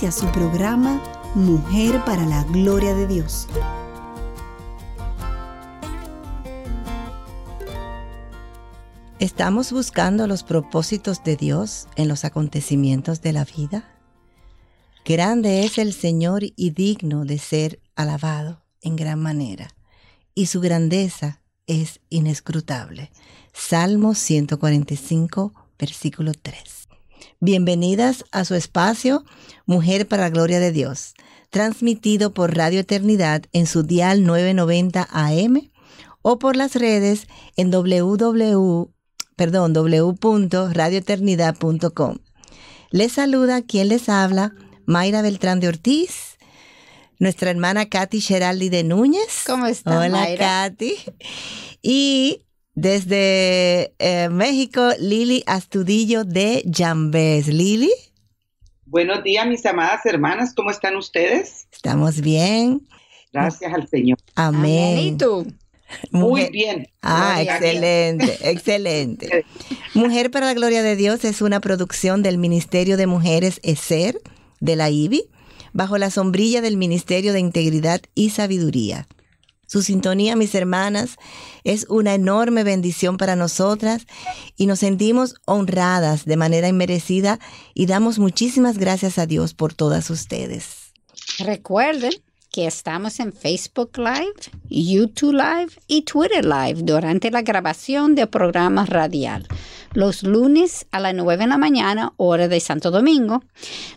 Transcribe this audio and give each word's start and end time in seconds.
Inicia 0.00 0.18
su 0.18 0.32
programa 0.32 0.98
Mujer 1.34 2.02
para 2.06 2.24
la 2.24 2.42
Gloria 2.44 2.94
de 2.94 3.06
Dios. 3.06 3.46
¿Estamos 9.18 9.72
buscando 9.72 10.26
los 10.26 10.42
propósitos 10.42 11.22
de 11.22 11.36
Dios 11.36 11.86
en 11.96 12.08
los 12.08 12.24
acontecimientos 12.24 13.20
de 13.20 13.34
la 13.34 13.44
vida? 13.44 13.90
Grande 15.04 15.64
es 15.64 15.76
el 15.76 15.92
Señor 15.92 16.44
y 16.44 16.70
digno 16.70 17.26
de 17.26 17.36
ser 17.36 17.78
alabado 17.94 18.64
en 18.80 18.96
gran 18.96 19.20
manera, 19.20 19.68
y 20.34 20.46
su 20.46 20.62
grandeza 20.62 21.42
es 21.66 22.00
inescrutable. 22.08 23.10
Salmo 23.52 24.14
145, 24.14 25.52
versículo 25.78 26.32
3. 26.32 26.79
Bienvenidas 27.42 28.26
a 28.32 28.44
su 28.44 28.54
espacio 28.54 29.24
Mujer 29.64 30.06
para 30.06 30.24
la 30.24 30.28
Gloria 30.28 30.60
de 30.60 30.72
Dios, 30.72 31.14
transmitido 31.48 32.34
por 32.34 32.54
Radio 32.54 32.80
Eternidad 32.80 33.44
en 33.52 33.66
su 33.66 33.82
dial 33.82 34.26
990 34.26 35.08
AM 35.10 35.70
o 36.20 36.38
por 36.38 36.56
las 36.56 36.74
redes 36.74 37.28
en 37.56 37.70
www, 37.70 38.90
perdón, 39.36 39.72
www.radioeternidad.com. 39.72 42.18
Les 42.90 43.12
saluda 43.12 43.62
quien 43.62 43.88
les 43.88 44.10
habla, 44.10 44.52
Mayra 44.84 45.22
Beltrán 45.22 45.60
de 45.60 45.68
Ortiz, 45.68 46.36
nuestra 47.18 47.48
hermana 47.48 47.88
Katy 47.88 48.20
Geraldi 48.20 48.68
de 48.68 48.84
Núñez. 48.84 49.44
¿Cómo 49.46 49.64
está? 49.64 49.98
Hola, 49.98 50.28
Katy. 50.36 50.92
Y 51.80 52.42
desde 52.80 53.92
eh, 53.98 54.30
México, 54.30 54.90
Lili 54.98 55.42
Astudillo 55.46 56.24
de 56.24 56.64
Jambés. 56.74 57.46
Lili. 57.46 57.90
Buenos 58.86 59.22
días, 59.22 59.46
mis 59.46 59.64
amadas 59.66 60.04
hermanas. 60.06 60.54
¿Cómo 60.54 60.70
están 60.70 60.96
ustedes? 60.96 61.66
Estamos 61.70 62.22
bien. 62.22 62.80
Gracias 63.32 63.72
al 63.72 63.86
Señor. 63.86 64.18
Amén. 64.34 64.98
¿Y 64.98 65.16
tú? 65.16 65.46
Muy 66.10 66.48
bien. 66.50 66.88
Ah, 67.02 67.42
excelente, 67.42 68.38
excelente. 68.50 69.44
Mujer 69.92 70.30
para 70.30 70.46
la 70.46 70.54
Gloria 70.54 70.82
de 70.82 70.96
Dios 70.96 71.24
es 71.24 71.42
una 71.42 71.60
producción 71.60 72.22
del 72.22 72.38
Ministerio 72.38 72.96
de 72.96 73.06
Mujeres 73.06 73.60
ESER 73.62 74.18
de 74.60 74.76
la 74.76 74.88
IBI, 74.88 75.24
bajo 75.74 75.98
la 75.98 76.10
sombrilla 76.10 76.62
del 76.62 76.78
Ministerio 76.78 77.34
de 77.34 77.40
Integridad 77.40 78.00
y 78.14 78.30
Sabiduría. 78.30 79.06
Su 79.70 79.82
sintonía, 79.82 80.34
mis 80.34 80.52
hermanas, 80.56 81.16
es 81.62 81.86
una 81.88 82.16
enorme 82.16 82.64
bendición 82.64 83.18
para 83.18 83.36
nosotras 83.36 84.04
y 84.56 84.66
nos 84.66 84.80
sentimos 84.80 85.36
honradas 85.44 86.24
de 86.24 86.36
manera 86.36 86.66
inmerecida 86.66 87.38
y 87.72 87.86
damos 87.86 88.18
muchísimas 88.18 88.78
gracias 88.78 89.16
a 89.16 89.26
Dios 89.26 89.54
por 89.54 89.72
todas 89.72 90.10
ustedes. 90.10 90.92
Recuerden 91.38 92.10
que 92.50 92.66
estamos 92.66 93.20
en 93.20 93.32
Facebook 93.32 93.96
Live, 93.96 94.50
YouTube 94.68 95.34
Live 95.34 95.74
y 95.86 96.02
Twitter 96.02 96.44
Live 96.44 96.82
durante 96.82 97.30
la 97.30 97.42
grabación 97.42 98.16
del 98.16 98.28
programa 98.28 98.86
radial 98.86 99.46
los 99.92 100.22
lunes 100.22 100.86
a 100.90 101.00
las 101.00 101.14
9 101.14 101.44
de 101.44 101.48
la 101.48 101.58
mañana, 101.58 102.12
hora 102.16 102.48
de 102.48 102.60
Santo 102.60 102.90
Domingo. 102.90 103.42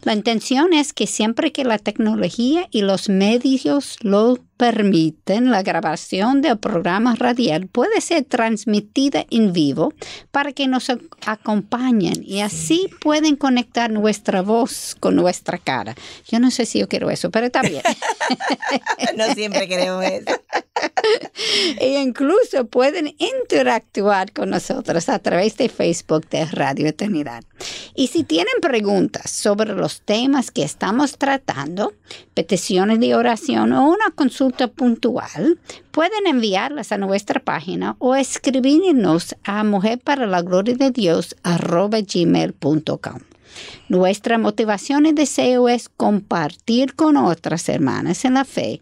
La 0.03 0.13
intención 0.13 0.73
es 0.73 0.93
que 0.93 1.07
siempre 1.07 1.51
que 1.51 1.63
la 1.63 1.77
tecnología 1.77 2.67
y 2.71 2.81
los 2.81 3.09
medios 3.09 3.97
lo 4.01 4.39
permiten, 4.57 5.51
la 5.51 5.61
grabación 5.61 6.41
del 6.41 6.57
programa 6.57 7.15
radial 7.15 7.67
puede 7.67 7.99
ser 8.01 8.23
transmitida 8.23 9.25
en 9.29 9.51
vivo 9.51 9.93
para 10.31 10.53
que 10.53 10.67
nos 10.67 10.89
acompañen 11.25 12.23
y 12.23 12.41
así 12.41 12.89
pueden 13.01 13.35
conectar 13.35 13.91
nuestra 13.91 14.41
voz 14.41 14.95
con 14.99 15.15
nuestra 15.15 15.57
cara. 15.57 15.95
Yo 16.29 16.39
no 16.39 16.49
sé 16.51 16.65
si 16.65 16.79
yo 16.79 16.87
quiero 16.87 17.09
eso, 17.09 17.29
pero 17.29 17.47
está 17.47 17.61
bien. 17.61 17.81
no 19.17 19.33
siempre 19.33 19.67
queremos 19.67 20.05
eso. 20.05 20.31
e 21.79 22.01
incluso 22.01 22.65
pueden 22.65 23.15
interactuar 23.17 24.31
con 24.31 24.49
nosotros 24.49 25.09
a 25.09 25.19
través 25.19 25.57
de 25.57 25.69
Facebook 25.69 25.82
de 25.83 26.45
Radio 26.45 26.87
Eternidad. 26.87 27.43
Y 27.93 28.07
si 28.07 28.23
tienen 28.23 28.53
preguntas 28.61 29.29
sobre 29.29 29.73
los 29.73 30.01
temas 30.01 30.49
que 30.49 30.63
estamos 30.63 31.17
tratando, 31.17 31.93
peticiones 32.33 32.99
de 32.99 33.15
oración 33.15 33.73
o 33.73 33.89
una 33.89 34.11
consulta 34.15 34.69
puntual, 34.69 35.59
pueden 35.91 36.25
enviarlas 36.25 36.91
a 36.91 36.97
nuestra 36.97 37.41
página 37.41 37.95
o 37.99 38.15
escribirnos 38.15 39.35
a 39.43 39.63
mujer 39.63 39.99
para 39.99 40.25
la 40.25 40.41
gloria 40.41 40.75
de 40.75 40.91
Dios 40.91 41.35
gmail.com. 41.43 43.19
Nuestra 43.89 44.37
motivación 44.37 45.05
y 45.05 45.11
deseo 45.11 45.69
es 45.69 45.89
compartir 45.89 46.95
con 46.95 47.17
otras 47.17 47.69
hermanas 47.69 48.25
en 48.25 48.35
la 48.35 48.45
fe 48.45 48.81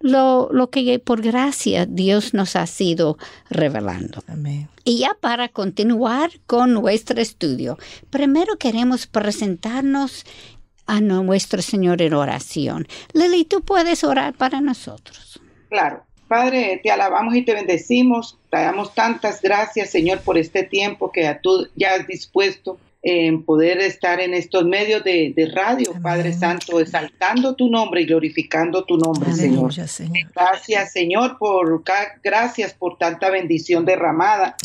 lo, 0.00 0.48
lo, 0.52 0.70
que 0.70 0.98
por 0.98 1.22
gracia 1.22 1.86
Dios 1.86 2.34
nos 2.34 2.56
ha 2.56 2.66
sido 2.66 3.18
revelando. 3.50 4.22
Amén. 4.28 4.68
Y 4.84 4.98
ya 4.98 5.16
para 5.20 5.48
continuar 5.48 6.30
con 6.46 6.72
nuestro 6.72 7.20
estudio, 7.20 7.78
primero 8.10 8.56
queremos 8.56 9.06
presentarnos 9.06 10.24
a 10.86 11.00
nuestro 11.00 11.62
Señor 11.62 12.00
en 12.02 12.14
oración. 12.14 12.88
Lili, 13.12 13.44
tú 13.44 13.62
puedes 13.62 14.02
orar 14.04 14.34
para 14.34 14.60
nosotros. 14.60 15.40
Claro. 15.68 16.04
Padre, 16.28 16.78
te 16.82 16.90
alabamos 16.90 17.34
y 17.34 17.42
te 17.42 17.54
bendecimos. 17.54 18.38
Te 18.50 18.58
damos 18.58 18.94
tantas 18.94 19.40
gracias, 19.40 19.90
Señor, 19.90 20.20
por 20.20 20.36
este 20.36 20.62
tiempo 20.62 21.10
que 21.10 21.38
tú 21.42 21.68
ya 21.74 21.94
has 21.94 22.06
dispuesto 22.06 22.78
en 23.02 23.44
poder 23.44 23.78
estar 23.78 24.20
en 24.20 24.34
estos 24.34 24.64
medios 24.64 25.04
de, 25.04 25.52
radio, 25.54 25.92
Padre 26.02 26.32
Santo, 26.32 26.80
exaltando 26.80 27.54
tu 27.54 27.70
nombre 27.70 28.02
y 28.02 28.06
glorificando 28.06 28.84
tu 28.84 28.96
nombre, 28.96 29.32
Señor. 29.32 29.72
Gracias, 30.34 30.92
Señor, 30.92 31.38
por 31.38 31.82
gracias 32.22 32.74
por 32.74 32.98
tanta 32.98 33.30
bendición 33.30 33.84
derramada. 33.84 34.56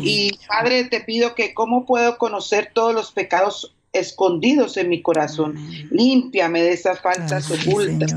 Y 0.00 0.38
Padre, 0.48 0.84
te 0.84 1.00
pido 1.00 1.34
que 1.34 1.52
cómo 1.52 1.84
puedo 1.84 2.16
conocer 2.16 2.70
todos 2.72 2.94
los 2.94 3.12
pecados 3.12 3.74
escondidos 3.92 4.76
en 4.76 4.88
mi 4.88 5.02
corazón. 5.02 5.54
Límpiame 5.90 6.62
de 6.62 6.72
esas 6.72 7.00
faltas 7.00 7.50
ocultas. 7.50 8.12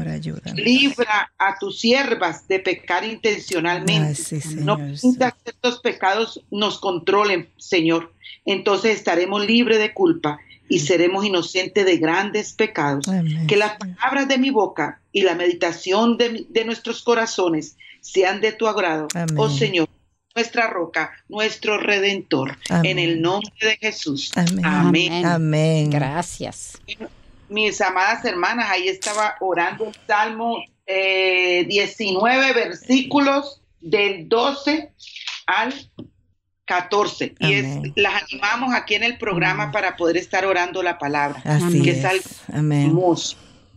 Libra 0.55 1.31
a 1.37 1.57
tus 1.59 1.79
siervas 1.79 2.47
de 2.47 2.59
pecar 2.59 3.05
intencionalmente. 3.05 4.39
no 4.57 4.77
permitas 4.77 5.33
que 5.43 5.51
estos 5.51 5.79
pecados 5.79 6.41
nos 6.51 6.79
controlen, 6.79 7.49
Señor. 7.57 8.13
Entonces 8.45 8.95
estaremos 8.95 9.45
libres 9.45 9.79
de 9.79 9.93
culpa 9.93 10.39
y 10.67 10.79
seremos 10.79 11.25
inocentes 11.25 11.85
de 11.85 11.97
grandes 11.97 12.53
pecados. 12.53 13.05
Que 13.47 13.57
las 13.57 13.77
palabras 13.77 14.27
de 14.27 14.37
mi 14.37 14.49
boca 14.49 15.01
y 15.11 15.21
la 15.21 15.35
meditación 15.35 16.17
de, 16.17 16.45
de 16.49 16.65
nuestros 16.65 17.03
corazones 17.03 17.77
sean 18.01 18.39
de 18.39 18.51
tu 18.51 18.67
agrado. 18.67 19.07
Oh 19.35 19.49
Señor, 19.49 19.89
nuestra 20.35 20.67
roca, 20.67 21.11
nuestro 21.29 21.77
redentor. 21.77 22.57
En 22.83 22.99
el 22.99 23.21
nombre 23.21 23.51
de 23.61 23.77
Jesús. 23.77 24.31
Amén. 24.63 25.25
Amén. 25.25 25.89
Gracias. 25.89 26.79
Mis 27.47 27.79
amadas 27.79 28.25
hermanas, 28.25 28.67
ahí 28.69 28.87
estaba 28.89 29.35
orando 29.39 29.87
el 29.87 29.95
Salmo 30.05 30.57
19 30.87 32.49
eh, 32.49 32.53
versículos 32.53 33.61
del 33.79 34.27
12 34.27 34.91
al 35.47 35.73
14. 36.65 37.35
Y 37.39 37.53
es, 37.53 37.65
las 37.95 38.23
animamos 38.23 38.73
aquí 38.73 38.95
en 38.95 39.03
el 39.03 39.17
programa 39.17 39.71
para 39.71 39.95
poder 39.95 40.17
estar 40.17 40.45
orando 40.45 40.83
la 40.83 40.97
palabra. 40.97 41.41
Así 41.45 41.81
que 41.81 41.91
es. 41.91 42.05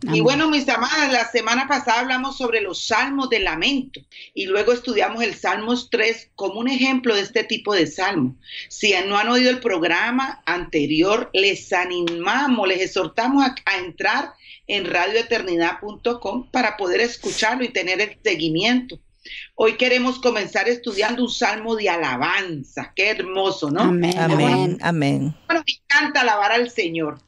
Amén. 0.03 0.15
Y 0.15 0.21
bueno, 0.21 0.49
mis 0.49 0.67
amadas, 0.69 1.11
la 1.11 1.29
semana 1.29 1.67
pasada 1.67 1.99
hablamos 1.99 2.37
sobre 2.37 2.61
los 2.61 2.85
salmos 2.87 3.29
de 3.29 3.39
lamento 3.39 3.99
y 4.33 4.45
luego 4.45 4.71
estudiamos 4.71 5.23
el 5.23 5.35
Salmos 5.35 5.89
3 5.89 6.31
como 6.35 6.59
un 6.59 6.69
ejemplo 6.69 7.15
de 7.15 7.21
este 7.21 7.43
tipo 7.43 7.73
de 7.73 7.87
salmo. 7.87 8.35
Si 8.69 8.93
no 9.07 9.17
han 9.17 9.29
oído 9.29 9.49
el 9.49 9.59
programa 9.59 10.41
anterior, 10.45 11.29
les 11.33 11.73
animamos, 11.73 12.67
les 12.67 12.81
exhortamos 12.81 13.43
a, 13.43 13.55
a 13.65 13.77
entrar 13.77 14.33
en 14.67 14.85
radioeternidad.com 14.85 16.49
para 16.51 16.77
poder 16.77 17.01
escucharlo 17.01 17.63
y 17.63 17.69
tener 17.69 17.99
el 17.99 18.17
seguimiento. 18.23 18.99
Hoy 19.55 19.75
queremos 19.75 20.19
comenzar 20.19 20.69
estudiando 20.69 21.23
un 21.23 21.29
salmo 21.29 21.75
de 21.75 21.89
alabanza. 21.89 22.93
Qué 22.95 23.09
hermoso, 23.09 23.69
¿no? 23.69 23.81
Amén, 23.81 24.17
amén, 24.17 24.77
amén. 24.81 25.35
Bueno, 25.47 25.63
me 25.65 25.73
encanta 25.73 26.21
alabar 26.21 26.51
al 26.51 26.69
Señor. 26.69 27.19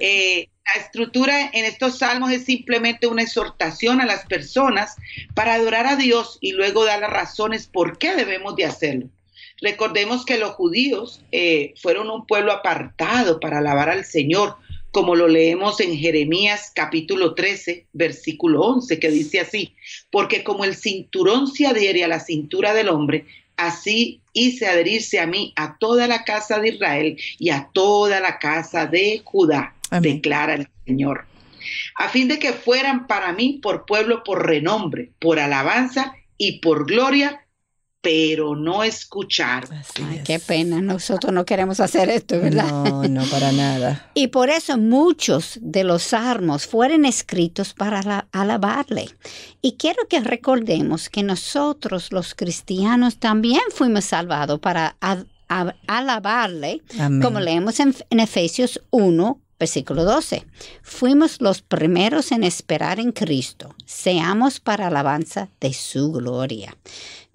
Eh, 0.00 0.48
la 0.74 0.82
estructura 0.82 1.50
en 1.52 1.64
estos 1.64 1.98
salmos 1.98 2.30
es 2.30 2.44
simplemente 2.44 3.06
una 3.06 3.22
exhortación 3.22 4.00
a 4.00 4.06
las 4.06 4.26
personas 4.26 4.96
para 5.34 5.54
adorar 5.54 5.86
a 5.86 5.96
Dios 5.96 6.38
y 6.40 6.52
luego 6.52 6.84
dar 6.84 7.00
las 7.00 7.10
razones 7.10 7.66
por 7.66 7.98
qué 7.98 8.14
debemos 8.14 8.56
de 8.56 8.66
hacerlo. 8.66 9.08
Recordemos 9.60 10.24
que 10.24 10.38
los 10.38 10.52
judíos 10.52 11.20
eh, 11.32 11.74
fueron 11.80 12.10
un 12.10 12.26
pueblo 12.26 12.52
apartado 12.52 13.40
para 13.40 13.58
alabar 13.58 13.88
al 13.88 14.04
Señor, 14.04 14.56
como 14.92 15.16
lo 15.16 15.26
leemos 15.26 15.80
en 15.80 15.96
Jeremías 15.96 16.70
capítulo 16.74 17.34
13, 17.34 17.86
versículo 17.92 18.62
11, 18.62 18.98
que 18.98 19.10
dice 19.10 19.40
así, 19.40 19.74
porque 20.10 20.44
como 20.44 20.64
el 20.64 20.76
cinturón 20.76 21.48
se 21.48 21.66
adhiere 21.66 22.04
a 22.04 22.08
la 22.08 22.20
cintura 22.20 22.72
del 22.72 22.88
hombre, 22.88 23.26
así 23.56 24.20
hice 24.32 24.66
adherirse 24.66 25.18
a 25.18 25.26
mí 25.26 25.52
a 25.56 25.76
toda 25.78 26.06
la 26.06 26.24
casa 26.24 26.60
de 26.60 26.68
Israel 26.68 27.16
y 27.38 27.50
a 27.50 27.68
toda 27.72 28.20
la 28.20 28.38
casa 28.38 28.86
de 28.86 29.22
Judá, 29.24 29.74
declara 29.90 30.54
el 30.54 30.68
Señor, 30.86 31.26
a 31.96 32.08
fin 32.08 32.28
de 32.28 32.38
que 32.38 32.52
fueran 32.52 33.06
para 33.06 33.32
mí 33.32 33.60
por 33.62 33.84
pueblo, 33.86 34.22
por 34.22 34.46
renombre, 34.46 35.12
por 35.18 35.38
alabanza 35.38 36.14
y 36.36 36.60
por 36.60 36.86
gloria 36.86 37.44
pero 38.00 38.54
no 38.54 38.84
escuchar. 38.84 39.68
Ay, 40.08 40.22
qué 40.24 40.38
pena, 40.38 40.80
nosotros 40.80 41.32
no 41.32 41.44
queremos 41.44 41.80
hacer 41.80 42.08
esto, 42.08 42.40
¿verdad? 42.40 42.70
No, 42.70 43.02
no, 43.08 43.24
para 43.24 43.50
nada. 43.52 44.10
y 44.14 44.28
por 44.28 44.50
eso 44.50 44.78
muchos 44.78 45.58
de 45.60 45.84
los 45.84 46.04
salmos 46.04 46.66
fueron 46.66 47.04
escritos 47.04 47.74
para 47.74 48.28
alabarle. 48.32 49.08
Y 49.60 49.72
quiero 49.72 50.06
que 50.08 50.20
recordemos 50.20 51.08
que 51.08 51.22
nosotros 51.22 52.12
los 52.12 52.34
cristianos 52.34 53.18
también 53.18 53.62
fuimos 53.74 54.04
salvados 54.04 54.60
para 54.60 54.96
alabarle, 55.86 56.82
como 57.22 57.40
leemos 57.40 57.80
en, 57.80 57.94
en 58.10 58.20
Efesios 58.20 58.80
1, 58.90 59.40
Versículo 59.58 60.04
12. 60.04 60.46
Fuimos 60.82 61.40
los 61.40 61.62
primeros 61.62 62.30
en 62.30 62.44
esperar 62.44 63.00
en 63.00 63.12
Cristo. 63.12 63.74
Seamos 63.86 64.60
para 64.60 64.86
alabanza 64.86 65.48
de 65.60 65.72
su 65.72 66.12
gloria. 66.12 66.76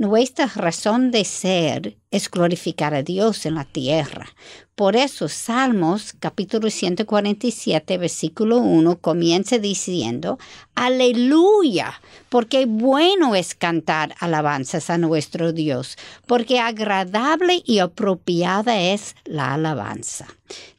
Nuestra 0.04 0.48
razón 0.48 1.12
de 1.12 1.24
ser 1.24 1.96
es 2.12 2.30
glorificar 2.30 2.94
a 2.94 3.04
Dios 3.04 3.46
en 3.46 3.56
la 3.56 3.64
tierra. 3.64 4.28
Por 4.76 4.98
eso 4.98 5.30
Salmos 5.30 6.12
capítulo 6.20 6.70
147 6.70 7.98
versículo 7.98 8.58
1 8.58 8.98
comienza 9.00 9.60
diciendo, 9.60 10.40
aleluya, 10.76 12.02
porque 12.28 12.66
bueno 12.66 13.34
es 13.34 13.56
cantar 13.56 14.14
alabanzas 14.20 14.90
a 14.90 14.98
nuestro 14.98 15.54
Dios, 15.54 15.98
porque 16.28 16.60
agradable 16.60 17.64
y 17.66 17.80
apropiada 17.80 18.82
es 18.82 19.16
la 19.24 19.54
alabanza. 19.54 20.28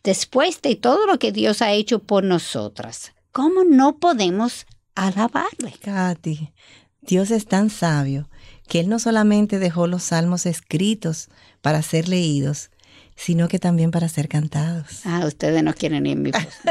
Después 0.02 0.60
de 0.60 0.76
todo 0.76 1.06
lo 1.06 1.18
que 1.18 1.32
Dios 1.32 1.62
ha 1.62 1.72
hecho 1.72 2.00
por 2.00 2.24
nosotras, 2.24 3.14
¿cómo 3.32 3.64
no 3.64 3.96
podemos 3.96 4.66
alabarle? 4.94 5.72
Katy, 5.80 6.52
Dios 7.00 7.30
es 7.30 7.46
tan 7.46 7.70
sabio 7.70 8.28
que 8.68 8.80
Él 8.80 8.88
no 8.88 8.98
solamente 8.98 9.58
dejó 9.58 9.86
los 9.86 10.04
salmos 10.04 10.46
escritos 10.46 11.28
para 11.60 11.82
ser 11.82 12.08
leídos, 12.08 12.70
sino 13.16 13.48
que 13.48 13.58
también 13.58 13.90
para 13.90 14.08
ser 14.08 14.28
cantados. 14.28 15.02
Ah, 15.04 15.24
ustedes 15.26 15.62
no 15.62 15.74
quieren 15.74 16.06
ir 16.06 16.16
mi 16.16 16.30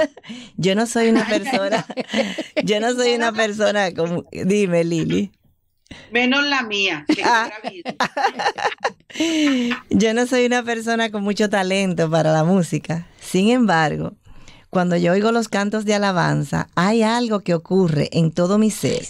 Yo 0.58 0.76
no 0.76 0.86
soy 0.86 1.10
una 1.10 1.26
persona, 1.28 1.86
yo 2.64 2.80
no 2.80 2.94
soy 2.94 3.14
una 3.14 3.32
persona 3.32 3.94
como, 3.94 4.26
dime 4.32 4.84
Lili. 4.84 5.32
Menos 6.12 6.44
la 6.46 6.64
mía. 6.64 7.06
Ah. 7.24 7.52
yo 9.90 10.14
no 10.14 10.26
soy 10.26 10.46
una 10.46 10.64
persona 10.64 11.12
con 11.12 11.24
mucho 11.24 11.50
talento 11.50 12.10
para 12.10 12.34
la 12.34 12.44
música. 12.44 13.08
Sin 13.20 13.50
embargo, 13.50 14.14
cuando 14.74 14.98
yo 14.98 15.14
oigo 15.14 15.32
los 15.32 15.48
cantos 15.48 15.86
de 15.86 15.94
alabanza, 15.94 16.68
hay 16.76 17.04
algo 17.04 17.42
que 17.42 17.54
ocurre 17.54 18.10
en 18.12 18.32
todo 18.32 18.58
mi 18.58 18.72
ser. 18.72 19.06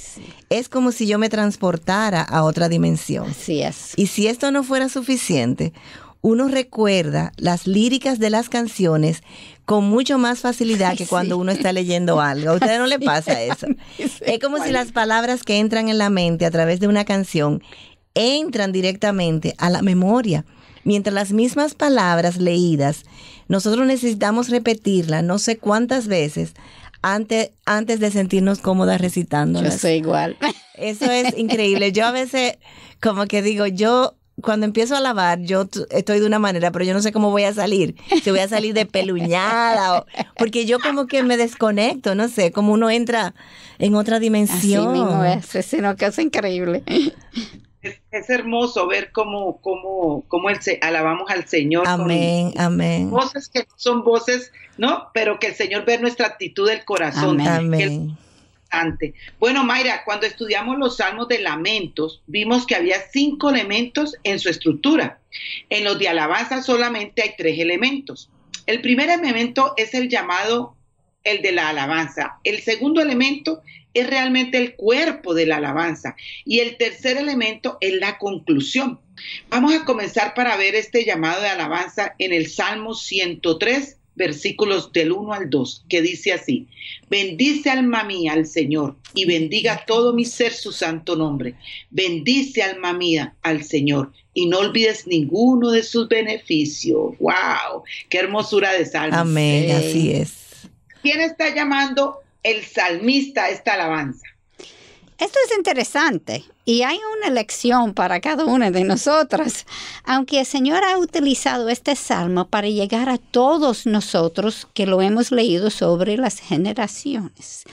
Es 0.50 0.70
como 0.70 0.92
si 0.92 1.08
yo 1.08 1.18
me 1.18 1.30
transportara 1.30 2.22
a 2.22 2.44
otra 2.44 2.70
dimensión. 2.70 3.30
Así 3.30 3.62
es. 3.62 3.94
Y 3.96 4.08
si 4.08 4.28
esto 4.28 4.52
no 4.52 4.64
fuera 4.64 4.90
suficiente, 4.90 5.74
uno 6.22 6.48
recuerda 6.48 7.32
las 7.38 7.66
líricas 7.66 8.20
de 8.20 8.30
las 8.30 8.50
canciones 8.50 9.24
con 9.66 9.86
mucho 9.86 10.18
más 10.18 10.40
facilidad 10.40 10.98
que 10.98 11.08
cuando 11.08 11.38
uno 11.38 11.52
está 11.52 11.72
leyendo 11.72 12.20
algo. 12.20 12.52
¿A 12.52 12.54
usted 12.56 12.78
no 12.78 12.86
le 12.86 13.00
pasa 13.00 13.42
eso? 13.42 13.68
es 13.98 14.40
como 14.40 14.64
si 14.64 14.72
las 14.72 14.92
palabras 14.92 15.44
que 15.44 15.60
entran 15.60 15.90
en 15.90 15.98
la 15.98 16.10
mente 16.10 16.46
a 16.46 16.52
través 16.52 16.80
de 16.80 16.88
una 16.88 17.06
canción 17.06 17.64
entran 18.14 18.72
directamente 18.72 19.56
a 19.58 19.70
la 19.70 19.82
memoria 19.82 20.46
mientras 20.84 21.14
las 21.14 21.32
mismas 21.32 21.76
palabras 21.76 22.38
leídas, 22.38 23.04
nosotros 23.48 23.86
necesitamos 23.88 24.50
repetirlas 24.50 25.24
no 25.24 25.40
sé 25.40 25.58
cuántas 25.58 26.08
veces 26.08 26.54
antes, 27.02 27.52
antes 27.66 28.00
de 28.00 28.12
sentirnos 28.12 28.60
cómodas 28.60 29.02
recitándolas. 29.02 29.74
Yo 29.74 29.80
soy 29.80 29.94
igual. 29.94 30.38
Eso 30.76 31.12
es 31.12 31.38
increíble. 31.38 31.92
Yo 31.92 32.06
a 32.06 32.12
veces 32.12 32.58
como 33.02 33.26
que 33.28 33.42
digo, 33.42 33.68
yo 33.68 34.16
cuando 34.42 34.66
empiezo 34.66 34.96
a 34.96 35.00
lavar, 35.00 35.42
yo 35.42 35.68
estoy 35.92 36.20
de 36.20 36.26
una 36.26 36.40
manera, 36.40 36.72
pero 36.72 36.86
yo 36.86 36.94
no 36.94 37.02
sé 37.02 37.12
cómo 37.12 37.30
voy 37.30 37.44
a 37.44 37.54
salir. 37.54 37.96
Si 38.24 38.32
voy 38.32 38.40
a 38.40 38.48
salir 38.48 38.74
de 38.74 38.86
peluñada, 38.86 40.00
o, 40.00 40.06
porque 40.38 40.66
yo 40.66 40.80
como 40.80 41.06
que 41.06 41.22
me 41.22 41.38
desconecto, 41.38 42.16
no 42.16 42.28
sé, 42.30 42.52
como 42.52 42.74
uno 42.74 42.90
entra 42.90 43.36
en 43.78 43.96
otra 43.96 44.20
dimensión. 44.20 44.88
Así 44.88 45.00
mismo 45.00 45.24
es, 45.24 45.66
sino 45.66 45.96
que 45.96 46.06
es 46.06 46.18
increíble 46.18 46.84
es, 48.14 48.30
hermoso 48.30 48.88
ver 48.88 49.12
cómo, 49.12 49.60
cómo, 49.62 50.24
cómo 50.28 50.50
el, 50.50 50.60
alabamos 50.82 51.30
al 51.30 51.48
Señor. 51.48 51.88
Amén, 51.88 52.54
amén. 52.58 53.10
Voces 53.10 53.50
que 53.50 53.66
son 53.76 54.04
voces, 54.04 54.52
¿no? 54.78 55.10
Pero 55.14 55.40
que 55.40 55.48
el 55.48 55.56
Señor 55.56 55.86
ve 55.86 55.98
nuestra 55.98 56.28
actitud 56.28 56.68
del 56.68 56.86
corazón. 56.86 57.42
Amén. 57.42 58.18
Bueno, 59.40 59.64
Mayra, 59.64 60.04
cuando 60.04 60.26
estudiamos 60.26 60.78
los 60.80 60.98
salmos 60.98 61.28
de 61.28 61.40
lamentos, 61.40 62.22
vimos 62.26 62.66
que 62.66 62.76
había 62.76 62.98
cinco 63.12 63.50
elementos 63.50 64.16
en 64.24 64.40
su 64.40 64.50
estructura. 64.50 65.20
En 65.70 65.84
los 65.84 66.00
de 66.00 66.08
alabanza 66.08 66.64
solamente 66.64 67.22
hay 67.22 67.36
tres 67.38 67.60
elementos. 67.60 68.30
El 68.66 68.82
primer 68.82 69.10
elemento 69.10 69.74
es 69.78 69.94
el 69.94 70.10
llamado 70.10 70.76
el 71.24 71.42
de 71.42 71.52
la 71.52 71.70
alabanza. 71.70 72.40
El 72.44 72.62
segundo 72.62 73.02
elemento 73.02 73.62
es 73.94 74.08
realmente 74.08 74.58
el 74.58 74.76
cuerpo 74.76 75.34
de 75.34 75.46
la 75.46 75.58
alabanza. 75.58 76.16
Y 76.46 76.60
el 76.60 76.78
tercer 76.78 77.18
elemento 77.18 77.78
es 77.82 77.94
la 77.94 78.18
conclusión. 78.18 79.00
Vamos 79.50 79.74
a 79.74 79.86
comenzar 79.86 80.34
para 80.34 80.58
ver 80.58 80.76
este 80.76 81.06
llamado 81.06 81.42
de 81.42 81.50
alabanza 81.50 82.16
en 82.18 82.34
el 82.34 82.48
Salmo 82.48 82.96
103, 82.96 83.98
versículos 84.16 84.92
del 84.92 85.12
1 85.12 85.34
al 85.34 85.50
2, 85.50 85.86
que 85.90 86.02
dice 86.02 86.34
así, 86.34 86.68
bendice 87.10 87.70
alma 87.70 88.04
mía 88.04 88.34
al 88.34 88.46
Señor 88.46 88.96
y 89.14 89.26
bendiga 89.26 89.86
todo 89.86 90.14
mi 90.14 90.26
ser 90.26 90.54
su 90.54 90.72
santo 90.72 91.16
nombre. 91.16 91.56
Bendice 91.90 92.62
alma 92.62 92.94
mía 92.94 93.36
al 93.42 93.64
Señor 93.64 94.12
y 94.34 94.48
no 94.48 94.60
olvides 94.60 95.08
ninguno 95.08 95.72
de 95.72 95.84
sus 95.84 96.08
beneficios. 96.08 97.18
¡Wow! 97.20 97.84
¡Qué 98.10 98.20
hermosura 98.20 98.74
de 98.74 98.86
salmo! 98.86 99.18
Amén, 99.18 99.72
así 99.72 100.12
es. 100.12 100.34
¿Quién 101.02 101.22
está 101.22 101.54
llamando 101.54 102.23
el 102.44 102.64
salmista 102.64 103.50
esta 103.50 103.74
alabanza? 103.74 104.28
Esto 105.18 105.40
es 105.46 105.58
interesante 105.58 106.44
y 106.66 106.82
hay 106.82 107.00
una 107.18 107.30
lección 107.30 107.94
para 107.94 108.20
cada 108.20 108.46
una 108.46 108.72
de 108.72 108.84
nosotras, 108.84 109.66
aunque 110.04 110.40
el 110.40 110.46
Señor 110.46 110.84
ha 110.84 110.98
utilizado 110.98 111.70
este 111.70 111.96
salmo 111.96 112.48
para 112.48 112.68
llegar 112.68 113.10
a 113.10 113.18
todos 113.18 113.86
nosotros 113.86 114.68
que 114.74 114.86
lo 114.86 115.02
hemos 115.02 115.32
leído 115.32 115.70
sobre 115.70 116.18
las 116.18 116.40
generaciones. 116.40 117.64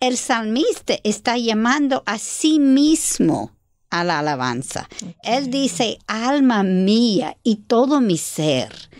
El 0.00 0.16
salmista 0.16 0.94
está 1.04 1.38
llamando 1.38 2.02
a 2.06 2.18
sí 2.18 2.58
mismo 2.58 3.52
a 3.88 4.04
la 4.04 4.18
alabanza. 4.18 4.88
Él 5.22 5.50
dice, 5.50 5.98
alma 6.06 6.62
mía 6.62 7.36
y 7.42 7.56
todo 7.56 8.00
mi 8.00 8.18
ser. 8.18 8.90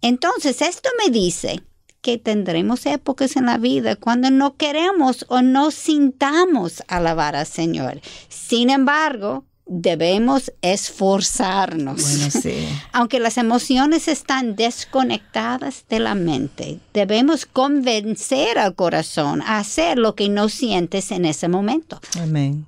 Entonces, 0.00 0.62
esto 0.62 0.90
me 1.04 1.10
dice 1.10 1.62
que 2.02 2.18
tendremos 2.18 2.84
épocas 2.84 3.36
en 3.36 3.46
la 3.46 3.56
vida 3.56 3.96
cuando 3.96 4.30
no 4.30 4.56
queremos 4.56 5.24
o 5.28 5.40
no 5.40 5.70
sintamos 5.70 6.82
alabar 6.88 7.36
al 7.36 7.46
Señor. 7.46 8.00
Sin 8.28 8.70
embargo, 8.70 9.44
debemos 9.66 10.52
esforzarnos. 10.60 12.02
Bueno, 12.02 12.30
sí. 12.30 12.68
Aunque 12.92 13.20
las 13.20 13.38
emociones 13.38 14.08
están 14.08 14.56
desconectadas 14.56 15.84
de 15.88 16.00
la 16.00 16.14
mente, 16.14 16.80
debemos 16.92 17.46
convencer 17.46 18.58
al 18.58 18.74
corazón 18.74 19.40
a 19.42 19.58
hacer 19.58 19.96
lo 19.96 20.14
que 20.14 20.28
no 20.28 20.48
sientes 20.48 21.12
en 21.12 21.24
ese 21.24 21.48
momento. 21.48 22.00
Amén. 22.20 22.66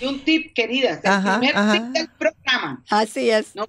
Y 0.00 0.06
un 0.06 0.20
tip, 0.20 0.54
queridas, 0.54 1.00
el 1.02 1.40
primer 1.40 1.72
tip 1.72 1.82
del 1.92 2.08
programa. 2.16 2.84
Así 2.88 3.30
es. 3.30 3.56
No 3.56 3.66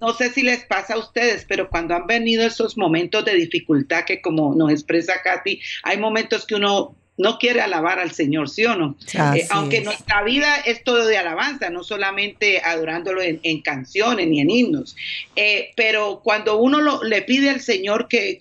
no 0.00 0.12
sé 0.14 0.30
si 0.30 0.42
les 0.42 0.64
pasa 0.64 0.94
a 0.94 0.98
ustedes, 0.98 1.44
pero 1.48 1.68
cuando 1.68 1.94
han 1.94 2.06
venido 2.06 2.44
esos 2.44 2.76
momentos 2.76 3.24
de 3.24 3.34
dificultad 3.34 4.04
que 4.04 4.20
como 4.20 4.54
nos 4.54 4.70
expresa 4.70 5.22
Katy, 5.22 5.60
hay 5.82 5.98
momentos 5.98 6.46
que 6.46 6.56
uno 6.56 6.96
no 7.16 7.38
quiere 7.38 7.60
alabar 7.60 7.98
al 8.00 8.10
Señor, 8.10 8.48
¿sí 8.50 8.64
o 8.64 8.74
no? 8.74 8.96
Eh, 9.12 9.46
aunque 9.50 9.80
nuestra 9.82 10.22
vida 10.24 10.56
es 10.56 10.82
todo 10.82 11.06
de 11.06 11.16
alabanza, 11.16 11.70
no 11.70 11.84
solamente 11.84 12.60
adorándolo 12.60 13.22
en, 13.22 13.60
canciones 13.62 14.26
ni 14.26 14.40
en 14.40 14.50
himnos, 14.50 14.96
eh, 15.36 15.70
pero 15.76 16.20
cuando 16.24 16.56
uno 16.58 17.02
le 17.04 17.22
pide 17.22 17.50
al 17.50 17.60
Señor 17.60 18.08
que, 18.08 18.36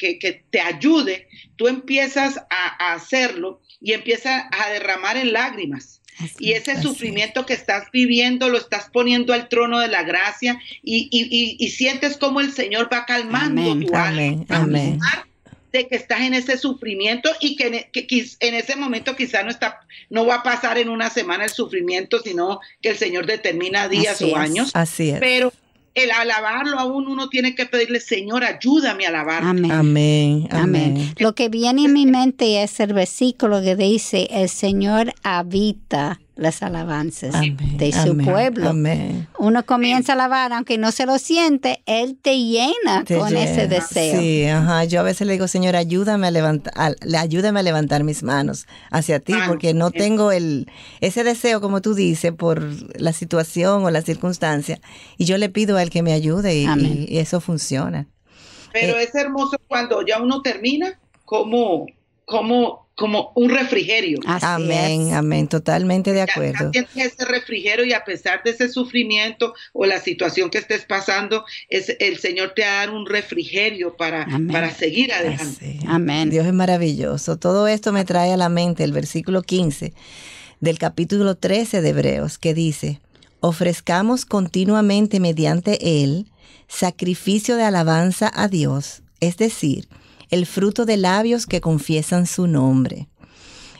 te 0.49 0.59
ayude, 0.59 1.27
tú 1.55 1.67
empiezas 1.67 2.37
a, 2.49 2.93
hacerlo 2.93 3.61
y 3.79 3.93
empiezas 3.93 4.45
a 4.51 4.71
derramar 4.71 5.17
en 5.17 5.33
lágrimas. 5.33 6.01
Y 6.39 6.53
ese 6.53 6.81
sufrimiento 6.81 7.45
que 7.45 7.53
estás 7.53 7.91
viviendo 7.91 8.49
lo 8.49 8.57
estás 8.57 8.89
poniendo 8.91 9.33
al 9.33 9.49
trono 9.49 9.79
de 9.79 9.87
la 9.87 10.03
gracia 10.03 10.59
y, 10.83 11.69
sientes 11.69 12.17
como 12.17 12.39
el 12.39 12.51
Señor 12.51 12.89
va 12.91 13.05
calmando 13.05 13.79
tu 13.79 13.95
alma. 13.95 14.45
Amén 14.49 14.99
de 15.73 15.87
que 15.87 15.95
estás 15.95 16.21
en 16.21 16.35
ese 16.35 16.57
sufrimiento 16.57 17.31
y 17.41 17.55
que, 17.55 17.89
en, 18.39 18.53
ese 18.53 18.75
momento 18.75 19.15
quizá 19.15 19.41
no 19.41 19.49
está, 19.49 19.79
no 20.11 20.25
va 20.25 20.35
a 20.35 20.43
pasar 20.43 20.77
en 20.77 20.87
una 20.87 21.09
semana 21.09 21.45
el 21.45 21.49
sufrimiento, 21.49 22.21
sino 22.21 22.59
que 22.79 22.89
el 22.89 22.97
Señor 22.97 23.25
determina 23.25 23.89
días 23.89 24.21
o 24.21 24.37
años. 24.37 24.69
Así 24.75 25.09
es. 25.09 25.19
Pero 25.19 25.51
el 25.95 26.11
alabarlo 26.11 26.79
aún 26.79 27.07
uno 27.07 27.29
tiene 27.29 27.55
que 27.55 27.65
pedirle, 27.65 27.99
Señor, 27.99 28.43
ayúdame 28.43 29.05
a 29.05 29.09
alabar. 29.09 29.43
Amén. 29.43 29.71
Amén. 29.71 30.47
Amén. 30.51 31.13
Lo 31.17 31.35
que 31.35 31.49
viene 31.49 31.85
en 31.85 31.93
mi 31.93 32.05
mente 32.05 32.63
es 32.63 32.79
el 32.79 32.93
versículo 32.93 33.61
que 33.61 33.75
dice, 33.75 34.27
el 34.31 34.49
Señor 34.49 35.13
habita 35.23 36.19
las 36.35 36.63
alabanzas 36.63 37.35
de 37.77 37.91
su 37.91 38.17
pueblo. 38.17 38.73
Uno 39.37 39.65
comienza 39.65 40.13
a 40.13 40.15
alabar, 40.15 40.51
aunque 40.53 40.77
no 40.77 40.91
se 40.91 41.05
lo 41.05 41.19
siente, 41.19 41.83
Él 41.85 42.17
te 42.19 42.37
llena 42.37 43.05
con 43.07 43.35
ese 43.35 43.67
deseo. 43.67 44.19
Sí, 44.19 44.45
ajá. 44.45 44.83
Yo 44.85 44.99
a 44.99 45.03
veces 45.03 45.27
le 45.27 45.33
digo, 45.33 45.47
Señor, 45.47 45.75
ayúdame 45.75 46.27
a 46.27 46.31
levantar, 46.31 46.73
ayúdame 47.17 47.59
a 47.59 47.63
levantar 47.63 48.03
mis 48.03 48.23
manos 48.23 48.67
hacia 48.89 49.19
ti, 49.19 49.33
porque 49.47 49.73
no 49.73 49.91
tengo 49.91 50.31
el 50.31 50.69
ese 51.01 51.23
deseo, 51.23 51.61
como 51.61 51.81
tú 51.81 51.93
dices, 51.93 52.31
por 52.31 52.63
la 52.99 53.13
situación 53.13 53.85
o 53.85 53.91
la 53.91 54.01
circunstancia. 54.01 54.79
Y 55.17 55.25
yo 55.25 55.37
le 55.37 55.49
pido 55.49 55.77
a 55.77 55.83
Él 55.83 55.89
que 55.89 56.01
me 56.01 56.13
ayude 56.13 56.55
y, 56.55 57.17
eso 57.17 57.41
funciona. 57.41 58.07
Pero 58.71 58.97
eh, 58.97 59.03
es 59.03 59.13
hermoso 59.13 59.57
cuando 59.67 60.03
ya 60.05 60.21
uno 60.21 60.41
termina, 60.41 60.99
como, 61.25 61.85
como 62.25 62.82
como 62.95 63.31
un 63.35 63.49
refrigerio. 63.49 64.19
amén, 64.25 65.13
amén, 65.13 65.47
totalmente 65.47 66.13
de 66.13 66.21
acuerdo. 66.21 66.71
ese 66.73 67.25
refrigerio 67.25 67.85
y 67.85 67.93
a 67.93 68.03
pesar 68.03 68.43
de 68.43 68.51
ese 68.51 68.69
sufrimiento 68.69 69.53
o 69.73 69.85
la 69.85 69.99
situación 69.99 70.49
que 70.49 70.59
estés 70.59 70.85
pasando, 70.85 71.43
es 71.69 71.95
el 71.99 72.19
Señor 72.19 72.53
te 72.55 72.61
va 72.61 72.67
a 72.67 72.85
dar 72.85 72.89
un 72.91 73.05
refrigerio 73.05 73.95
para, 73.97 74.27
para 74.51 74.71
seguir 74.71 75.11
adelante. 75.11 75.79
Amén. 75.87 76.29
Dios 76.29 76.45
es 76.45 76.53
maravilloso. 76.53 77.37
Todo 77.37 77.67
esto 77.67 77.91
me 77.91 78.05
trae 78.05 78.31
a 78.31 78.37
la 78.37 78.49
mente 78.49 78.83
el 78.83 78.91
versículo 78.91 79.41
15 79.41 79.93
del 80.59 80.77
capítulo 80.77 81.35
13 81.35 81.81
de 81.81 81.89
Hebreos 81.89 82.37
que 82.37 82.53
dice, 82.53 83.01
ofrezcamos 83.39 84.25
continuamente 84.25 85.19
mediante 85.19 86.03
él 86.03 86.27
sacrificio 86.67 87.57
de 87.57 87.63
alabanza 87.63 88.31
a 88.33 88.47
Dios, 88.47 89.03
es 89.19 89.37
decir, 89.37 89.87
el 90.33 90.47
fruto 90.47 90.85
de 90.85 90.97
labios 90.97 91.45
que 91.45 91.61
confiesan 91.61 92.25
su 92.25 92.47
nombre. 92.47 93.07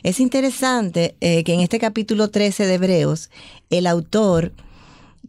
Es 0.04 0.20
interesante 0.20 1.16
eh, 1.20 1.42
que 1.42 1.52
en 1.52 1.58
este 1.58 1.80
capítulo 1.80 2.28
13 2.28 2.66
de 2.66 2.74
Hebreos, 2.74 3.28
el 3.70 3.88
autor, 3.88 4.52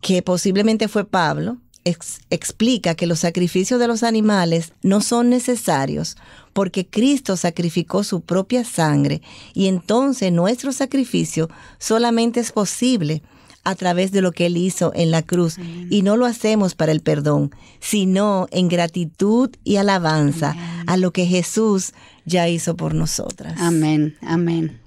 que 0.02 0.22
posiblemente 0.22 0.88
fue 0.88 1.04
Pablo, 1.04 1.58
explica 1.84 2.94
que 2.94 3.08
los 3.08 3.20
sacrificios 3.22 3.80
de 3.80 3.88
los 3.88 4.04
animales 4.04 4.74
no 4.84 5.02
son 5.02 5.30
necesarios 5.30 6.16
porque 6.54 6.86
Cristo 6.86 7.38
sacrificó 7.38 8.04
su 8.04 8.22
propia 8.22 8.64
sangre 8.64 9.24
y 9.56 9.68
entonces 9.68 10.32
nuestro 10.32 10.72
sacrificio 10.72 11.50
solamente 11.80 12.40
es 12.40 12.52
posible 12.52 13.24
a 13.66 13.76
través 13.76 14.12
de 14.12 14.22
lo 14.22 14.32
que 14.32 14.46
Él 14.46 14.56
hizo 14.56 14.94
en 14.96 15.12
la 15.12 15.24
cruz. 15.24 15.58
Y 15.90 16.04
no 16.04 16.16
lo 16.16 16.26
hacemos 16.26 16.76
para 16.76 16.92
el 16.92 17.02
perdón, 17.02 17.52
sino 17.80 18.48
en 18.52 18.70
gratitud 18.70 19.50
y 19.64 19.76
alabanza 19.76 20.56
a 20.88 20.96
lo 20.98 21.12
que 21.12 21.26
Jesús 21.26 21.92
ya 22.26 22.48
hizo 22.48 22.78
por 22.78 22.94
nosotras. 22.94 23.60
Amén, 23.60 24.16
amén. 24.22 24.80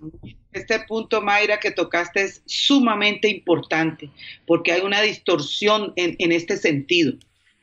Este 0.52 0.80
punto, 0.80 1.20
Mayra, 1.20 1.60
que 1.60 1.70
tocaste 1.70 2.22
es 2.22 2.42
sumamente 2.46 3.28
importante 3.28 4.10
porque 4.46 4.72
hay 4.72 4.80
una 4.80 5.02
distorsión 5.02 5.92
en, 5.96 6.32
este 6.32 6.56
sentido. 6.56 7.12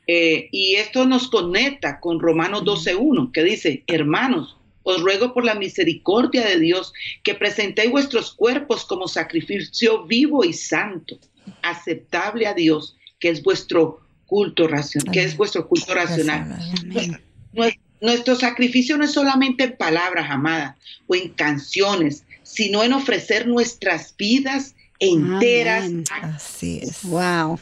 Eh, 0.06 0.48
y 0.52 0.76
esto 0.76 1.04
nos 1.04 1.28
conecta 1.28 1.98
con 1.98 2.20
Romanos 2.20 2.62
12.1, 2.62 3.32
que 3.32 3.42
dice, 3.42 3.82
hermanos, 3.88 4.55
os 4.86 5.02
ruego 5.02 5.34
por 5.34 5.44
la 5.44 5.56
misericordia 5.56 6.46
de 6.46 6.60
Dios 6.60 6.92
que 7.24 7.34
presentéis 7.34 7.90
vuestros 7.90 8.32
cuerpos 8.32 8.84
como 8.84 9.08
sacrificio 9.08 10.04
vivo 10.04 10.44
y 10.44 10.52
santo, 10.52 11.18
aceptable 11.62 12.46
a 12.46 12.54
Dios, 12.54 12.96
que 13.18 13.30
es 13.30 13.42
vuestro 13.42 14.00
culto 14.26 14.68
racional, 14.68 15.12
que 15.12 15.24
es 15.24 15.36
vuestro 15.36 15.66
culto 15.66 15.92
racional. 15.92 16.56
Nuestro 18.00 18.36
sacrificio 18.36 18.96
no 18.96 19.04
es 19.04 19.12
solamente 19.12 19.64
en 19.64 19.76
palabras, 19.76 20.30
amadas, 20.30 20.76
o 21.08 21.16
en 21.16 21.30
canciones, 21.30 22.24
sino 22.44 22.84
en 22.84 22.92
ofrecer 22.92 23.48
nuestras 23.48 24.14
vidas 24.16 24.76
enteras. 25.00 25.90
Así 26.22 26.78
es. 26.80 27.02
Wow. 27.02 27.58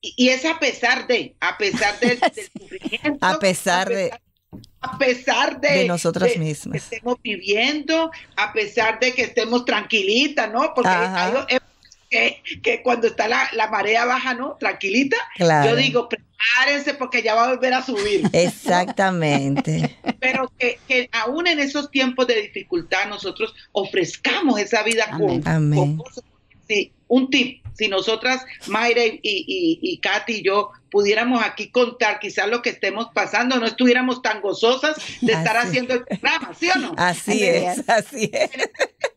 Y 0.00 0.28
es, 0.28 0.44
a 0.46 0.58
pesar 0.58 1.06
de, 1.06 1.34
a 1.38 1.58
pesar 1.58 2.00
del 2.00 2.18
sufrimiento. 2.58 3.18
A 3.20 3.38
pesar 3.38 3.90
de 3.90 4.10
a 4.86 4.98
pesar 4.98 5.60
de, 5.60 5.86
nosotras 5.86 6.36
mismas. 6.36 6.72
que 6.72 6.96
estemos 6.96 7.18
viviendo, 7.22 8.10
a 8.36 8.52
pesar 8.52 8.98
de 9.00 9.12
que 9.12 9.22
estemos 9.22 9.64
tranquilitas, 9.64 10.50
¿no? 10.52 10.72
Porque 10.74 10.90
que, 12.08 12.40
que, 12.62 12.82
cuando 12.82 13.08
está 13.08 13.26
la, 13.28 13.68
marea 13.70 14.04
baja, 14.04 14.34
¿no? 14.34 14.56
Tranquilita. 14.58 15.16
Yo 15.38 15.74
digo, 15.74 16.08
prepárense 16.08 16.94
porque 16.94 17.22
ya 17.22 17.34
va 17.34 17.46
a 17.46 17.54
volver 17.54 17.74
a 17.74 17.84
subir. 17.84 18.28
Exactamente. 18.32 19.96
Pero 20.20 20.50
que, 20.58 20.78
que, 20.86 21.08
aún 21.12 21.46
en 21.46 21.58
esos 21.58 21.90
tiempos 21.90 22.26
de 22.26 22.42
dificultad 22.42 23.08
nosotros 23.08 23.54
ofrezcamos 23.72 24.60
esa 24.60 24.82
vida 24.82 25.10
con, 25.10 25.42
con 25.42 26.02
Sí, 26.68 26.92
un 27.08 27.30
tip, 27.30 27.64
si 27.74 27.88
nosotras, 27.88 28.44
Mayra 28.66 29.04
y, 29.04 29.20
y, 29.22 29.78
y, 29.82 29.98
Katy 29.98 30.34
y 30.34 30.42
yo, 30.42 30.70
pudiéramos 30.90 31.42
aquí 31.44 31.70
contar 31.70 32.18
quizás 32.18 32.48
lo 32.48 32.62
que 32.62 32.70
estemos 32.70 33.08
pasando, 33.12 33.58
no 33.58 33.66
estuviéramos 33.66 34.22
tan 34.22 34.40
gozosas 34.40 34.96
de 35.20 35.32
estar 35.32 35.56
haciendo 35.56 35.94
el 35.94 36.04
programa, 36.04 36.54
¿sí 36.58 36.68
o 36.74 36.78
no? 36.78 36.94
Así 36.96 37.44
es, 37.44 37.88
así 37.88 38.30
es. 38.32 38.50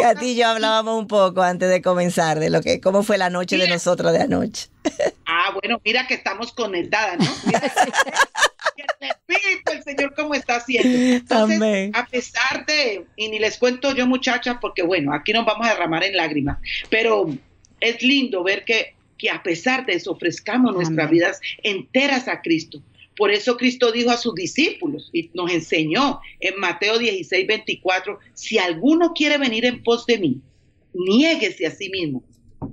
Katy 0.00 0.26
y 0.26 0.36
yo 0.36 0.48
hablábamos 0.48 0.98
un 0.98 1.06
poco 1.06 1.42
antes 1.42 1.68
de 1.68 1.82
comenzar 1.82 2.40
de 2.40 2.50
lo 2.50 2.60
que, 2.60 2.80
cómo 2.80 3.02
fue 3.02 3.18
la 3.18 3.30
noche 3.30 3.56
de 3.56 3.68
nosotros 3.68 4.12
de 4.12 4.22
anoche. 4.22 4.68
Ah, 5.26 5.52
bueno, 5.60 5.80
mira 5.84 6.06
que 6.06 6.14
estamos 6.14 6.52
conectadas, 6.52 7.18
¿no? 7.18 7.30
Mira, 7.44 7.72
el 8.78 9.08
Espíritu, 9.08 9.72
el 9.72 9.82
Señor, 9.82 10.14
cómo 10.14 10.34
está 10.34 10.56
haciendo. 10.56 10.88
Entonces, 10.96 11.90
a 11.94 12.06
pesar 12.06 12.66
de, 12.66 13.04
y 13.16 13.28
ni 13.28 13.38
les 13.38 13.58
cuento 13.58 13.94
yo, 13.94 14.06
muchachas, 14.06 14.56
porque 14.60 14.82
bueno, 14.82 15.12
aquí 15.12 15.32
nos 15.32 15.44
vamos 15.44 15.66
a 15.66 15.70
derramar 15.70 16.04
en 16.04 16.16
lágrimas, 16.16 16.58
pero 16.90 17.28
es 17.80 18.02
lindo 18.02 18.42
ver 18.42 18.64
que, 18.64 18.94
que 19.16 19.30
a 19.30 19.42
pesar 19.42 19.86
de 19.86 19.94
eso 19.94 20.12
ofrezcamos 20.12 20.74
nuestras 20.74 21.10
vidas 21.10 21.40
enteras 21.62 22.28
a 22.28 22.40
Cristo. 22.42 22.82
Por 23.16 23.32
eso 23.32 23.56
Cristo 23.56 23.90
dijo 23.90 24.10
a 24.10 24.16
sus 24.16 24.34
discípulos 24.34 25.10
y 25.12 25.30
nos 25.34 25.50
enseñó 25.50 26.20
en 26.38 26.58
Mateo 26.60 26.98
16, 26.98 27.48
24, 27.48 28.18
si 28.34 28.58
alguno 28.58 29.12
quiere 29.12 29.38
venir 29.38 29.64
en 29.64 29.82
pos 29.82 30.06
de 30.06 30.18
mí, 30.18 30.40
niéguese 30.94 31.66
a 31.66 31.72
sí 31.72 31.90
mismo, 31.90 32.22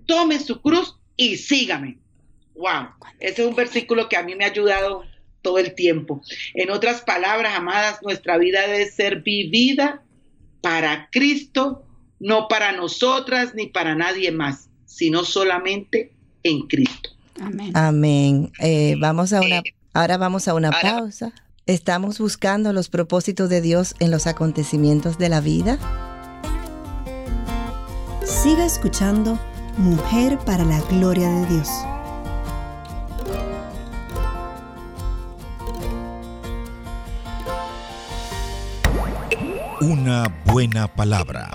tome 0.06 0.40
su 0.40 0.62
cruz 0.62 0.96
y 1.18 1.38
sígame. 1.38 1.98
Wow, 2.54 2.90
ese 3.20 3.42
es 3.42 3.48
un 3.48 3.56
versículo 3.56 4.08
que 4.08 4.18
a 4.18 4.24
mí 4.24 4.36
me 4.36 4.46
ha 4.46 4.50
ayudado 4.50 5.04
todo 5.46 5.60
el 5.60 5.76
tiempo. 5.76 6.24
En 6.56 6.72
otras 6.72 7.02
palabras, 7.02 7.54
amadas, 7.56 8.00
nuestra 8.02 8.38
vida 8.40 8.62
debe 8.62 8.90
ser 8.90 9.22
vivida 9.22 10.02
para 10.60 11.08
Cristo, 11.12 11.86
no 12.20 12.48
para 12.48 12.72
nosotras 12.72 13.54
ni 13.54 13.68
para 13.68 13.94
nadie 13.94 14.32
más, 14.32 14.70
sino 14.88 15.24
solamente 15.24 16.12
en 16.42 16.62
Cristo. 16.64 17.12
Amén. 17.40 17.72
Amén. 17.76 18.52
Eh, 18.60 18.96
vamos 19.00 19.34
a 19.34 19.42
una, 19.42 19.62
ahora 19.94 20.18
vamos 20.18 20.48
a 20.48 20.56
una 20.56 20.72
pausa. 20.72 21.32
¿Estamos 21.68 22.18
buscando 22.18 22.74
los 22.74 22.90
propósitos 22.90 23.48
de 23.48 23.62
Dios 23.62 23.94
en 24.00 24.10
los 24.10 24.26
acontecimientos 24.26 25.20
de 25.20 25.30
la 25.30 25.42
vida? 25.42 25.78
Siga 28.24 28.66
escuchando 28.66 29.40
Mujer 29.78 30.40
para 30.40 30.66
la 30.66 30.82
Gloria 30.90 31.30
de 31.30 31.46
Dios. 31.54 31.70
Una 39.88 40.42
buena 40.46 40.88
palabra. 40.88 41.52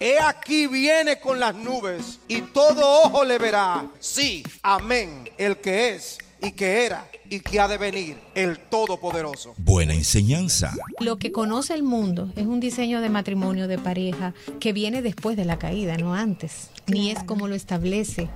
He 0.00 0.18
aquí 0.18 0.66
viene 0.66 1.20
con 1.20 1.38
las 1.38 1.54
nubes 1.54 2.18
y 2.26 2.40
todo 2.40 3.02
ojo 3.02 3.26
le 3.26 3.36
verá. 3.36 3.86
Sí, 3.98 4.42
amén. 4.62 5.28
El 5.36 5.58
que 5.58 5.94
es 5.94 6.16
y 6.40 6.52
que 6.52 6.86
era 6.86 7.06
y 7.28 7.40
que 7.40 7.60
ha 7.60 7.68
de 7.68 7.76
venir 7.76 8.16
el 8.34 8.58
Todopoderoso. 8.58 9.52
Buena 9.58 9.92
enseñanza. 9.92 10.72
Lo 10.98 11.18
que 11.18 11.30
conoce 11.30 11.74
el 11.74 11.82
mundo 11.82 12.32
es 12.36 12.46
un 12.46 12.58
diseño 12.58 13.02
de 13.02 13.10
matrimonio, 13.10 13.68
de 13.68 13.76
pareja, 13.76 14.32
que 14.60 14.72
viene 14.72 15.02
después 15.02 15.36
de 15.36 15.44
la 15.44 15.58
caída, 15.58 15.98
no 15.98 16.14
antes. 16.14 16.70
Ni 16.86 17.10
es 17.10 17.22
como 17.24 17.48
lo 17.48 17.54
establece 17.54 18.30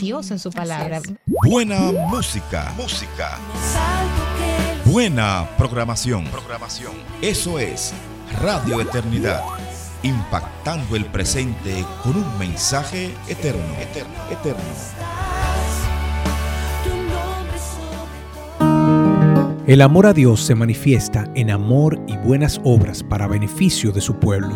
Dios 0.00 0.32
en 0.32 0.40
su 0.40 0.50
palabra. 0.50 1.00
Buena 1.24 1.78
música. 2.08 2.74
Música. 2.76 3.38
Buena 4.84 5.48
programación. 5.56 6.24
Programación. 6.24 6.94
Eso 7.22 7.60
es 7.60 7.94
Radio 8.42 8.80
Eternidad. 8.82 9.42
Impactando 10.02 10.94
el 10.94 11.06
presente 11.06 11.84
con 12.02 12.16
un 12.16 12.38
mensaje 12.38 13.10
eterno. 13.28 13.62
Eterno. 13.80 14.14
Eterno. 14.30 14.62
El 19.66 19.80
amor 19.80 20.06
a 20.06 20.12
Dios 20.12 20.42
se 20.42 20.54
manifiesta 20.54 21.24
en 21.34 21.50
amor 21.50 21.98
y 22.06 22.16
buenas 22.18 22.60
obras 22.62 23.02
para 23.02 23.26
beneficio 23.26 23.90
de 23.90 24.02
su 24.02 24.18
pueblo. 24.18 24.54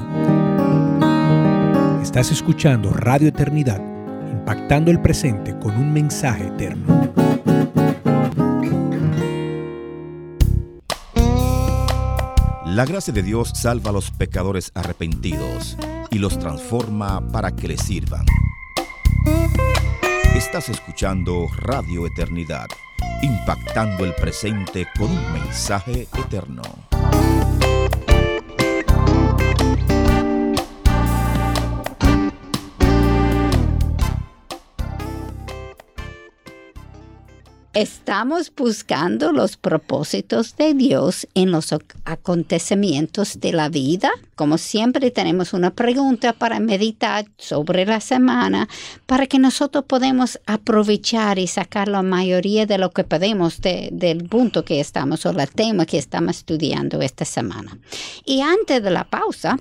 Estás 2.03 2.31
escuchando 2.31 2.91
Radio 2.93 3.29
Eternidad, 3.29 3.83
impactando 4.31 4.91
el 4.91 5.01
presente 5.01 5.59
con 5.59 5.75
un 5.77 5.93
mensaje 5.93 6.47
eterno. 6.49 7.40
La 12.81 12.87
gracia 12.87 13.13
de 13.13 13.23
Dios 13.23 13.53
salva 13.55 13.91
a 13.91 13.93
los 13.93 14.11
pecadores 14.11 14.73
arrepentidos 14.75 15.77
y 16.09 16.19
los 16.19 16.39
transforma 16.39 17.21
para 17.31 17.55
que 17.55 17.69
le 17.69 17.77
sirvan. 17.77 18.25
Estás 20.35 20.71
escuchando 20.71 21.47
Radio 21.59 22.07
Eternidad, 22.07 22.69
impactando 23.21 24.07
el 24.07 24.15
presente 24.15 24.89
con 24.97 25.11
un 25.11 25.33
mensaje 25.35 26.09
eterno. 26.25 26.90
Estamos 37.73 38.51
buscando 38.57 39.31
los 39.31 39.57
propósitos 39.57 40.57
de 40.57 40.75
Dios 40.75 41.29
en 41.35 41.53
los 41.53 41.73
acontecimientos 42.05 43.39
de 43.39 43.53
la 43.53 43.69
vida. 43.69 44.11
Como 44.35 44.59
siempre 44.59 45.13
tenemos 45.13 45.53
una 45.53 45.71
pregunta 45.71 46.33
para 46.33 46.59
meditar 46.59 47.27
sobre 47.39 47.87
la 47.87 48.01
semana 48.01 48.69
para 49.07 49.29
que 49.29 49.39
nosotros 49.39 49.85
podamos 49.85 50.41
aprovechar 50.47 51.39
y 51.39 51.47
sacar 51.47 51.87
la 51.87 52.03
mayoría 52.03 52.67
de 52.67 52.77
lo 52.77 52.91
que 52.91 53.05
podemos 53.05 53.61
del 53.61 54.25
punto 54.29 54.65
que 54.65 54.81
estamos 54.81 55.25
o 55.25 55.31
el 55.31 55.49
tema 55.51 55.87
que 55.87 55.99
estamos 55.99 56.39
estudiando 56.39 57.01
esta 57.03 57.25
semana. 57.25 57.79
Y 58.25 58.41
antes 58.41 58.83
de 58.83 58.91
la 58.91 59.05
pausa, 59.05 59.61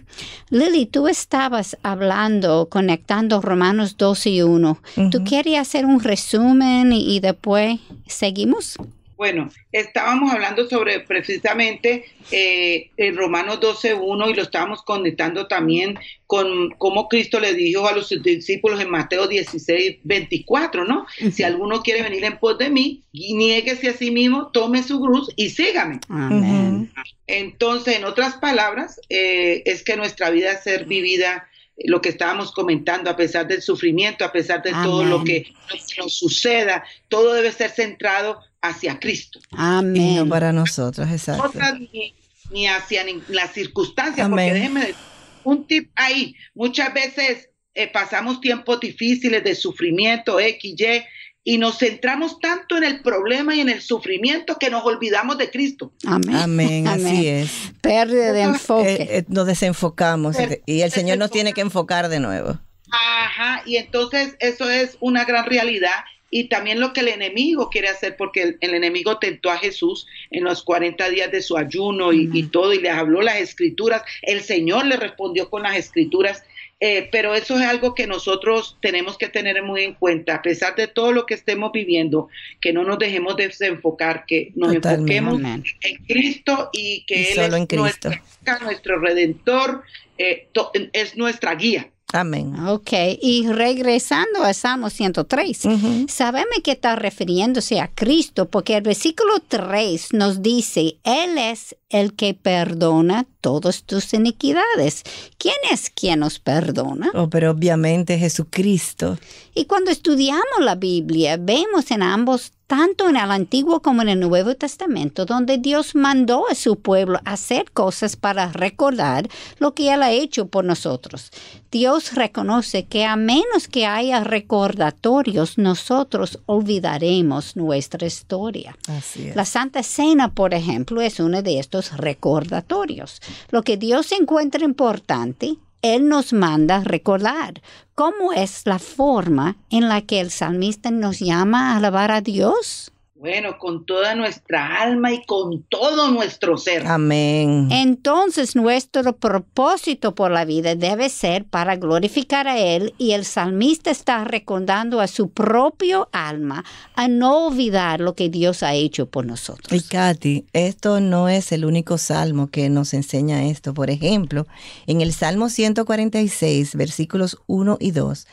Lily, 0.49 0.87
tú 0.87 1.07
estabas 1.07 1.77
hablando, 1.83 2.69
conectando 2.71 3.39
Romanos 3.39 3.97
2 3.97 4.25
y 4.25 4.41
1. 4.41 4.81
¿Tú 5.11 5.23
querías 5.23 5.67
hacer 5.67 5.85
un 5.85 5.99
resumen 5.99 6.91
y, 6.91 7.15
y 7.15 7.19
después 7.19 7.79
seguimos? 8.09 8.77
Bueno, 9.19 9.49
estábamos 9.73 10.31
hablando 10.31 10.69
sobre 10.69 11.01
precisamente 11.01 12.05
eh, 12.31 12.89
el 12.95 13.17
Romanos 13.17 13.59
12.1 13.59 14.31
y 14.31 14.33
lo 14.33 14.43
estábamos 14.43 14.81
conectando 14.83 15.45
también 15.45 15.99
con 16.25 16.69
cómo 16.77 17.09
Cristo 17.09 17.37
le 17.41 17.53
dijo 17.53 17.85
a 17.85 17.91
los 17.91 18.07
discípulos 18.23 18.79
en 18.79 18.89
Mateo 18.89 19.29
16.24, 19.29 20.87
¿no? 20.87 21.05
Si 21.33 21.43
alguno 21.43 21.83
quiere 21.83 22.01
venir 22.01 22.23
en 22.23 22.37
pos 22.37 22.57
de 22.59 22.69
mí, 22.69 23.03
niéguese 23.11 23.89
a 23.89 23.93
sí 23.93 24.09
mismo, 24.09 24.51
tome 24.53 24.83
su 24.83 25.01
cruz 25.01 25.29
y 25.35 25.49
sígame. 25.49 25.99
Amén. 26.07 26.89
Entonces, 27.27 27.97
en 27.97 28.05
otras 28.05 28.37
palabras, 28.37 29.01
eh, 29.09 29.63
es 29.65 29.83
que 29.83 29.97
nuestra 29.97 30.29
vida 30.29 30.53
es 30.53 30.63
ser 30.63 30.85
vivida 30.85 31.48
lo 31.85 32.01
que 32.01 32.09
estábamos 32.09 32.51
comentando, 32.51 33.09
a 33.09 33.15
pesar 33.15 33.47
del 33.47 33.61
sufrimiento, 33.61 34.25
a 34.25 34.31
pesar 34.31 34.61
de 34.61 34.71
todo 34.71 35.03
lo 35.05 35.23
que 35.23 35.53
nos, 35.97 36.17
suceda, 36.17 36.83
todo 37.07 37.33
debe 37.33 37.51
ser 37.51 37.69
centrado 37.69 38.39
hacia 38.61 38.99
Cristo. 38.99 39.39
Amén. 39.51 40.01
Y 40.01 40.15
no 40.15 40.27
para 40.27 40.51
nosotros, 40.51 41.09
exacto. 41.09 41.51
Ni, 41.79 42.13
ni, 42.51 42.67
hacia 42.67 43.05
las 43.29 43.53
circunstancias, 43.53 44.27
porque 44.27 44.53
déjeme 44.53 44.79
decir, 44.81 44.95
un 45.43 45.65
tip 45.65 45.89
ahí, 45.95 46.35
muchas 46.53 46.93
veces 46.93 47.49
eh, 47.73 47.87
pasamos 47.87 48.41
tiempos 48.41 48.79
difíciles 48.79 49.43
de 49.43 49.55
sufrimiento, 49.55 50.39
X, 50.39 50.75
Y, 50.77 51.03
y 51.49 51.57
nos 51.57 51.79
centramos 51.79 52.39
tanto 52.39 52.77
en 52.77 52.83
el 52.83 53.01
problema 53.01 53.55
y 53.55 53.61
en 53.61 53.69
el 53.69 53.81
sufrimiento 53.81 54.57
que 54.59 54.69
nos 54.69 54.85
olvidamos 54.85 55.35
de 55.39 55.49
Cristo. 55.49 55.91
Amén. 56.05 56.35
Amén, 56.35 56.87
así 56.87 57.27
es. 57.27 57.71
Pérdida 57.81 58.33
de 58.33 58.41
enfoque. 58.43 58.93
Eh, 58.93 59.07
eh, 59.09 59.23
nos 59.29 59.47
desenfocamos 59.47 60.35
y 60.67 60.81
el 60.81 60.91
Señor 60.91 61.17
nos 61.17 61.31
tiene 61.31 61.53
que 61.53 61.61
enfocar 61.61 62.07
de 62.07 62.19
nuevo. 62.19 62.59
Ajá, 62.91 63.63
y 63.65 63.77
entonces 63.77 64.35
eso 64.39 64.69
es 64.69 64.95
una 64.99 65.25
gran 65.25 65.47
realidad 65.47 65.95
y 66.29 66.49
también 66.49 66.79
lo 66.79 66.93
que 66.93 66.99
el 66.99 67.07
enemigo 67.07 67.71
quiere 67.71 67.89
hacer, 67.89 68.15
porque 68.15 68.43
el, 68.43 68.57
el 68.61 68.75
enemigo 68.75 69.17
tentó 69.17 69.49
a 69.49 69.57
Jesús 69.57 70.05
en 70.29 70.43
los 70.43 70.61
40 70.61 71.09
días 71.09 71.31
de 71.31 71.41
su 71.41 71.57
ayuno 71.57 72.13
y, 72.13 72.29
y, 72.31 72.43
todo, 72.43 72.73
y 72.73 72.79
les 72.79 72.93
habló 72.93 73.21
las 73.21 73.37
escrituras. 73.37 74.03
El 74.21 74.41
Señor 74.41 74.85
le 74.85 74.97
respondió 74.97 75.49
con 75.49 75.63
las 75.63 75.75
escrituras, 75.75 76.43
eh, 76.81 77.09
pero 77.11 77.35
eso 77.35 77.59
es 77.59 77.65
algo 77.65 77.93
que 77.93 78.07
nosotros 78.07 78.77
tenemos 78.81 79.17
que 79.17 79.27
tener 79.27 79.61
muy 79.63 79.83
en 79.83 79.93
cuenta, 79.95 80.35
a 80.35 80.41
pesar 80.41 80.75
de 80.75 80.87
todo 80.87 81.11
lo 81.11 81.25
que 81.25 81.33
estemos 81.33 81.71
viviendo, 81.73 82.29
que 82.61 82.71
no 82.71 82.83
nos 82.83 82.97
dejemos 82.99 83.35
desenfocar, 83.35 84.25
que 84.25 84.51
nos 84.55 84.73
Totalmente. 84.75 85.17
enfoquemos 85.17 85.65
en 85.81 85.95
Cristo 86.05 86.69
y 86.71 87.03
que 87.05 87.15
Y 87.21 87.25
Él 87.39 87.53
es 87.53 87.77
nuestra- 87.77 88.21
nuestro 88.61 88.99
redentor, 88.99 89.83
eh, 90.17 90.47
to- 90.53 90.71
es 90.93 91.17
nuestra 91.17 91.53
guía. 91.55 91.89
Amén. 92.11 92.55
Ok, 92.67 92.91
y 93.21 93.47
regresando 93.47 94.43
a 94.43 94.53
Salmo 94.53 94.89
103, 94.89 95.65
Ujú. 95.65 96.05
sabemos 96.09 96.57
que 96.63 96.71
está 96.71 96.95
refiriéndose 96.95 97.79
a 97.79 97.87
Cristo 97.93 98.49
porque 98.49 98.77
el 98.77 98.81
versículo 98.81 99.33
3 99.47 100.13
nos 100.13 100.41
dice, 100.41 100.97
Él 101.03 101.37
es 101.37 101.75
el 101.89 102.13
que 102.15 102.33
perdona 102.33 103.27
todas 103.41 103.83
tus 103.83 104.13
iniquidades. 104.13 105.03
¿Quién 105.37 105.55
es 105.71 105.89
quien 105.91 106.19
nos 106.21 106.39
perdona? 106.39 107.11
Oh, 107.13 107.29
pero 107.29 107.51
obviamente 107.51 108.17
Jesucristo. 108.17 109.17
Y 109.53 109.65
cuando 109.65 109.91
estudiamos 109.91 110.43
la 110.61 110.75
Biblia, 110.75 111.37
vemos 111.39 111.91
en 111.91 112.01
ambos, 112.03 112.53
tanto 112.69 113.09
en 113.09 113.17
el 113.17 113.31
Antiguo 113.31 113.81
como 113.81 114.03
en 114.03 114.09
el 114.09 114.19
Nuevo 114.19 114.53
Testamento, 114.53 115.25
donde 115.25 115.57
Dios 115.57 115.95
mandó 115.95 116.47
a 116.47 116.53
su 116.53 116.75
pueblo 116.75 117.19
hacer 117.25 117.71
cosas 117.71 118.15
para 118.15 118.51
recordar 118.51 119.27
lo 119.57 119.73
que 119.73 119.91
Él 119.91 120.03
ha 120.03 120.11
hecho 120.11 120.45
por 120.45 120.65
nosotros. 120.65 121.31
Dios 121.71 122.13
reconoce 122.13 122.85
que 122.85 123.05
a 123.05 123.15
menos 123.15 123.67
que 123.67 123.87
haya 123.87 124.23
recordatorios, 124.23 125.57
nosotros 125.57 126.41
olvidaremos 126.45 127.55
nuestra 127.55 128.05
historia. 128.05 128.77
Así 128.87 129.29
es. 129.29 129.35
La 129.35 129.45
Santa 129.45 129.81
Cena, 129.81 130.35
por 130.35 130.53
ejemplo, 130.53 131.01
es 131.01 131.19
uno 131.19 131.41
de 131.41 131.57
estos 131.57 131.97
recordatorios. 131.97 133.19
Lo 133.49 133.63
que 133.63 133.77
Dios 133.77 134.11
encuentra 134.11 134.63
importante, 134.63 135.57
Él 135.81 136.07
nos 136.07 136.33
manda 136.33 136.83
recordar. 136.83 137.61
¿Cómo 137.95 138.33
es 138.33 138.65
la 138.65 138.79
forma 138.79 139.57
en 139.69 139.87
la 139.87 140.01
que 140.01 140.19
el 140.19 140.31
salmista 140.31 140.91
nos 140.91 141.19
llama 141.19 141.71
a 141.73 141.77
alabar 141.77 142.11
a 142.11 142.21
Dios? 142.21 142.91
Bueno, 143.19 143.57
con 143.57 143.85
toda 143.85 144.15
nuestra 144.15 144.81
alma 144.81 145.11
y 145.11 145.25
con 145.25 145.63
todo 145.63 146.09
nuestro 146.09 146.57
ser. 146.57 146.87
Amén. 146.87 147.67
Entonces 147.69 148.55
nuestro 148.55 149.17
propósito 149.17 150.15
por 150.15 150.31
la 150.31 150.45
vida 150.45 150.75
debe 150.75 151.09
ser 151.09 151.43
para 151.43 151.75
glorificar 151.75 152.47
a 152.47 152.57
Él 152.57 152.93
y 152.97 153.11
el 153.11 153.25
salmista 153.25 153.91
está 153.91 154.23
recordando 154.23 155.01
a 155.01 155.07
su 155.07 155.31
propio 155.31 156.07
alma 156.13 156.63
a 156.95 157.09
no 157.09 157.47
olvidar 157.47 157.99
lo 157.99 158.15
que 158.15 158.29
Dios 158.29 158.63
ha 158.63 158.73
hecho 158.73 159.09
por 159.09 159.25
nosotros. 159.25 159.73
Y 159.73 159.85
Katy, 159.85 160.45
esto 160.53 161.01
no 161.01 161.27
es 161.27 161.51
el 161.51 161.65
único 161.65 161.97
salmo 161.97 162.47
que 162.47 162.69
nos 162.69 162.93
enseña 162.93 163.47
esto. 163.47 163.73
Por 163.73 163.89
ejemplo, 163.89 164.47
en 164.87 165.01
el 165.01 165.11
Salmo 165.11 165.49
146, 165.49 166.73
versículos 166.73 167.37
1 167.47 167.79
y 167.81 167.91
2, 167.91 168.27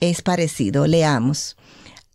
es 0.00 0.22
parecido. 0.22 0.88
Leamos. 0.88 1.56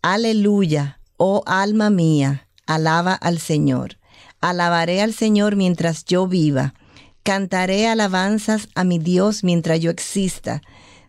Aleluya, 0.02 0.99
oh 1.22 1.42
alma 1.44 1.90
mía, 1.90 2.48
alaba 2.66 3.12
al 3.12 3.38
Señor. 3.40 3.98
Alabaré 4.40 5.02
al 5.02 5.12
Señor 5.12 5.54
mientras 5.54 6.06
yo 6.06 6.26
viva. 6.26 6.72
Cantaré 7.22 7.86
alabanzas 7.86 8.68
a 8.74 8.84
mi 8.84 8.98
Dios 8.98 9.44
mientras 9.44 9.80
yo 9.80 9.90
exista. 9.90 10.62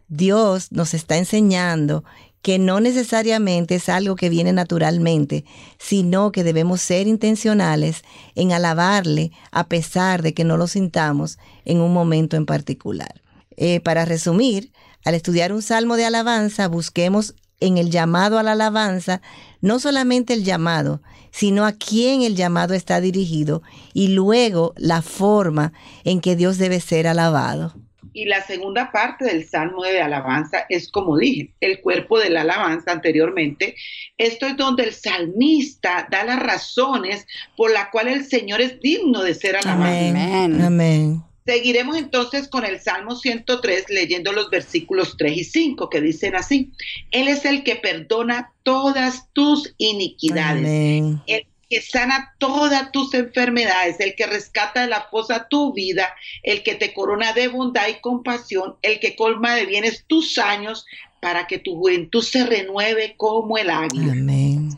Dios 0.10 0.74
nos 0.74 0.93
está 0.93 1.17
enseñando 1.17 2.04
que 2.41 2.60
no 2.60 2.82
necesariamente 2.82 3.76
es 3.76 3.88
algo 3.88 4.17
que 4.17 4.28
viene 4.28 4.52
naturalmente, 4.52 5.45
sino 5.80 6.34
que 6.34 6.43
debemos 6.43 6.82
ser 6.82 7.08
intencionales 7.08 8.02
en 8.36 8.52
alabarle 8.52 9.32
a 9.54 9.69
pesar 9.69 10.24
de 10.24 10.34
que 10.34 10.43
no 10.43 10.58
lo 10.58 10.67
sintamos 10.67 11.39
en 11.63 11.80
un 11.80 11.93
momento 11.93 12.36
en 12.36 12.45
particular. 12.45 13.21
Eh, 13.56 13.80
para 13.80 14.04
resumir, 14.04 14.74
al 15.06 15.13
estudiar 15.13 15.54
un 15.54 15.62
salmo 15.62 15.95
de 15.95 16.04
alabanza, 16.04 16.67
busquemos 16.67 17.34
en 17.62 17.78
el 17.78 17.91
llamado 17.91 18.38
a 18.38 18.43
la 18.43 18.52
alabanza 18.52 19.21
no 19.62 19.80
solamente 19.80 20.34
el 20.34 20.43
llamado, 20.43 21.02
sino 21.32 21.65
a 21.65 21.74
quién 21.74 22.24
el 22.24 22.36
llamado 22.36 22.74
está 22.74 23.00
dirigido 23.00 23.62
y 23.93 24.10
luego 24.10 24.74
la 24.78 25.02
forma 25.02 25.74
en 26.04 26.19
que 26.21 26.36
Dios 26.36 26.58
debe 26.58 26.80
ser 26.80 27.08
alabado. 27.08 27.74
Y 28.13 28.26
la 28.26 28.41
segunda 28.41 28.91
parte 28.91 29.24
del 29.24 29.47
Salmo 29.47 29.84
de 29.84 30.02
alabanza 30.02 30.65
es 30.67 30.91
como 30.91 31.17
dije, 31.17 31.54
el 31.62 31.80
cuerpo 31.80 32.19
de 32.19 32.30
la 32.30 32.41
alabanza 32.41 32.91
anteriormente. 32.91 33.76
Esto 34.17 34.47
es 34.47 34.58
donde 34.58 34.84
el 34.84 34.91
salmista 34.91 36.08
da 36.12 36.26
las 36.26 36.39
razones 36.39 37.26
por 37.56 37.71
las 37.71 37.88
cuales 37.88 38.17
el 38.17 38.26
Señor 38.26 38.60
es 38.60 38.82
digno 38.82 39.24
de 39.24 39.34
ser 39.34 39.56
alabado. 39.56 39.84
Amén. 39.84 40.62
Amén. 40.62 41.24
Seguiremos 41.52 41.98
entonces 41.98 42.48
con 42.48 42.64
el 42.64 42.80
Salmo 42.80 43.14
103 43.14 43.90
leyendo 43.90 44.32
los 44.32 44.50
versículos 44.50 45.18
3 45.18 45.38
y 45.38 45.44
5 45.44 45.90
que 45.90 46.00
dicen 46.00 46.34
así, 46.34 46.72
Él 47.12 47.28
es 47.28 47.44
el 47.44 47.66
que 47.66 47.76
perdona 47.76 48.54
todas 48.64 49.28
tus 49.34 49.74
iniquidades, 49.78 50.64
Amén. 50.64 51.22
el 51.28 51.46
que 51.70 51.82
sana 51.82 52.34
todas 52.38 52.94
tus 52.94 53.14
enfermedades, 53.14 54.00
el 54.00 54.16
que 54.16 54.28
rescata 54.28 54.84
de 54.84 54.88
la 54.88 55.10
fosa 55.12 55.50
tu 55.50 55.74
vida, 55.74 56.16
el 56.44 56.64
que 56.64 56.76
te 56.76 56.94
corona 56.94 57.34
de 57.34 57.50
bondad 57.50 57.90
y 57.90 58.00
compasión, 58.00 58.78
el 58.82 59.02
que 59.02 59.18
colma 59.18 59.54
de 59.54 59.66
bienes 59.66 60.06
tus 60.08 60.38
años 60.38 60.86
para 61.22 61.48
que 61.48 61.60
tu 61.60 61.76
juventud 61.76 62.24
se 62.24 62.46
renueve 62.46 63.16
como 63.18 63.58
el 63.58 63.72
águila. 63.72 64.14
Amén. 64.14 64.70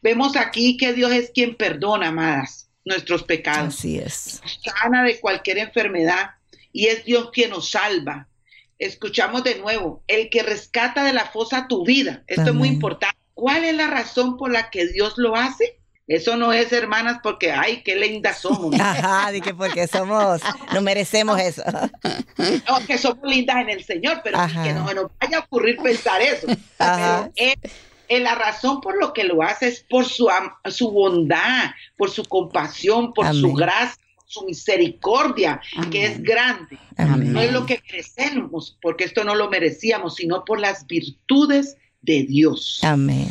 Vemos 0.00 0.34
aquí 0.34 0.78
que 0.78 0.94
Dios 0.94 1.12
es 1.12 1.30
quien 1.30 1.56
perdona, 1.56 2.08
amadas 2.08 2.67
nuestros 2.88 3.22
pecados. 3.22 3.76
Así 3.76 3.98
es. 3.98 4.40
Sana 4.64 5.04
de 5.04 5.20
cualquier 5.20 5.58
enfermedad 5.58 6.30
y 6.72 6.86
es 6.86 7.04
Dios 7.04 7.30
quien 7.32 7.50
nos 7.50 7.70
salva. 7.70 8.26
Escuchamos 8.78 9.44
de 9.44 9.56
nuevo, 9.56 10.02
el 10.06 10.30
que 10.30 10.42
rescata 10.42 11.04
de 11.04 11.12
la 11.12 11.26
fosa 11.26 11.66
tu 11.68 11.84
vida. 11.84 12.22
Esto 12.26 12.50
es 12.50 12.54
muy 12.54 12.68
importante. 12.68 13.16
¿Cuál 13.34 13.64
es 13.64 13.74
la 13.74 13.88
razón 13.88 14.36
por 14.36 14.50
la 14.50 14.70
que 14.70 14.86
Dios 14.88 15.14
lo 15.16 15.36
hace? 15.36 15.78
Eso 16.08 16.36
no 16.36 16.54
es, 16.54 16.72
hermanas, 16.72 17.18
porque, 17.22 17.52
ay, 17.52 17.82
qué 17.82 17.94
lindas 17.96 18.40
somos. 18.40 18.74
Ajá, 18.80 19.30
que 19.40 19.52
porque 19.52 19.86
somos, 19.86 20.40
no 20.72 20.80
merecemos 20.80 21.38
eso. 21.38 21.62
No, 22.66 22.86
que 22.86 22.96
somos 22.96 23.28
lindas 23.28 23.56
en 23.56 23.68
el 23.68 23.84
Señor, 23.84 24.22
pero 24.24 24.38
que 24.64 24.72
no 24.72 24.92
nos 24.94 25.10
vaya 25.20 25.38
a 25.38 25.40
ocurrir 25.40 25.76
pensar 25.76 26.22
eso. 26.22 26.46
Ajá. 26.78 27.30
Pero 27.36 27.60
la 28.08 28.34
razón 28.34 28.80
por 28.80 28.98
lo 28.98 29.12
que 29.12 29.24
lo 29.24 29.42
hace 29.42 29.68
es 29.68 29.84
por 29.88 30.04
su, 30.04 30.28
su 30.66 30.90
bondad, 30.90 31.70
por 31.96 32.10
su 32.10 32.24
compasión, 32.24 33.12
por 33.12 33.34
su 33.34 33.52
gracia, 33.52 34.02
por 34.16 34.24
su 34.26 34.44
misericordia, 34.44 35.60
que 35.90 36.06
es 36.06 36.22
grande. 36.22 36.78
Amén. 36.96 37.32
No 37.32 37.40
es 37.40 37.52
lo 37.52 37.66
que 37.66 37.82
merecemos, 37.86 38.78
porque 38.80 39.04
esto 39.04 39.24
no 39.24 39.34
lo 39.34 39.50
merecíamos, 39.50 40.16
sino 40.16 40.44
por 40.44 40.58
las 40.60 40.86
virtudes 40.86 41.76
de 42.02 42.22
Dios. 42.22 42.80
Amén. 42.82 43.28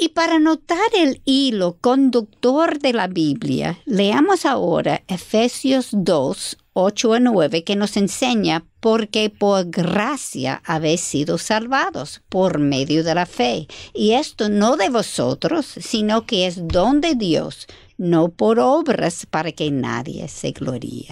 Y 0.00 0.10
para 0.10 0.38
notar 0.38 0.78
el 0.96 1.20
hilo 1.24 1.76
conductor 1.80 2.78
de 2.78 2.92
la 2.92 3.08
Biblia, 3.08 3.80
leamos 3.84 4.46
ahora 4.46 5.02
Efesios 5.08 5.88
2, 5.92 6.56
8 6.72 7.14
a 7.14 7.20
9, 7.20 7.64
que 7.64 7.74
nos 7.74 7.96
enseña 7.96 8.64
porque 8.80 9.30
por 9.30 9.70
gracia 9.70 10.62
habéis 10.64 11.00
sido 11.00 11.38
salvados 11.38 12.20
por 12.28 12.58
medio 12.58 13.02
de 13.02 13.14
la 13.14 13.26
fe. 13.26 13.66
Y 13.94 14.12
esto 14.12 14.48
no 14.48 14.76
de 14.76 14.88
vosotros, 14.90 15.66
sino 15.66 16.26
que 16.26 16.46
es 16.46 16.68
don 16.68 17.00
de 17.00 17.14
Dios, 17.14 17.66
no 17.96 18.28
por 18.28 18.60
obras 18.60 19.26
para 19.26 19.52
que 19.52 19.70
nadie 19.70 20.28
se 20.28 20.52
gloríe. 20.52 21.08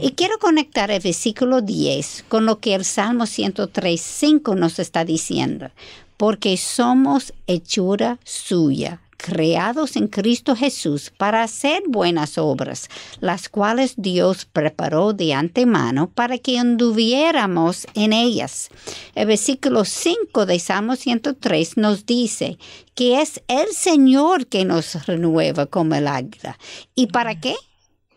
Y 0.00 0.12
quiero 0.12 0.38
conectar 0.38 0.90
el 0.90 1.00
versículo 1.00 1.60
10 1.60 2.24
con 2.28 2.46
lo 2.46 2.58
que 2.58 2.74
el 2.74 2.84
Salmo 2.84 3.26
103, 3.26 4.00
5 4.00 4.54
nos 4.54 4.78
está 4.78 5.04
diciendo. 5.04 5.70
Porque 6.16 6.56
somos 6.56 7.34
hechura 7.46 8.18
suya, 8.24 9.02
creados 9.16 9.96
en 9.96 10.08
Cristo 10.08 10.54
Jesús 10.54 11.12
para 11.16 11.42
hacer 11.42 11.82
buenas 11.88 12.38
obras, 12.38 12.88
las 13.20 13.48
cuales 13.48 13.94
Dios 13.96 14.44
preparó 14.44 15.12
de 15.12 15.34
antemano 15.34 16.10
para 16.10 16.38
que 16.38 16.58
anduviéramos 16.58 17.86
en 17.94 18.12
ellas. 18.12 18.68
El 19.14 19.26
versículo 19.26 19.84
5 19.84 20.46
de 20.46 20.58
Salmo 20.58 20.96
103 20.96 21.76
nos 21.76 22.06
dice 22.06 22.58
que 22.94 23.20
es 23.20 23.42
el 23.48 23.68
Señor 23.74 24.46
que 24.46 24.64
nos 24.64 25.06
renueva 25.06 25.66
como 25.66 25.94
el 25.94 26.06
águila. 26.06 26.58
¿Y 26.94 27.08
para 27.08 27.40
qué? 27.40 27.54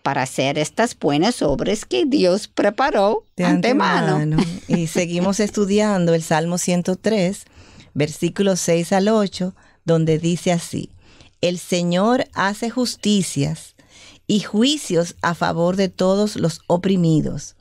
Para 0.04 0.22
hacer 0.24 0.58
estas 0.58 0.98
buenas 0.98 1.42
obras 1.42 1.86
que 1.86 2.06
Dios 2.06 2.48
preparó 2.48 3.26
De 3.36 3.46
antemano. 3.46 4.16
antemano. 4.16 4.44
Y 4.68 4.88
seguimos 4.88 5.40
estudiando 5.40 6.14
el 6.14 6.24
Salmo 6.24 6.58
103, 6.58 7.44
versículos 7.94 8.60
6 8.62 8.94
al 8.94 9.10
8, 9.10 9.54
donde 9.90 10.20
dice 10.20 10.52
así, 10.52 10.92
el 11.42 11.58
Señor 11.58 12.28
hace 12.34 12.70
justicias 12.70 13.74
y 14.28 14.42
juicios 14.42 15.16
a 15.24 15.34
favor 15.34 15.78
de 15.78 15.90
todos 15.90 16.36
los 16.36 16.62
oprimidos. 16.68 17.56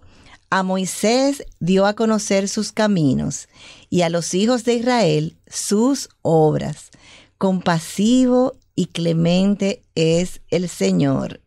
A 0.50 0.62
Moisés 0.62 1.42
dio 1.58 1.86
a 1.86 1.94
conocer 1.94 2.48
sus 2.48 2.70
caminos 2.70 3.48
y 3.88 4.02
a 4.02 4.10
los 4.10 4.34
hijos 4.34 4.64
de 4.64 4.74
Israel 4.74 5.36
sus 5.46 6.10
obras. 6.20 6.90
Compasivo 7.38 8.56
y 8.74 8.86
clemente 8.86 9.80
es 9.94 10.42
el 10.50 10.68
Señor, 10.68 11.40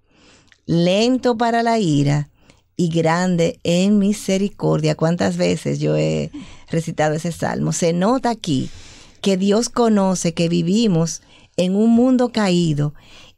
lento 0.65 1.38
para 1.38 1.62
la 1.62 1.78
ira 1.78 2.30
y 2.76 2.89
grande 2.89 3.60
en 3.63 4.00
misericordia. 4.00 4.96
¿Cuántas 4.96 5.38
veces 5.38 5.80
yo 5.80 5.96
he 5.96 6.32
recitado 6.72 7.13
ese 7.13 7.32
salmo? 7.32 7.72
Se 7.72 7.94
nota 7.94 8.32
aquí 8.32 8.72
que 9.21 9.38
Dios 9.38 9.69
conoce 9.69 10.34
que 10.34 10.49
vivimos 10.49 11.21
en 11.57 11.75
un 11.75 11.91
mundo 11.91 12.31
caído 12.31 12.93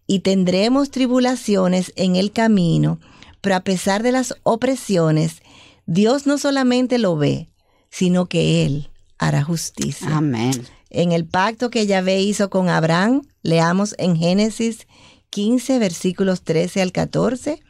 y 0.08 0.20
tendremos 0.20 0.92
tribulaciones 0.92 1.94
en 1.96 2.16
el 2.16 2.32
camino, 2.32 3.00
pero 3.42 3.56
a 3.56 3.62
pesar 3.62 4.04
de 4.04 4.12
las 4.12 4.36
opresiones, 4.44 5.42
Dios 5.86 6.26
no 6.26 6.38
solamente 6.38 6.98
lo 6.98 7.18
ve, 7.18 7.50
sino 7.90 8.28
que 8.28 8.66
Él 8.66 8.90
hará 9.18 9.44
justicia. 9.44 10.18
Amén. 10.18 10.66
En 10.90 11.12
el 11.12 11.26
pacto 11.26 11.70
que 11.70 11.88
Yahvé 11.88 12.22
hizo 12.22 12.50
con 12.50 12.70
Abraham, 12.70 13.24
leamos 13.42 13.96
en 13.98 14.16
Génesis 14.16 14.88
15, 15.32 15.80
versículos 15.80 16.44
13 16.44 16.82
al 16.82 16.92
14. 16.92 17.62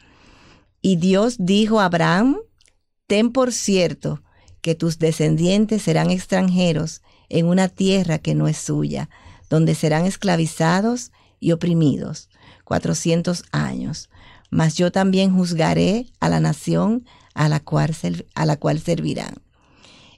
Y 0.82 0.96
Dios 0.96 1.36
dijo 1.38 1.80
a 1.80 1.86
Abraham, 1.86 2.36
ten 3.06 3.32
por 3.32 3.52
cierto 3.52 4.22
que 4.60 4.74
tus 4.74 4.98
descendientes 4.98 5.82
serán 5.82 6.10
extranjeros 6.10 7.00
en 7.34 7.46
una 7.46 7.68
tierra 7.68 8.18
que 8.18 8.36
no 8.36 8.46
es 8.46 8.56
suya, 8.56 9.10
donde 9.50 9.74
serán 9.74 10.06
esclavizados 10.06 11.10
y 11.40 11.50
oprimidos 11.50 12.28
400 12.62 13.42
años. 13.50 14.08
Mas 14.50 14.76
yo 14.76 14.92
también 14.92 15.34
juzgaré 15.34 16.06
a 16.20 16.28
la 16.28 16.38
nación 16.38 17.04
a 17.34 17.48
la 17.48 17.58
cual, 17.58 17.94
a 18.36 18.46
la 18.46 18.56
cual 18.56 18.78
servirán. 18.78 19.34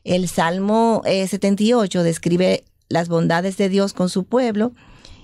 El 0.04 0.28
Salmo 0.28 1.00
eh, 1.06 1.26
78 1.26 2.02
describe 2.02 2.64
las 2.90 3.08
bondades 3.08 3.56
de 3.56 3.70
Dios 3.70 3.94
con 3.94 4.10
su 4.10 4.24
pueblo 4.24 4.72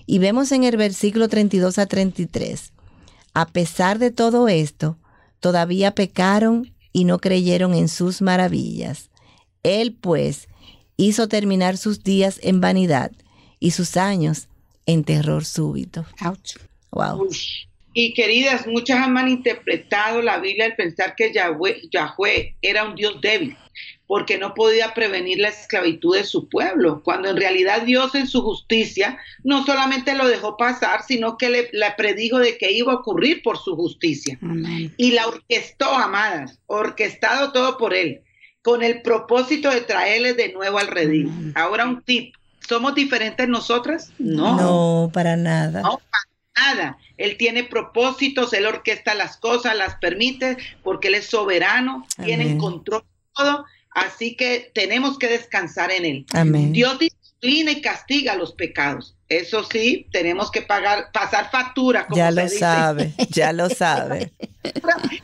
y 0.07 0.18
vemos 0.18 0.50
en 0.50 0.64
el 0.64 0.78
versículo 0.78 1.28
32 1.28 1.78
a 1.78 1.85
33. 1.85 2.72
A 3.35 3.46
pesar 3.46 3.98
de 3.98 4.11
todo 4.11 4.48
esto, 4.48 4.96
todavía 5.40 5.94
pecaron 5.94 6.72
y 6.92 7.05
no 7.05 7.18
creyeron 7.18 7.74
en 7.74 7.88
sus 7.88 8.22
maravillas. 8.22 9.11
Él, 9.62 9.94
pues, 10.00 10.48
hizo 10.96 11.28
terminar 11.28 11.76
sus 11.76 12.02
días 12.02 12.38
en 12.42 12.61
vanidad 12.61 13.12
y 13.59 13.72
sus 13.72 13.96
años 13.96 14.48
en 14.87 15.05
terror 15.05 15.44
súbito. 15.44 16.05
Ouch. 16.20 16.57
Wow. 16.90 17.28
Uy. 17.28 17.37
Y 17.94 18.14
queridas, 18.14 18.66
muchas 18.66 18.98
han 18.98 19.12
malinterpretado 19.12 20.22
la 20.22 20.38
Biblia 20.38 20.64
al 20.66 20.76
pensar 20.76 21.14
que 21.14 21.33
Yahweh, 21.33 21.83
Yahweh 21.90 22.57
era 22.62 22.85
un 22.85 22.94
Dios 22.94 23.20
débil, 23.20 23.55
porque 24.07 24.38
no 24.38 24.55
podía 24.55 24.94
prevenir 24.94 25.38
la 25.38 25.48
esclavitud 25.48 26.16
de 26.16 26.24
su 26.24 26.48
pueblo, 26.48 27.02
cuando 27.05 27.28
en 27.28 27.37
realidad 27.37 27.83
Dios 27.83 28.14
en 28.14 28.26
su 28.26 28.40
justicia 28.40 29.18
no 29.44 29.66
solamente 29.66 30.14
lo 30.14 30.26
dejó 30.26 30.57
pasar, 30.57 31.02
sino 31.07 31.37
que 31.37 31.50
le, 31.50 31.68
le 31.72 31.90
predijo 31.96 32.38
de 32.38 32.57
que 32.57 32.72
iba 32.72 32.92
a 32.92 32.96
ocurrir 32.96 33.42
por 33.42 33.59
su 33.59 33.76
justicia. 33.76 34.38
Amén. 34.40 34.94
Y 34.96 35.11
la 35.11 35.28
orquestó, 35.28 35.94
amadas, 35.94 36.59
orquestado 36.66 37.52
todo 37.52 37.76
por 37.76 37.92
él, 37.92 38.22
con 38.62 38.83
el 38.83 39.03
propósito 39.03 39.70
de 39.70 39.83
traerles 39.83 40.37
de 40.37 40.53
nuevo 40.53 40.79
al 40.79 40.87
redil. 40.87 41.53
Ahora 41.55 41.85
un 41.85 42.03
tip, 42.03 42.35
¿somos 42.66 42.94
diferentes 42.94 43.48
nosotras? 43.48 44.12
No. 44.18 44.57
No, 44.57 45.11
para 45.12 45.37
nada. 45.37 45.83
No, 45.83 45.98
para 45.98 46.75
nada. 46.75 46.98
Él 47.16 47.37
tiene 47.37 47.64
propósitos, 47.64 48.53
él 48.53 48.66
orquesta 48.66 49.14
las 49.14 49.37
cosas, 49.37 49.77
las 49.77 49.96
permite, 49.96 50.57
porque 50.83 51.09
él 51.09 51.16
es 51.16 51.27
soberano, 51.27 52.07
tiene 52.25 52.44
Amén. 52.44 52.59
control 52.59 53.05
todo, 53.35 53.64
así 53.90 54.37
que 54.37 54.70
tenemos 54.75 55.18
que 55.18 55.29
descansar 55.29 55.90
en 55.90 56.05
él. 56.05 56.27
Amén. 56.33 56.72
Dios 56.72 56.98
disciplina 56.98 57.72
y 57.72 57.81
castiga 57.81 58.37
los 58.37 58.53
pecados. 58.53 59.16
Eso 59.38 59.64
sí, 59.64 60.07
tenemos 60.12 60.51
que 60.51 60.62
pagar, 60.62 61.11
pasar 61.12 61.51
factura, 61.51 62.07
como 62.07 62.16
Ya 62.16 62.31
lo 62.31 62.42
dice. 62.42 62.59
sabe, 62.59 63.12
ya 63.31 63.53
lo 63.53 63.68
sabe. 63.71 64.33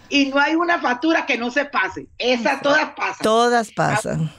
Y 0.09 0.27
no 0.27 0.39
hay 0.39 0.55
una 0.55 0.79
factura 0.81 1.27
que 1.27 1.37
no 1.37 1.51
se 1.51 1.65
pase. 1.65 2.07
Esa 2.19 2.61
todas 2.61 2.91
pasan. 2.97 3.23
Todas 3.23 3.73
pasan. 3.73 4.33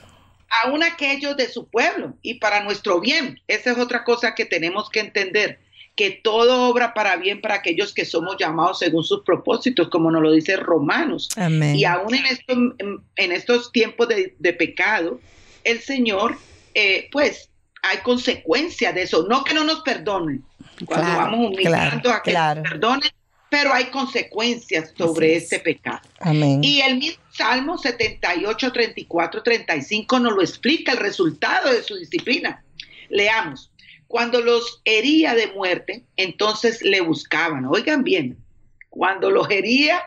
aún 0.64 0.82
aquellos 0.82 1.36
de 1.36 1.48
su 1.48 1.68
pueblo 1.68 2.14
y 2.22 2.34
para 2.34 2.62
nuestro 2.64 3.00
bien. 3.00 3.40
Esa 3.46 3.70
es 3.72 3.78
otra 3.78 4.02
cosa 4.04 4.34
que 4.34 4.44
tenemos 4.44 4.90
que 4.90 5.00
entender, 5.00 5.60
que 5.94 6.10
todo 6.10 6.68
obra 6.68 6.92
para 6.94 7.16
bien 7.16 7.40
para 7.40 7.56
aquellos 7.56 7.92
que 7.94 8.04
somos 8.04 8.36
llamados 8.38 8.78
según 8.80 9.04
sus 9.04 9.22
propósitos, 9.22 9.88
como 9.90 10.10
nos 10.10 10.22
lo 10.22 10.32
dice 10.32 10.56
Romanos. 10.56 11.28
Amén. 11.36 11.76
Y 11.76 11.84
aún 11.84 12.14
en, 12.14 12.26
esto, 12.26 12.52
en, 12.52 13.00
en 13.16 13.32
estos 13.32 13.70
tiempos 13.72 14.08
de, 14.08 14.34
de, 14.38 14.52
pecado, 14.52 15.20
el 15.64 15.80
Señor, 15.80 16.36
eh, 16.74 17.08
pues, 17.12 17.49
hay 17.82 17.98
consecuencias 17.98 18.94
de 18.94 19.02
eso. 19.02 19.26
No 19.28 19.44
que 19.44 19.54
no 19.54 19.64
nos 19.64 19.80
perdonen, 19.82 20.44
cuando 20.86 21.06
Claro, 21.06 21.18
vamos 21.30 21.48
humillando 21.48 22.02
claro, 22.02 22.12
a 22.12 22.22
que 22.22 22.30
claro. 22.30 22.60
nos 22.62 22.70
perdonen, 22.70 23.10
pero 23.48 23.72
hay 23.72 23.86
consecuencias 23.86 24.92
sobre 24.96 25.36
es. 25.36 25.44
este 25.44 25.60
pecado. 25.60 26.00
Amén. 26.20 26.62
Y 26.62 26.80
el 26.80 26.98
mismo 26.98 27.22
Salmo 27.32 27.78
78, 27.78 28.72
34, 28.72 29.42
35 29.42 30.18
nos 30.20 30.34
lo 30.34 30.42
explica 30.42 30.92
el 30.92 30.98
resultado 30.98 31.72
de 31.72 31.82
su 31.82 31.96
disciplina. 31.96 32.62
Leamos. 33.08 33.70
Cuando 34.06 34.40
los 34.40 34.82
hería 34.84 35.34
de 35.34 35.48
muerte, 35.52 36.04
entonces 36.16 36.82
le 36.82 37.00
buscaban. 37.00 37.64
Oigan 37.66 38.02
bien, 38.02 38.36
cuando 38.88 39.30
los 39.30 39.48
hería 39.50 40.02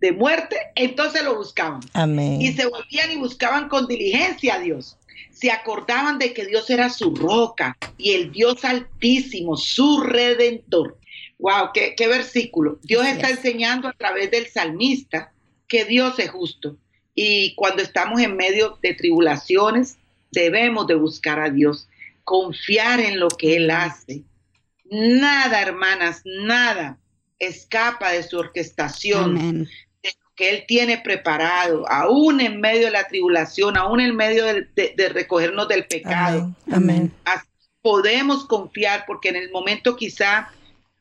de 0.00 0.12
muerte, 0.12 0.56
entonces 0.74 1.24
lo 1.24 1.36
buscaban. 1.36 1.80
Amén. 1.94 2.40
Y 2.40 2.52
se 2.52 2.66
volvían 2.66 3.10
y 3.10 3.16
buscaban 3.16 3.68
con 3.68 3.86
diligencia 3.86 4.56
a 4.56 4.58
Dios. 4.60 4.98
Se 5.36 5.50
acordaban 5.50 6.18
de 6.18 6.32
que 6.32 6.46
Dios 6.46 6.70
era 6.70 6.88
su 6.88 7.14
roca 7.14 7.76
y 7.98 8.12
el 8.12 8.32
Dios 8.32 8.64
altísimo, 8.64 9.56
su 9.56 10.00
redentor. 10.00 10.98
Wow, 11.38 11.70
qué, 11.74 11.94
qué 11.94 12.08
versículo. 12.08 12.78
Dios 12.82 13.06
está 13.06 13.28
es. 13.28 13.38
enseñando 13.38 13.88
a 13.88 13.92
través 13.92 14.30
del 14.30 14.46
salmista 14.46 15.32
que 15.68 15.84
Dios 15.84 16.18
es 16.18 16.30
justo. 16.30 16.76
Y 17.14 17.54
cuando 17.54 17.82
estamos 17.82 18.20
en 18.20 18.36
medio 18.36 18.78
de 18.82 18.94
tribulaciones, 18.94 19.98
debemos 20.30 20.86
de 20.86 20.94
buscar 20.94 21.38
a 21.40 21.50
Dios, 21.50 21.88
confiar 22.24 23.00
en 23.00 23.20
lo 23.20 23.28
que 23.28 23.56
Él 23.56 23.70
hace. 23.70 24.22
Nada, 24.84 25.60
hermanas, 25.60 26.22
nada 26.24 26.98
escapa 27.38 28.12
de 28.12 28.22
su 28.22 28.38
orquestación 28.38 29.36
Amén. 29.36 29.68
Que 30.36 30.50
Él 30.50 30.64
tiene 30.68 30.98
preparado, 30.98 31.88
aún 31.90 32.40
en 32.40 32.60
medio 32.60 32.84
de 32.86 32.90
la 32.92 33.08
tribulación, 33.08 33.76
aún 33.76 34.00
en 34.00 34.14
medio 34.14 34.44
de, 34.44 34.66
de- 34.76 34.94
de 34.96 35.08
recogernos 35.08 35.66
del 35.66 35.86
pecado. 35.86 36.54
Amén. 36.70 36.74
Amén. 36.74 37.12
Así 37.24 37.46
podemos 37.82 38.44
confiar 38.46 39.04
porque 39.06 39.30
en 39.30 39.36
el 39.36 39.50
momento 39.50 39.96
quizá 39.96 40.50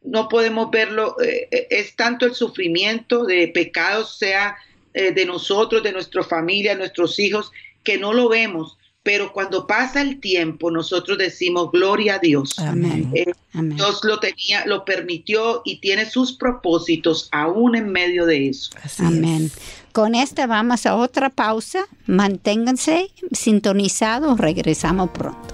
no 0.02 0.30
podemos 0.30 0.70
verlo, 0.72 1.16
eh, 1.22 1.48
eh, 1.52 1.68
es 1.70 1.96
tanto 1.96 2.26
el 2.26 2.34
sufrimiento 2.36 3.26
de 3.26 3.48
pecados, 3.50 4.18
sea 4.18 4.56
eh, 4.94 5.12
de 5.12 5.26
nosotros, 5.26 5.84
de 5.84 5.92
nuestra 5.92 6.24
familia, 6.24 6.76
nuestros 6.76 7.20
hijos, 7.20 7.52
que 7.84 7.98
no 7.98 8.14
lo 8.14 8.30
vemos. 8.30 8.78
Pero 9.06 9.32
cuando 9.32 9.68
pasa 9.68 10.02
el 10.02 10.20
tiempo, 10.20 10.72
nosotros 10.72 11.20
decimos, 11.20 11.70
gloria 11.72 12.16
a 12.16 12.20
Dios. 12.20 12.58
Amén. 12.58 13.12
Eh, 13.14 13.32
Amén. 13.54 13.78
Dios 13.78 14.00
lo 14.04 14.20
tenía, 14.20 14.66
lo 14.66 14.84
permitió 14.84 15.62
y 15.64 15.78
tiene 15.80 16.10
sus 16.10 16.34
propósitos 16.34 17.30
aún 17.32 17.76
en 17.76 17.90
medio 17.92 18.26
de 18.26 18.50
eso. 18.50 18.72
Así 18.82 19.06
Amén. 19.06 19.46
es. 19.46 19.52
Con 19.92 20.16
esta 20.16 20.48
vamos 20.48 20.88
a 20.88 20.96
otra 20.96 21.30
pausa. 21.30 21.86
Manténganse 22.08 23.12
sintonizados. 23.32 24.40
Regresamos 24.40 25.12
pronto. 25.12 25.54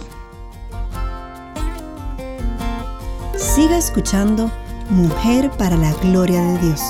Siga 3.35 3.77
escuchando 3.77 4.49
Mujer 4.89 5.51
para 5.57 5.75
la 5.75 5.91
Gloria 5.95 6.41
de 6.41 6.67
Dios. 6.67 6.81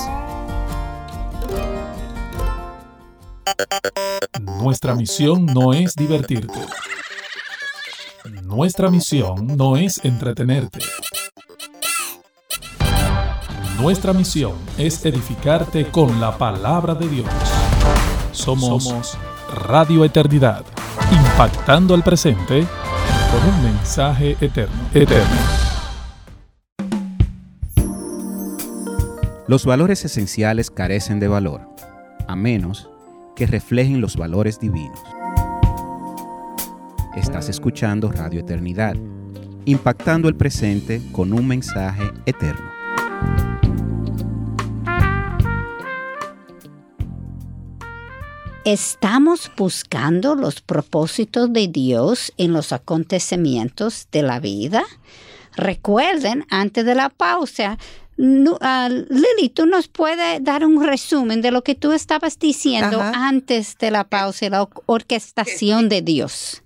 Nuestra 4.60 4.94
misión 4.94 5.46
no 5.46 5.72
es 5.72 5.94
divertirte. 5.94 6.60
Nuestra 8.44 8.90
misión 8.90 9.56
no 9.56 9.76
es 9.76 10.04
entretenerte. 10.04 10.78
Nuestra 13.80 14.12
misión 14.12 14.52
es 14.78 15.04
edificarte 15.04 15.86
con 15.86 16.20
la 16.20 16.38
palabra 16.38 16.94
de 16.94 17.08
Dios. 17.08 17.28
Somos, 18.30 19.18
Radio 19.52 20.04
Eternidad, 20.04 20.64
impactando 21.10 21.94
al 21.94 22.04
presente 22.04 22.66
con 23.32 23.54
un 23.54 23.64
mensaje 23.64 24.36
eterno. 24.40 24.88
Eterno. 24.94 25.36
Los 29.48 29.66
valores 29.66 30.04
esenciales 30.04 30.70
carecen 30.70 31.18
de 31.18 31.28
valor, 31.28 31.68
a 32.28 32.36
menos 32.36 32.91
que 33.34 33.46
reflejen 33.46 34.00
los 34.00 34.16
valores 34.16 34.58
divinos. 34.58 34.98
Estás 37.16 37.48
escuchando 37.48 38.10
Radio 38.10 38.40
Eternidad, 38.40 38.96
impactando 39.64 40.28
el 40.28 40.36
presente 40.36 41.02
con 41.12 41.32
un 41.32 41.46
mensaje 41.46 42.10
eterno. 42.26 42.72
Estamos 48.64 49.50
buscando 49.56 50.36
los 50.36 50.60
propósitos 50.60 51.52
de 51.52 51.66
Dios 51.66 52.32
en 52.36 52.52
los 52.52 52.72
acontecimientos 52.72 54.06
de 54.12 54.22
la 54.22 54.38
vida. 54.38 54.84
Recuerden, 55.56 56.46
antes 56.48 56.84
de 56.84 56.94
la 56.94 57.08
pausa, 57.08 57.76
ah, 58.60 58.88
Lili, 58.88 59.48
tú 59.48 59.66
nos 59.66 59.88
puedes 59.88 60.42
dar 60.44 60.64
un 60.64 60.82
resumen 60.84 61.42
de 61.42 61.50
lo 61.50 61.62
que 61.62 61.74
tú 61.74 61.92
estabas 61.92 62.38
diciendo 62.38 63.00
Ajá. 63.00 63.26
antes 63.28 63.76
de 63.78 63.90
la 63.90 64.04
pausa 64.04 64.46
y 64.46 64.50
la 64.50 64.62
or- 64.62 64.82
orquestación 64.86 65.88
de 65.88 66.02
Dios. 66.02 66.61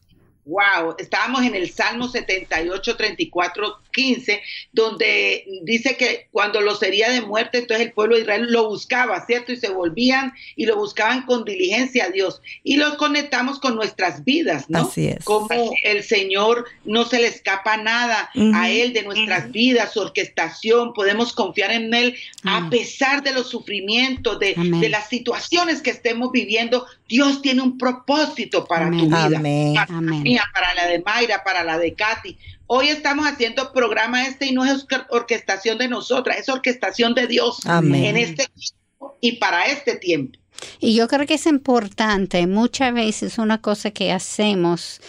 Wow, 0.46 0.94
estábamos 0.98 1.42
en 1.42 1.56
el 1.56 1.70
Salmo 1.70 2.06
78, 2.06 2.96
34, 2.96 3.80
15, 3.90 4.40
donde 4.72 5.44
dice 5.62 5.96
que 5.96 6.28
cuando 6.30 6.60
los 6.60 6.80
hería 6.84 7.10
de 7.10 7.20
muerte, 7.20 7.58
entonces 7.58 7.88
el 7.88 7.92
pueblo 7.92 8.14
de 8.14 8.22
Israel 8.22 8.46
lo 8.50 8.68
buscaba, 8.68 9.26
¿cierto? 9.26 9.50
Y 9.52 9.56
se 9.56 9.70
volvían 9.70 10.34
y 10.54 10.66
lo 10.66 10.76
buscaban 10.76 11.22
con 11.26 11.44
diligencia 11.44 12.04
a 12.04 12.10
Dios. 12.10 12.40
Y 12.62 12.76
los 12.76 12.94
conectamos 12.94 13.58
con 13.58 13.74
nuestras 13.74 14.24
vidas, 14.24 14.70
¿no? 14.70 14.82
Así 14.82 15.08
es. 15.08 15.24
Como 15.24 15.48
el 15.82 16.04
Señor 16.04 16.66
no 16.84 17.06
se 17.06 17.18
le 17.18 17.26
escapa 17.26 17.76
nada 17.76 18.30
a 18.54 18.70
Él 18.70 18.92
de 18.92 19.02
nuestras 19.02 19.50
vidas, 19.50 19.94
su 19.94 20.00
orquestación, 20.00 20.92
podemos 20.92 21.32
confiar 21.32 21.72
en 21.72 21.92
Él 21.92 22.16
a 22.44 22.70
pesar 22.70 23.24
de 23.24 23.32
los 23.32 23.48
sufrimientos, 23.48 24.38
de, 24.38 24.54
de 24.54 24.88
las 24.88 25.08
situaciones 25.08 25.82
que 25.82 25.90
estemos 25.90 26.30
viviendo. 26.30 26.86
Dios 27.08 27.42
tiene 27.42 27.62
un 27.62 27.78
propósito 27.78 28.64
para 28.64 28.86
Amén. 28.86 29.00
tu 29.00 29.06
vida 29.06 29.38
Amén. 29.38 29.74
Amén. 29.88 30.35
Mía, 30.36 30.44
para 30.52 30.74
la 30.74 30.86
de 30.86 31.02
Mayra, 31.02 31.42
para 31.44 31.64
la 31.64 31.78
de 31.78 31.94
Katy. 31.94 32.36
Hoy 32.66 32.88
estamos 32.88 33.26
haciendo 33.26 33.72
programa 33.72 34.26
este 34.26 34.46
y 34.46 34.52
no 34.52 34.64
es 34.64 34.84
orque- 34.86 35.06
orquestación 35.10 35.78
de 35.78 35.88
nosotras, 35.88 36.38
es 36.38 36.48
orquestación 36.48 37.14
de 37.14 37.26
Dios 37.26 37.60
Amén. 37.64 38.04
en 38.04 38.16
este 38.16 38.46
tiempo 38.48 39.16
y 39.20 39.32
para 39.32 39.66
este 39.66 39.96
tiempo. 39.96 40.38
Y 40.80 40.94
yo 40.94 41.06
creo 41.08 41.26
que 41.26 41.34
es 41.34 41.46
importante, 41.46 42.46
muchas 42.46 42.92
veces 42.92 43.38
una 43.38 43.60
cosa 43.60 43.90
que 43.92 44.12
hacemos 44.12 45.00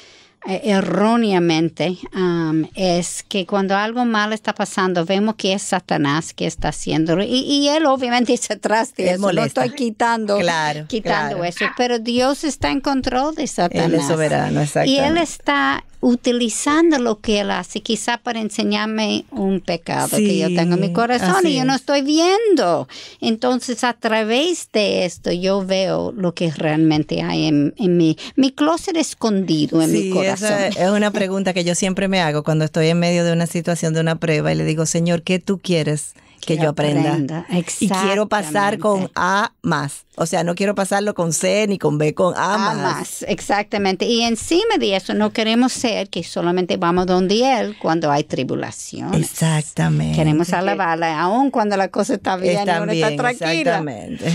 erróneamente 0.46 1.98
um, 2.14 2.66
es 2.76 3.24
que 3.28 3.46
cuando 3.46 3.76
algo 3.76 4.06
mal 4.06 4.34
está 4.34 4.54
pasando, 4.54 5.06
vemos 5.06 5.36
que 5.36 5.54
es 5.54 5.62
Satanás 5.62 6.34
que 6.34 6.46
está 6.48 6.70
haciéndolo. 6.70 7.24
Y, 7.24 7.40
y 7.40 7.68
él 7.70 7.86
obviamente 7.86 8.34
está 8.34 8.54
atrás 8.54 8.94
de 8.96 9.04
Él 9.04 9.10
eso. 9.16 9.22
molesta. 9.22 9.62
No 9.62 9.66
estoy 9.66 9.76
quitando, 9.78 10.38
Claro, 10.40 10.86
quitando 10.88 11.36
claro. 11.38 11.44
eso. 11.44 11.66
Pero 11.76 12.00
Dios 12.00 12.44
está 12.44 12.72
en 12.72 12.82
control 12.82 13.36
de 13.36 13.48
Satanás. 13.48 13.86
Él 13.88 13.94
es 13.96 14.08
soberano, 14.08 14.62
Y 14.86 14.98
él 14.98 15.18
está 15.18 15.84
utilizando 16.00 17.00
lo 17.00 17.20
que 17.20 17.40
él 17.40 17.52
hace, 17.52 17.82
quizá 17.82 18.18
para 18.18 18.40
enseñarme 18.40 19.26
un 19.32 19.62
pecado 19.62 20.10
que 20.16 20.38
yo 20.38 20.48
tengo 20.48 20.76
en 20.76 20.82
mi 20.82 20.94
corazón 20.94 21.46
y 21.46 21.56
yo 21.56 21.66
no 21.66 21.74
es. 21.74 21.82
estoy 21.82 22.02
viendo. 22.02 22.88
Entonces, 23.20 23.84
a 23.84 23.94
través 23.94 24.70
de 24.72 25.06
esto, 25.06 25.32
yo 25.32 25.66
veo 25.66 26.12
lo 26.12 26.34
que 26.34 26.52
realmente 26.52 27.22
hay 27.22 27.46
en, 27.46 27.74
en 27.78 27.98
mi, 27.98 28.18
mi 28.36 28.52
closet 28.52 28.96
escondido 28.96 29.82
en 29.82 29.92
mi 29.92 30.10
corazón. 30.12 30.52
esa 30.52 30.68
es 30.68 30.90
una 30.90 31.12
pregunta 31.12 31.54
que 31.54 31.64
yo 31.64 31.74
siempre 31.74 32.08
me 32.08 32.22
hago 32.22 32.44
cuando 32.44 32.66
estoy 32.66 32.88
en 32.90 33.00
medio 33.00 33.24
de 33.24 33.34
una 33.34 33.48
situación, 33.48 33.94
de 33.94 34.02
una 34.02 34.20
prueba, 34.20 34.52
y 34.52 34.56
le 34.56 34.66
digo, 34.66 34.86
Señor, 34.86 35.24
¿qué 35.24 35.40
tú 35.40 35.60
quieres 35.60 36.14
que, 36.42 36.56
Que 36.56 36.64
yo 36.64 36.70
aprenda? 36.70 37.12
aprenda, 37.12 37.46
Y 37.80 37.88
quiero 37.90 38.28
pasar 38.28 38.78
con. 38.80 39.10
A 39.16 39.52
más. 39.62 40.06
O 40.16 40.26
sea, 40.26 40.44
no 40.44 40.56
quiero 40.56 40.74
pasarlo 40.76 41.14
con 41.14 41.34
C 41.34 41.66
ni 41.68 41.78
con 41.78 41.98
B, 41.98 42.14
con 42.14 42.34
A, 42.36 42.56
Ah, 42.56 42.58
más. 42.58 42.78
más, 42.78 43.26
exactamente. 43.28 44.06
Y 44.06 44.24
encima 44.24 44.78
de 44.80 44.96
eso, 44.96 45.14
no 45.14 45.32
queremos 45.32 45.74
ser 45.74 46.10
que 46.10 46.24
solamente 46.24 46.78
vamos 46.78 47.06
donde 47.06 47.60
Él 47.60 47.76
cuando 47.80 48.12
hay 48.12 48.24
tribulación. 48.24 49.14
Exactamente. 49.14 50.16
Queremos 50.18 50.52
alabarle, 50.54 51.08
aun 51.08 51.52
cuando 51.52 51.78
la 51.78 51.90
cosa 51.90 52.16
está 52.16 52.36
bien 52.38 52.54
y 52.56 52.58
Está 52.58 52.80
bien, 52.86 52.90
está 53.04 53.16
tranquila. 53.24 53.52
exactamente. 53.52 54.34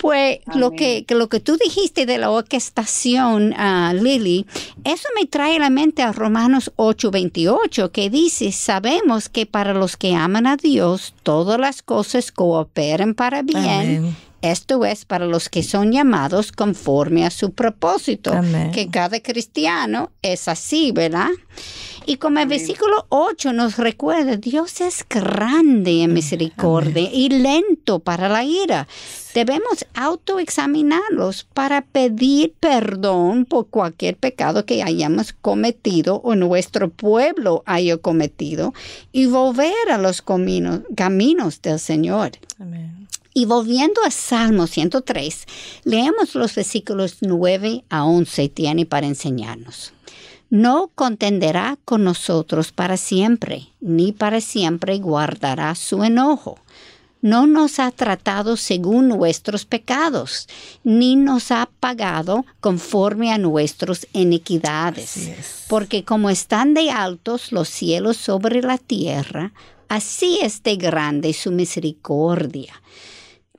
Pues 0.00 0.38
lo 0.54 0.72
que, 0.72 1.04
que 1.04 1.14
lo 1.14 1.28
que 1.28 1.40
tú 1.40 1.58
dijiste 1.62 2.06
de 2.06 2.16
la 2.16 2.30
orquestación, 2.30 3.54
ah, 3.56 3.92
Lily, 3.94 4.46
eso 4.84 5.08
me 5.14 5.26
trae 5.26 5.56
a 5.56 5.60
la 5.60 5.70
mente 5.70 6.02
a 6.02 6.12
Romanos 6.12 6.72
8:28, 6.76 7.90
que 7.90 8.08
dice, 8.08 8.50
sabemos 8.50 9.28
que 9.28 9.44
para 9.44 9.74
los 9.74 9.96
que 9.96 10.14
aman 10.14 10.46
a 10.46 10.56
Dios, 10.56 11.14
todas 11.22 11.60
las 11.60 11.82
cosas 11.82 12.32
cooperan 12.32 13.14
para 13.14 13.42
bien 13.42 13.58
Amén. 13.58 14.16
Esto 14.42 14.86
es 14.86 15.04
para 15.04 15.26
los 15.26 15.50
que 15.50 15.62
son 15.62 15.92
llamados 15.92 16.50
conforme 16.50 17.26
a 17.26 17.30
su 17.30 17.52
propósito. 17.52 18.32
Amén. 18.32 18.72
Que 18.72 18.88
cada 18.88 19.20
cristiano 19.20 20.10
es 20.22 20.48
así, 20.48 20.92
¿verdad? 20.92 21.28
Y 22.06 22.16
como 22.16 22.40
el 22.40 22.48
versículo 22.48 23.06
8 23.10 23.52
nos 23.52 23.76
recuerda, 23.76 24.36
Dios 24.36 24.80
es 24.80 25.04
grande 25.08 26.02
en 26.02 26.12
misericordia 26.12 27.10
y 27.12 27.28
lento 27.28 28.00
para 28.00 28.28
la 28.28 28.44
ira. 28.44 28.88
Debemos 29.34 29.86
autoexaminarlos 29.94 31.44
para 31.54 31.82
pedir 31.82 32.54
perdón 32.58 33.44
por 33.44 33.68
cualquier 33.68 34.16
pecado 34.16 34.66
que 34.66 34.82
hayamos 34.82 35.32
cometido 35.32 36.16
o 36.16 36.34
nuestro 36.34 36.90
pueblo 36.90 37.62
haya 37.66 37.96
cometido 37.96 38.74
y 39.12 39.26
volver 39.26 39.90
a 39.92 39.98
los 39.98 40.20
caminos, 40.22 40.80
caminos 40.96 41.62
del 41.62 41.78
Señor. 41.78 42.32
Amén. 42.58 43.00
Y 43.32 43.44
volviendo 43.44 44.02
a 44.04 44.10
Salmo 44.10 44.66
103, 44.66 45.46
leemos 45.84 46.34
los 46.34 46.54
versículos 46.56 47.18
9 47.20 47.84
a 47.88 48.04
11 48.04 48.48
tiene 48.48 48.86
para 48.86 49.06
enseñarnos. 49.06 49.92
No 50.50 50.90
contenderá 50.96 51.78
con 51.84 52.02
nosotros 52.02 52.72
para 52.72 52.96
siempre, 52.96 53.68
ni 53.80 54.10
para 54.10 54.40
siempre 54.40 54.98
guardará 54.98 55.76
su 55.76 56.02
enojo. 56.02 56.58
No 57.22 57.46
nos 57.46 57.78
ha 57.78 57.92
tratado 57.92 58.56
según 58.56 59.06
nuestros 59.06 59.64
pecados, 59.64 60.48
ni 60.82 61.14
nos 61.14 61.52
ha 61.52 61.68
pagado 61.78 62.44
conforme 62.58 63.32
a 63.32 63.38
nuestras 63.38 64.08
iniquidades. 64.12 65.30
Porque 65.68 66.04
como 66.04 66.30
están 66.30 66.74
de 66.74 66.90
altos 66.90 67.52
los 67.52 67.68
cielos 67.68 68.16
sobre 68.16 68.60
la 68.60 68.78
tierra, 68.78 69.52
así 69.88 70.40
es 70.42 70.64
de 70.64 70.74
grande 70.74 71.32
su 71.32 71.52
misericordia 71.52 72.72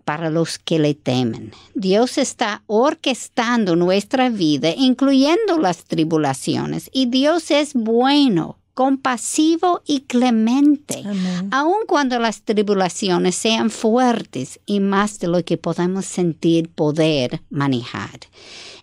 para 0.03 0.29
los 0.29 0.59
que 0.59 0.79
le 0.79 0.93
temen. 0.93 1.51
Dios 1.73 2.17
está 2.17 2.63
orquestando 2.67 3.75
nuestra 3.75 4.29
vida, 4.29 4.73
incluyendo 4.75 5.57
las 5.57 5.85
tribulaciones, 5.85 6.89
y 6.93 7.07
Dios 7.07 7.51
es 7.51 7.73
bueno, 7.73 8.57
compasivo 8.73 9.81
y 9.85 10.01
clemente, 10.01 11.03
aun 11.51 11.85
cuando 11.87 12.19
las 12.19 12.41
tribulaciones 12.41 13.35
sean 13.35 13.69
fuertes 13.69 14.59
y 14.65 14.79
más 14.79 15.19
de 15.19 15.27
lo 15.27 15.43
que 15.43 15.57
podamos 15.57 16.05
sentir 16.05 16.69
poder 16.69 17.41
manejar. 17.49 18.21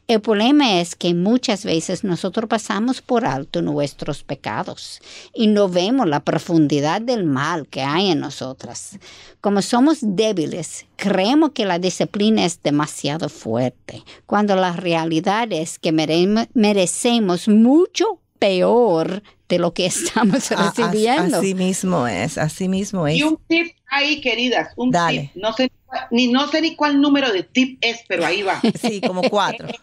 El 0.09 0.23
problema 0.23 0.81
es 0.81 0.97
que 0.97 1.13
muchas 1.13 1.65
veces 1.67 2.03
nosotros 2.03 2.49
pasamos 2.49 3.03
por 3.03 3.27
alto 3.27 3.61
nuestros 3.61 4.23
pecados 4.25 5.01
y 5.35 5.49
no 5.49 5.69
vemos 5.69 6.09
la 6.09 6.21
profundidad 6.21 7.03
del 7.03 7.25
mal 7.25 7.67
que 7.69 7.83
hay 7.83 8.11
en 8.11 8.21
nosotras. 8.21 8.99
Como 9.43 9.61
somos 9.61 9.99
débiles, 10.01 10.87
creemos 10.97 11.51
que 11.53 11.67
la 11.67 11.79
disciplina 11.79 12.47
es 12.47 12.63
demasiado 12.63 13.29
fuerte, 13.29 14.03
cuando 14.25 14.57
la 14.57 14.73
realidad 14.73 15.53
es 15.53 15.79
que 15.79 15.93
mere- 15.93 16.49
merecemos 16.55 17.47
mucho 17.47 18.19
peor 18.39 19.23
de 19.49 19.59
lo 19.59 19.75
que 19.75 19.85
estamos 19.93 20.51
A- 20.53 20.69
as- 20.69 20.77
recibiendo. 20.79 21.37
Así 21.37 21.55
mismo 21.55 22.09
es, 22.09 22.39
así 22.39 22.67
mismo 22.69 23.07
es. 23.07 23.19
Y 23.19 23.25
un 23.25 23.39
tip 23.47 23.75
ahí, 23.91 24.21
queridas, 24.21 24.73
un 24.77 24.91
Dale. 24.91 25.31
tip. 25.33 25.43
No 25.43 25.53
sé, 25.53 25.71
ni, 26.11 26.29
no 26.29 26.49
sé 26.49 26.61
ni 26.61 26.77
cuál 26.77 27.01
número 27.01 27.33
de 27.33 27.43
tip 27.43 27.79
es, 27.81 28.01
pero 28.07 28.25
ahí 28.25 28.43
va. 28.43 28.61
Sí, 28.81 29.01
como 29.01 29.23
cuatro. 29.23 29.69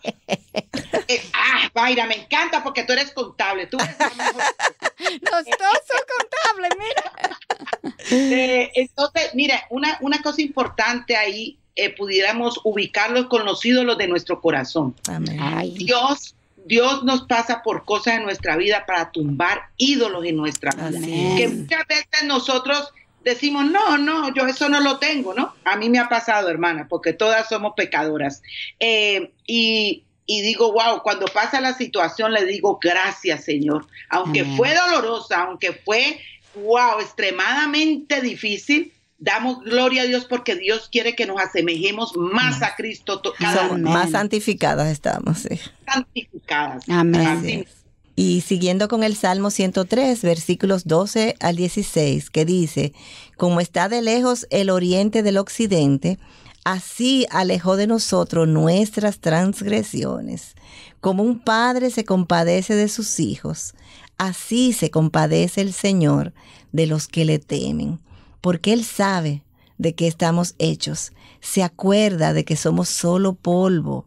Eh, 1.08 1.22
ah, 1.34 1.70
Mayra, 1.76 2.08
me 2.08 2.15
encanta 2.15 2.63
porque 2.63 2.84
tú 2.84 2.94
eres 2.94 3.12
contable. 3.12 3.68
Tú 3.68 3.78
eres. 3.78 3.96
Los 4.00 5.46
dos 5.46 5.80
son 5.86 6.02
contables, 6.18 6.72
mira. 6.80 7.96
Eh, 8.10 8.72
entonces, 8.74 9.30
mira, 9.36 9.62
una, 9.70 9.98
una 10.02 10.20
cosa 10.24 10.41
importante 10.41 11.15
ahí, 11.15 11.60
eh, 11.76 11.96
pudiéramos 11.96 12.60
ubicarlos 12.63 13.28
con 13.28 13.46
los 13.46 13.63
ídolos 13.65 13.98
de 13.98 14.08
nuestro 14.08 14.41
corazón. 14.41 14.96
Amén. 15.08 15.38
Ay, 15.39 15.76
Dios, 15.78 16.34
Dios 16.65 17.04
nos 17.04 17.24
pasa 17.24 17.62
por 17.62 17.86
cosas 17.86 18.15
en 18.15 18.24
nuestra 18.24 18.56
vida 18.56 18.86
para 18.88 19.12
tumbar 19.12 19.70
ídolos 19.78 20.26
en 20.26 20.38
nuestra 20.38 20.72
vida. 20.72 21.00
Que 21.38 21.48
muchas 21.50 21.86
veces 21.88 22.24
nosotros 22.26 22.91
decimos, 23.26 23.66
no, 23.70 23.98
no, 23.98 24.34
yo 24.34 24.46
eso 24.48 24.70
no 24.70 24.80
lo 24.80 24.98
tengo, 25.00 25.34
¿no? 25.34 25.54
A 25.66 25.76
mí 25.76 25.90
me 25.90 26.00
ha 26.00 26.08
pasado, 26.08 26.48
hermana, 26.50 26.88
porque 26.88 27.12
todas 27.12 27.50
somos 27.50 27.74
pecadoras. 27.76 28.42
Eh, 28.80 29.32
y, 29.46 30.04
y 30.26 30.42
digo, 30.42 30.72
wow, 30.72 31.02
cuando 31.04 31.26
pasa 31.26 31.60
la 31.60 31.74
situación 31.74 32.32
le 32.32 32.46
digo, 32.46 32.80
gracias, 32.82 33.44
Señor. 33.44 33.86
Aunque 34.10 34.42
Amén. 34.42 34.56
fue 34.56 34.74
dolorosa, 34.74 35.42
aunque 35.44 35.74
fue, 35.74 36.22
wow, 36.56 37.00
extremadamente 37.02 38.22
difícil, 38.22 38.94
damos 39.18 39.62
gloria 39.62 40.04
a 40.04 40.06
Dios 40.06 40.26
porque 40.26 40.56
Dios 40.56 40.88
quiere 40.92 41.16
que 41.16 41.26
nos 41.26 41.42
asemejemos 41.42 42.16
más 42.16 42.62
a 42.62 42.76
Cristo 42.76 43.22
to- 43.22 43.34
cada 43.40 43.66
Amén. 43.66 43.84
más 43.84 44.12
santificadas 44.12 44.88
estamos, 44.92 45.40
sí. 45.40 45.60
santificadas. 45.86 46.84
Amén. 46.90 47.28
Así. 47.28 47.68
Y 48.15 48.41
siguiendo 48.41 48.88
con 48.88 49.04
el 49.04 49.15
Salmo 49.15 49.49
103, 49.49 50.21
versículos 50.21 50.86
12 50.86 51.36
al 51.39 51.56
16, 51.58 52.30
que 52.30 52.45
dice, 52.45 52.93
como 53.38 53.60
está 53.60 53.89
de 53.89 54.01
lejos 54.01 54.47
el 54.51 54.69
oriente 54.69 55.21
del 55.21 55.38
occidente, 55.38 56.17
así 56.63 57.25
alejó 57.30 57.75
de 57.75 57.88
nosotros 57.88 58.47
nuestras 58.47 59.19
transgresiones. 59.19 60.56
Como 61.01 61.23
un 61.23 61.39
padre 61.39 61.91
se 61.91 62.06
compadece 62.06 62.75
de 62.75 62.88
sus 62.88 63.19
hijos, 63.19 63.73
así 64.17 64.71
se 64.71 64.89
compadece 64.89 65.60
el 65.60 65.73
Señor 65.73 66.34
de 66.71 66.88
los 66.88 67.08
que 67.08 67.25
le 67.25 67.39
temen, 67.39 67.99
porque 68.39 68.71
Él 68.71 68.86
sabe 68.86 69.43
de 69.78 69.93
qué 69.93 70.08
estamos 70.08 70.56
hechos, 70.58 71.12
se 71.41 71.63
acuerda 71.63 72.34
de 72.34 72.45
que 72.45 72.56
somos 72.56 72.88
solo 72.89 73.34
polvo. 73.34 74.06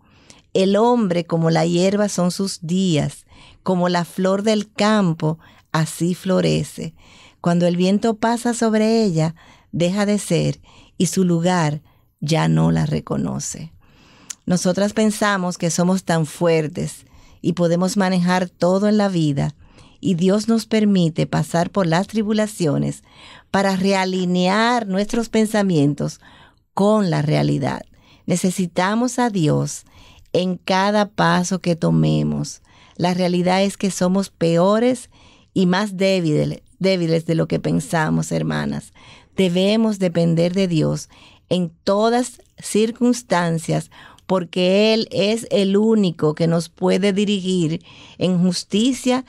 El 0.54 0.76
hombre 0.76 1.26
como 1.26 1.50
la 1.50 1.66
hierba 1.66 2.08
son 2.08 2.30
sus 2.30 2.60
días, 2.62 3.26
como 3.68 3.90
la 3.90 4.07
flor 4.07 4.44
del 4.44 4.72
campo, 4.72 5.38
así 5.72 6.14
florece. 6.14 6.94
Cuando 7.42 7.66
el 7.66 7.76
viento 7.76 8.16
pasa 8.16 8.54
sobre 8.54 9.04
ella, 9.04 9.35
deja 9.72 10.07
de 10.07 10.18
ser 10.18 10.59
y 10.96 11.04
su 11.04 11.22
lugar 11.22 11.83
ya 12.18 12.48
no 12.48 12.72
la 12.72 12.87
reconoce. 12.87 13.74
Nosotras 14.46 14.94
pensamos 14.94 15.59
que 15.59 15.68
somos 15.68 16.04
tan 16.04 16.24
fuertes 16.24 17.04
y 17.42 17.52
podemos 17.52 17.98
manejar 17.98 18.48
todo 18.48 18.88
en 18.88 18.96
la 18.96 19.11
vida 19.11 19.54
y 20.00 20.14
Dios 20.14 20.48
nos 20.48 20.64
permite 20.64 21.26
pasar 21.26 21.68
por 21.68 21.87
las 21.87 22.07
tribulaciones 22.07 23.02
para 23.50 23.76
realinear 23.76 24.87
nuestros 24.87 25.28
pensamientos 25.28 26.22
con 26.72 27.11
la 27.11 27.20
realidad. 27.20 27.83
Necesitamos 28.24 29.18
a 29.18 29.28
Dios 29.28 29.85
en 30.33 30.57
cada 30.57 31.11
paso 31.11 31.59
que 31.59 31.76
tomemos. 31.76 32.62
La 32.98 33.14
realidad 33.14 33.62
es 33.62 33.76
que 33.76 33.90
somos 33.90 34.28
peores 34.28 35.08
y 35.54 35.66
más 35.66 35.96
débiles, 35.96 36.62
débiles 36.78 37.24
de 37.26 37.37
lo 37.37 37.48
que 37.48 37.61
pensamos, 37.61 38.32
hermanas. 38.32 38.92
Debemos 39.37 40.00
depender 40.00 40.52
de 40.52 40.66
Dios 40.66 41.08
en 41.48 41.70
todas 41.84 42.42
circunstancias 42.58 43.90
porque 44.26 44.92
Él 44.92 45.08
es 45.12 45.46
el 45.50 45.76
único 45.76 46.34
que 46.34 46.48
nos 46.48 46.68
puede 46.68 47.12
dirigir 47.12 47.82
en 48.18 48.42
justicia 48.42 49.24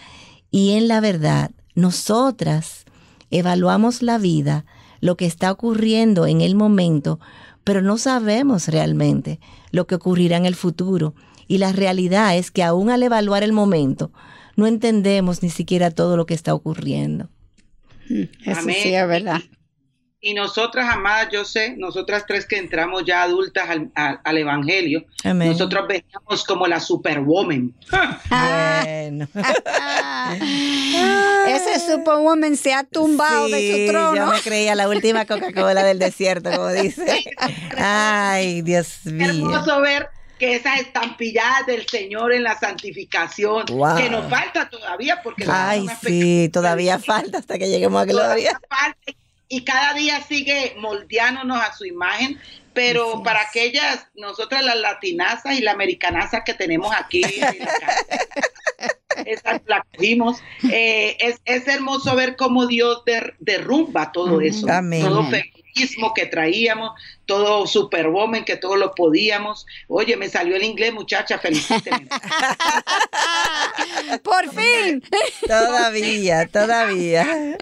y 0.49 0.71
en 0.71 0.88
la 0.88 0.99
verdad. 0.99 1.51
Nosotras 1.75 2.86
evaluamos 3.29 4.01
la 4.01 4.17
vida, 4.17 4.65
lo 4.99 5.15
que 5.15 5.27
está 5.27 5.51
ocurriendo 5.51 6.25
en 6.25 6.41
el 6.41 6.55
momento, 6.55 7.19
pero 7.63 7.84
no 7.84 7.99
sabemos 7.99 8.67
realmente 8.67 9.39
lo 9.71 9.86
que 9.86 9.93
ocurrirá 9.93 10.38
en 10.38 10.47
el 10.47 10.55
futuro. 10.55 11.13
Y 11.49 11.57
la 11.57 11.73
realidad 11.73 12.38
es 12.38 12.51
que 12.51 12.63
aún 12.63 12.89
al 12.89 13.03
evaluar 13.03 13.43
el 13.43 13.51
momento, 13.51 14.12
no 14.55 14.67
entendemos 14.67 15.43
ni 15.43 15.49
siquiera 15.49 15.91
todo 15.91 16.15
lo 16.15 16.25
que 16.25 16.33
está 16.35 16.53
ocurriendo. 16.53 17.27
Eso 18.09 18.59
Amén. 18.62 18.75
sí 18.81 18.93
es 18.93 19.07
verdad. 19.07 19.41
Y 20.21 20.33
nosotras, 20.33 20.85
amadas, 20.93 21.29
yo 21.31 21.45
sé, 21.45 21.75
nosotras 21.77 22.25
tres 22.27 22.45
que 22.45 22.57
entramos 22.57 23.03
ya 23.05 23.23
adultas 23.23 23.69
al, 23.69 23.89
al- 23.95 24.19
al 24.23 24.38
Evangelio, 24.38 25.05
Amén. 25.23 25.47
nosotros 25.49 25.88
veníamos 25.88 26.43
como 26.45 26.67
la 26.67 26.79
superwoman. 26.79 27.73
Bueno. 28.29 29.27
Ese 31.47 31.79
superwoman 31.79 32.55
se 32.57 32.73
ha 32.73 32.83
tumbado 32.83 33.47
de 33.47 33.85
su 33.88 33.91
trono. 33.91 34.15
Yo 34.15 34.25
me 34.27 34.39
creía 34.41 34.75
la 34.75 34.88
última 34.89 35.25
Coca-Cola 35.25 35.83
del 35.83 35.99
desierto, 35.99 36.51
como 36.51 36.67
dice. 36.69 37.23
Ay, 37.77 38.62
Dios 38.62 38.99
Qué 39.03 39.12
mío. 39.12 39.29
hermoso 39.29 39.81
ver 39.81 40.07
que 40.39 40.56
esas 40.56 40.80
estampillas 40.80 41.65
del 41.67 41.86
Señor 41.88 42.34
en 42.34 42.43
la 42.43 42.58
santificación, 42.58 43.65
Wow. 43.67 43.97
que 43.97 44.10
nos 44.10 44.30
falta 44.30 44.69
todavía, 44.69 45.21
porque 45.21 45.45
Ay, 45.47 45.86
sí, 46.04 46.49
todavía 46.52 46.97
falta 46.97 47.38
hasta 47.38 47.57
que 47.59 47.68
lleguemos 47.70 48.01
a 48.01 48.07
todavía 48.07 48.51
gloria. 48.53 48.61
falta, 48.70 49.11
y 49.49 49.63
cada 49.63 49.93
día 49.93 50.22
sigue 50.24 50.76
moldeándonos 50.80 51.61
a 51.61 51.74
su 51.74 51.86
imagen, 51.86 52.39
pero 52.74 53.22
para 53.24 53.41
aquellas, 53.41 54.07
nosotras 54.16 54.63
las 54.63 54.78
latinazas 54.78 55.57
y 55.57 55.61
la 55.61 55.72
americanazas 55.72 56.41
que 56.45 56.53
tenemos 56.53 56.95
aquí, 56.95 57.24
en 57.24 57.41
la 57.59 57.66
casa, 57.66 58.05
esas 59.26 59.61
la 59.66 59.86
cogimos, 59.95 60.38
eh, 60.72 61.18
es, 61.20 61.41
es 61.45 61.68
hermoso 61.68 62.16
ver 62.16 62.36
cómo 62.36 62.68
Dios 62.68 63.03
der- 63.05 63.36
derrumba 63.39 64.11
todo 64.11 64.39
eso, 64.39 64.70
Amén. 64.72 65.01
todo 65.03 65.26
fe- 65.30 65.51
mismo 65.76 66.13
que 66.13 66.26
traíamos, 66.26 66.91
todo 67.26 67.67
superwoman, 67.67 68.45
que 68.45 68.57
todo 68.57 68.76
lo 68.76 68.93
podíamos. 68.93 69.65
Oye, 69.88 70.17
me 70.17 70.30
salió 70.30 70.55
el 70.55 70.63
inglés, 70.63 70.93
muchacha, 70.93 71.39
felicíteme. 71.39 72.07
Por 74.24 74.49
fin. 74.53 75.03
todavía, 75.47 76.47
todavía. 76.51 77.57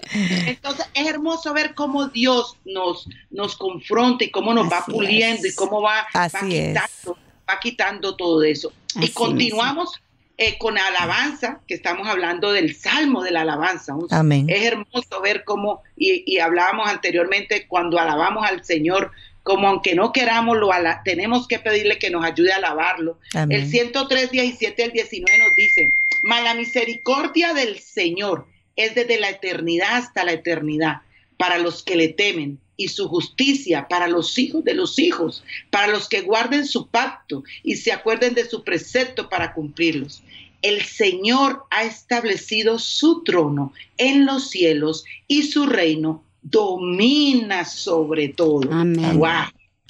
Entonces, 0.46 0.86
es 0.94 1.06
hermoso 1.06 1.52
ver 1.52 1.74
cómo 1.74 2.08
Dios 2.08 2.56
nos, 2.64 3.08
nos 3.30 3.56
confronta 3.56 4.24
y 4.24 4.30
cómo 4.30 4.54
nos 4.54 4.70
va 4.70 4.84
puliendo 4.84 5.46
y 5.46 5.54
cómo 5.54 5.82
va, 5.82 6.06
va 6.14 6.28
quitando, 6.28 7.18
va 7.48 7.60
quitando 7.60 8.16
todo 8.16 8.42
eso. 8.42 8.72
y 8.96 9.10
continuamos 9.10 10.00
eh, 10.40 10.56
con 10.56 10.78
alabanza, 10.78 11.60
que 11.66 11.74
estamos 11.74 12.06
hablando 12.06 12.52
del 12.52 12.76
salmo 12.76 13.24
de 13.24 13.32
la 13.32 13.40
alabanza. 13.40 13.96
Amén. 14.10 14.46
Es 14.48 14.64
hermoso 14.66 15.20
ver 15.20 15.42
cómo, 15.42 15.82
y, 15.96 16.38
hablábamos 16.38 16.88
anteriormente, 16.88 17.66
cuando 17.66 17.98
alabamos 17.98 18.46
al 18.46 18.64
Señor, 18.64 19.10
como 19.42 19.66
aunque 19.66 19.96
no 19.96 20.12
queramos, 20.12 20.56
lo 20.56 20.70
tenemos 21.04 21.48
que 21.48 21.58
pedirle 21.58 21.98
que 21.98 22.10
nos 22.10 22.24
ayude 22.24 22.52
a 22.52 22.58
alabarlo. 22.58 23.18
El 23.48 23.68
103, 23.68 24.30
17 24.30 24.84
al 24.84 24.92
19 24.92 25.38
nos 25.38 25.56
dice, 25.56 25.92
mas 26.22 26.44
la 26.44 26.54
misericordia 26.54 27.52
del 27.52 27.80
Señor 27.80 28.46
es 28.76 28.94
desde 28.94 29.18
la 29.18 29.30
eternidad 29.30 29.96
hasta 29.96 30.22
la 30.22 30.32
eternidad 30.32 31.02
para 31.36 31.58
los 31.58 31.82
que 31.82 31.96
le 31.96 32.08
temen 32.08 32.60
y 32.76 32.88
su 32.88 33.08
justicia 33.08 33.88
para 33.88 34.06
los 34.06 34.38
hijos 34.38 34.64
de 34.64 34.72
los 34.72 34.98
hijos, 35.00 35.44
para 35.70 35.88
los 35.88 36.08
que 36.08 36.22
guarden 36.22 36.64
su 36.64 36.86
pacto 36.86 37.42
y 37.64 37.76
se 37.76 37.92
acuerden 37.92 38.34
de 38.34 38.48
su 38.48 38.62
precepto 38.62 39.28
para 39.28 39.52
cumplirlos. 39.52 40.22
El 40.62 40.82
Señor 40.82 41.64
ha 41.70 41.84
establecido 41.84 42.78
su 42.78 43.22
trono 43.22 43.72
en 43.96 44.26
los 44.26 44.50
cielos 44.50 45.04
y 45.28 45.44
su 45.44 45.66
reino 45.66 46.24
domina 46.42 47.64
sobre 47.64 48.28
todo. 48.28 48.72
Amén. 48.72 49.20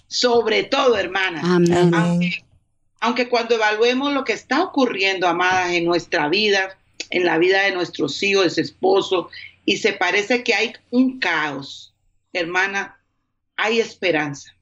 Sobre 0.07 0.65
todo, 0.65 0.97
hermanas. 0.97 1.45
Aunque, 1.45 2.45
aunque 3.01 3.29
cuando 3.29 3.55
evaluemos 3.55 4.13
lo 4.13 4.25
que 4.25 4.33
está 4.33 4.63
ocurriendo, 4.63 5.29
amadas, 5.29 5.73
en 5.73 5.85
nuestra 5.85 6.29
vida, 6.29 6.79
en 7.11 7.25
la 7.25 7.39
vida 7.39 7.63
de 7.63 7.73
nuestros 7.73 8.23
hijos, 8.23 8.57
de 8.57 8.63
esposo, 8.63 9.29
y 9.65 9.77
se 9.79 9.93
parece 9.93 10.43
que 10.43 10.55
hay 10.55 10.73
un 10.91 11.19
caos, 11.19 11.95
hermana, 12.33 12.99
hay 13.57 13.81
esperanza. 13.81 14.55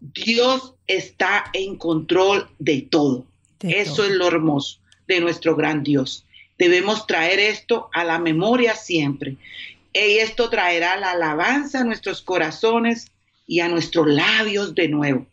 Dios 0.00 0.74
está 0.86 1.44
en 1.52 1.76
control 1.76 2.48
de 2.58 2.82
todo. 2.82 3.24
Eso 3.60 4.04
es 4.04 4.12
lo 4.12 4.28
hermoso 4.28 4.78
de 5.08 5.20
nuestro 5.20 5.56
gran 5.56 5.82
Dios. 5.82 6.24
Debemos 6.58 7.06
traer 7.06 7.40
esto 7.40 7.88
a 7.92 8.04
la 8.04 8.18
memoria 8.18 8.76
siempre. 8.76 9.36
Y 9.92 10.18
esto 10.18 10.50
traerá 10.50 10.96
la 10.96 11.12
alabanza 11.12 11.80
a 11.80 11.84
nuestros 11.84 12.22
corazones 12.22 13.10
y 13.46 13.60
a 13.60 13.68
nuestros 13.68 14.06
labios 14.06 14.74
de 14.74 14.88
nuevo. 14.88 15.26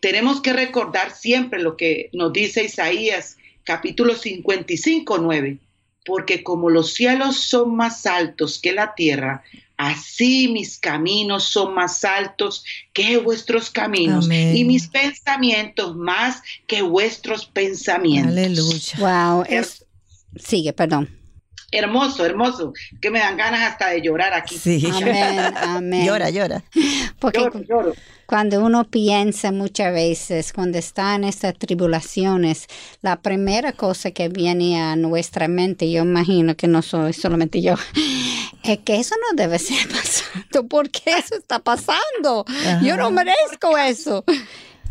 Tenemos 0.00 0.40
que 0.40 0.52
recordar 0.52 1.10
siempre 1.10 1.60
lo 1.60 1.76
que 1.76 2.08
nos 2.12 2.32
dice 2.32 2.64
Isaías 2.64 3.36
capítulo 3.64 4.14
55, 4.14 5.18
9, 5.18 5.58
porque 6.04 6.44
como 6.44 6.70
los 6.70 6.94
cielos 6.94 7.40
son 7.40 7.74
más 7.74 8.06
altos 8.06 8.60
que 8.60 8.72
la 8.72 8.94
tierra, 8.94 9.42
Así 9.76 10.48
mis 10.48 10.78
caminos 10.78 11.44
son 11.44 11.74
más 11.74 12.04
altos 12.04 12.64
que 12.94 13.18
vuestros 13.18 13.68
caminos 13.68 14.28
y 14.30 14.64
mis 14.64 14.88
pensamientos 14.88 15.94
más 15.96 16.42
que 16.66 16.80
vuestros 16.80 17.44
pensamientos. 17.46 18.32
Aleluya. 18.32 18.96
Wow, 18.98 19.44
es... 19.48 19.84
sigue, 20.38 20.72
perdón. 20.72 21.10
Hermoso, 21.72 22.24
hermoso, 22.24 22.72
que 23.02 23.10
me 23.10 23.18
dan 23.18 23.36
ganas 23.36 23.60
hasta 23.60 23.88
de 23.88 24.00
llorar 24.00 24.32
aquí. 24.32 24.56
Sí. 24.56 24.86
Amén, 24.94 25.38
amén. 25.56 26.06
Llora, 26.06 26.30
llora. 26.30 26.62
Porque 27.18 27.50
cuando 28.26 28.64
uno 28.64 28.84
piensa 28.84 29.52
muchas 29.52 29.92
veces, 29.92 30.52
cuando 30.52 30.78
está 30.78 31.16
en 31.16 31.24
estas 31.24 31.58
tribulaciones, 31.58 32.66
la 33.02 33.20
primera 33.20 33.72
cosa 33.72 34.10
que 34.12 34.28
viene 34.28 34.80
a 34.80 34.96
nuestra 34.96 35.48
mente, 35.48 35.90
yo 35.90 36.02
imagino 36.02 36.56
que 36.56 36.66
no 36.68 36.82
soy 36.82 37.12
solamente 37.12 37.60
yo, 37.60 37.74
es 38.72 38.78
que 38.80 38.96
eso 38.96 39.14
no 39.16 39.36
debe 39.36 39.58
ser 39.58 39.88
pasando. 39.92 40.68
¿Por 40.68 40.90
qué 40.90 41.18
eso 41.18 41.36
está 41.36 41.58
pasando? 41.58 42.44
Yo 42.82 42.96
no 42.96 43.10
merezco 43.10 43.76
eso. 43.78 44.24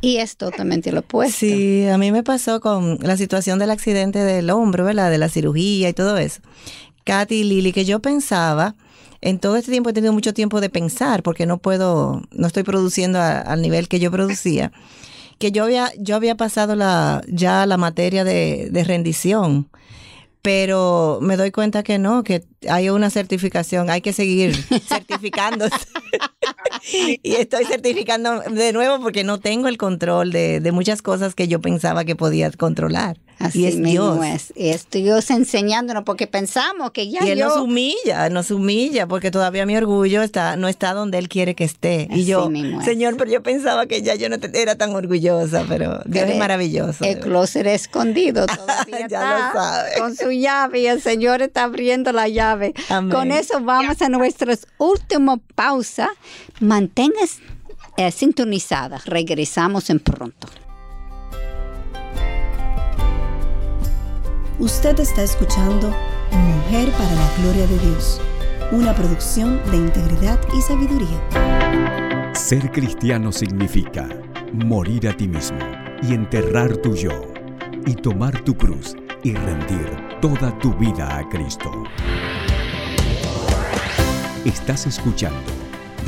Y 0.02 0.18
es 0.18 0.38
totalmente 0.38 0.92
lo 0.92 1.00
opuesto. 1.00 1.40
Sí, 1.40 1.88
a 1.88 1.98
mí 1.98 2.12
me 2.12 2.24
pasó 2.24 2.60
con 2.60 3.00
la 3.02 3.18
situación 3.18 3.58
del 3.60 3.72
accidente 3.72 4.20
del 4.20 4.50
hombro, 4.50 4.86
¿verdad? 4.86 5.10
De 5.10 5.18
la 5.18 5.30
cirugía 5.30 5.90
y 5.90 5.94
todo 5.94 6.18
eso. 6.18 6.42
Katy 7.06 7.36
y 7.36 7.44
Lili, 7.44 7.72
que 7.72 7.86
yo 7.86 8.00
pensaba, 8.02 8.76
en 9.22 9.40
todo 9.40 9.56
este 9.56 9.72
tiempo 9.72 9.90
he 9.90 9.94
tenido 9.94 10.14
mucho 10.14 10.34
tiempo 10.34 10.62
de 10.62 10.70
pensar, 10.70 11.24
porque 11.24 11.46
no 11.46 11.58
puedo, 11.58 12.22
no 12.32 12.48
estoy 12.48 12.64
produciendo 12.64 13.20
al 13.20 13.62
nivel 13.62 13.88
que 13.88 14.00
yo 14.00 14.12
producía, 14.12 14.72
que 15.40 15.52
yo 15.52 15.64
había, 15.64 15.92
yo 15.98 16.16
había 16.16 16.36
pasado 16.36 16.76
la, 16.76 17.24
ya 17.28 17.66
la 17.66 17.78
materia 17.78 18.24
de, 18.24 18.70
de 18.72 18.84
rendición 18.84 19.68
pero 20.46 21.18
me 21.24 21.38
doy 21.38 21.50
cuenta 21.50 21.82
que 21.82 21.98
no, 21.98 22.24
que 22.24 22.44
hay 22.70 22.90
una 22.90 23.10
certificación, 23.10 23.90
hay 23.90 24.02
que 24.02 24.14
seguir 24.14 24.56
certificándose. 24.88 25.88
y 27.24 27.34
estoy 27.34 27.66
certificando 27.66 28.42
de 28.42 28.72
nuevo 28.72 29.02
porque 29.02 29.24
no 29.24 29.40
tengo 29.40 29.70
el 29.70 29.80
control 29.80 30.32
de, 30.32 30.60
de 30.60 30.72
muchas 30.72 31.02
cosas 31.02 31.34
que 31.34 31.48
yo 31.48 31.62
pensaba 31.62 32.06
que 32.06 32.16
podía 32.16 32.52
controlar. 32.52 33.18
Así 33.40 33.62
y 33.62 33.66
es 33.66 33.82
Dios. 33.82 34.20
Es. 34.26 34.54
es 34.56 34.90
Dios 34.90 35.30
enseñándonos 35.30 36.04
porque 36.04 36.28
pensamos 36.28 36.92
que 36.92 37.10
ya 37.10 37.24
y 37.26 37.32
él 37.32 37.40
nos 37.40 37.58
humilla, 37.58 38.30
nos 38.30 38.52
humilla 38.52 39.08
porque 39.08 39.32
todavía 39.32 39.66
mi 39.66 39.76
orgullo 39.76 40.22
está 40.22 40.56
no 40.56 40.68
está 40.68 40.94
donde 40.94 41.18
él 41.18 41.28
quiere 41.28 41.56
que 41.56 41.64
esté. 41.64 42.08
y 42.12 42.26
yo, 42.26 42.50
Señor, 42.84 43.18
pero 43.18 43.32
yo 43.32 43.44
pensaba 43.44 43.86
que 43.88 44.02
ya 44.02 44.16
yo 44.16 44.30
no 44.30 44.38
era 44.54 44.76
tan 44.76 44.96
orgullosa, 44.96 45.66
pero 45.68 46.02
Dios 46.06 46.30
es 46.30 46.38
maravilloso. 46.38 47.04
El 47.04 47.20
closet 47.20 47.68
escondido 47.68 48.46
todavía 48.48 49.08
ya 49.08 49.54
lo 49.54 49.60
sabe. 49.60 49.90
con 50.00 50.16
su 50.16 50.32
llave 50.32 50.82
y 50.82 50.88
el 50.88 51.02
Señor 51.02 51.42
está 51.42 51.64
abriendo 51.64 52.12
la 52.12 52.28
llave. 52.28 52.74
Con 53.12 53.32
eso 53.32 53.60
vamos 53.62 54.02
a 54.02 54.10
nuestra 54.10 54.56
última 54.78 55.38
pausa. 55.56 56.10
Manténgase 56.60 57.42
eh, 57.98 58.12
sintonizada. 58.12 59.02
Regresamos 59.06 59.90
en 59.90 60.00
pronto. 60.00 60.48
Usted 64.60 64.98
está 65.02 65.22
escuchando 65.22 65.94
Mujer 66.32 66.90
para 66.92 67.14
la 67.14 67.30
Gloria 67.42 67.68
de 67.68 67.78
Dios, 67.78 68.22
una 68.72 68.96
producción 68.96 69.62
de 69.70 69.76
integridad 69.76 70.40
y 70.58 70.62
sabiduría. 70.62 72.34
Ser 72.34 72.72
cristiano 72.72 73.34
significa 73.34 74.08
morir 74.54 75.10
a 75.10 75.18
ti 75.18 75.28
mismo 75.28 75.60
y 76.02 76.14
enterrar 76.14 76.78
tu 76.78 76.96
yo 76.96 77.34
y 77.86 77.96
tomar 77.96 78.46
tu 78.46 78.56
cruz 78.56 78.96
y 79.24 79.34
rendir 79.34 79.90
toda 80.22 80.58
tu 80.60 80.74
vida 80.76 81.18
a 81.18 81.28
Cristo. 81.28 81.84
Estás 84.46 84.88
escuchando 84.88 85.52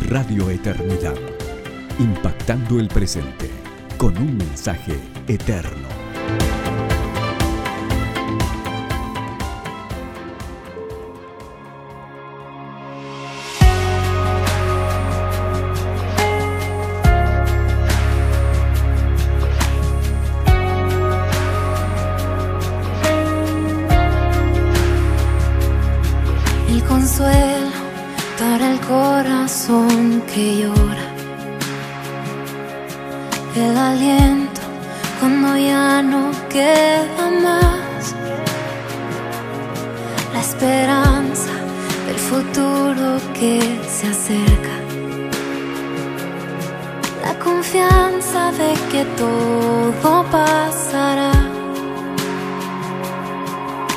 Radio 0.07 0.49
Eternidad, 0.49 1.17
impactando 1.99 2.79
el 2.79 2.87
presente 2.87 3.49
con 3.97 4.17
un 4.17 4.37
mensaje 4.37 4.97
eterno. 5.27 5.96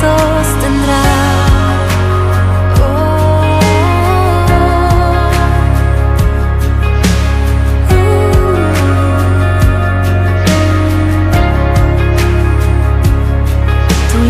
Tendrá 0.00 1.02
oh. 2.80 3.50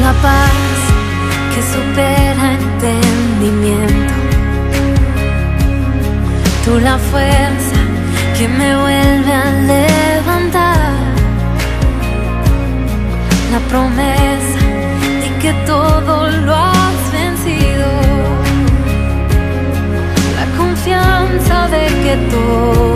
la 0.02 0.12
paz 0.14 0.50
que 1.54 1.62
supera 1.62 2.44
entendimiento, 2.54 4.14
tú 6.64 6.72
la 6.80 6.98
fuerza. 6.98 7.49
De 22.28 22.89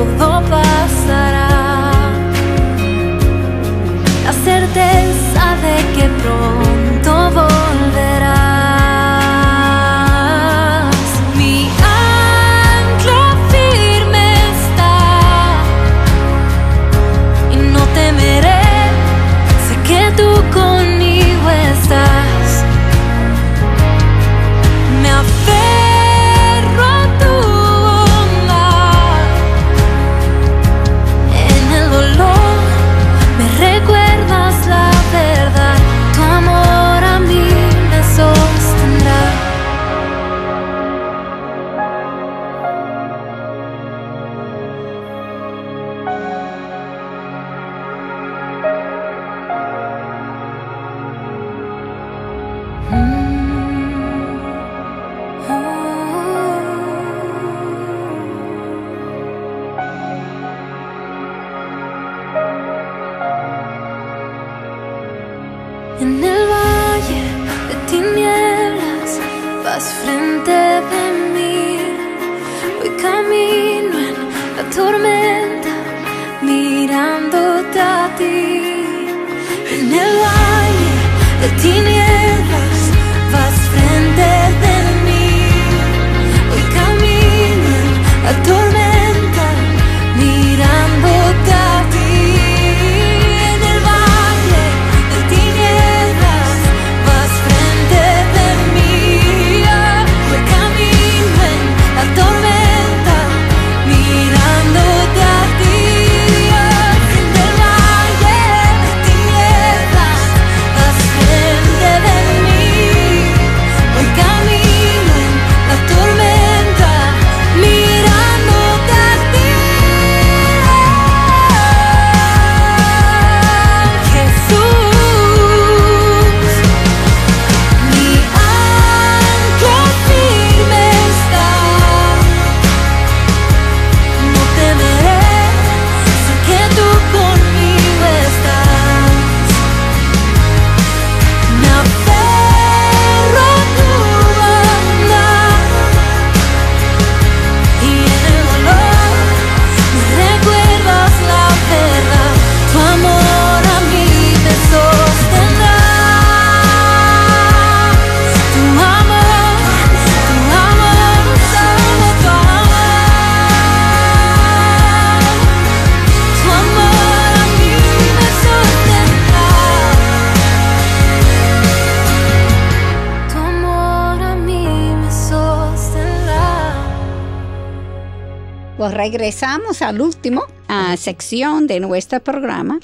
regresamos 179.14 179.80
al 179.80 180.00
último 180.00 180.42
ah, 180.66 180.96
sección 180.96 181.68
de 181.68 181.78
nuestro 181.78 182.18
programa, 182.18 182.80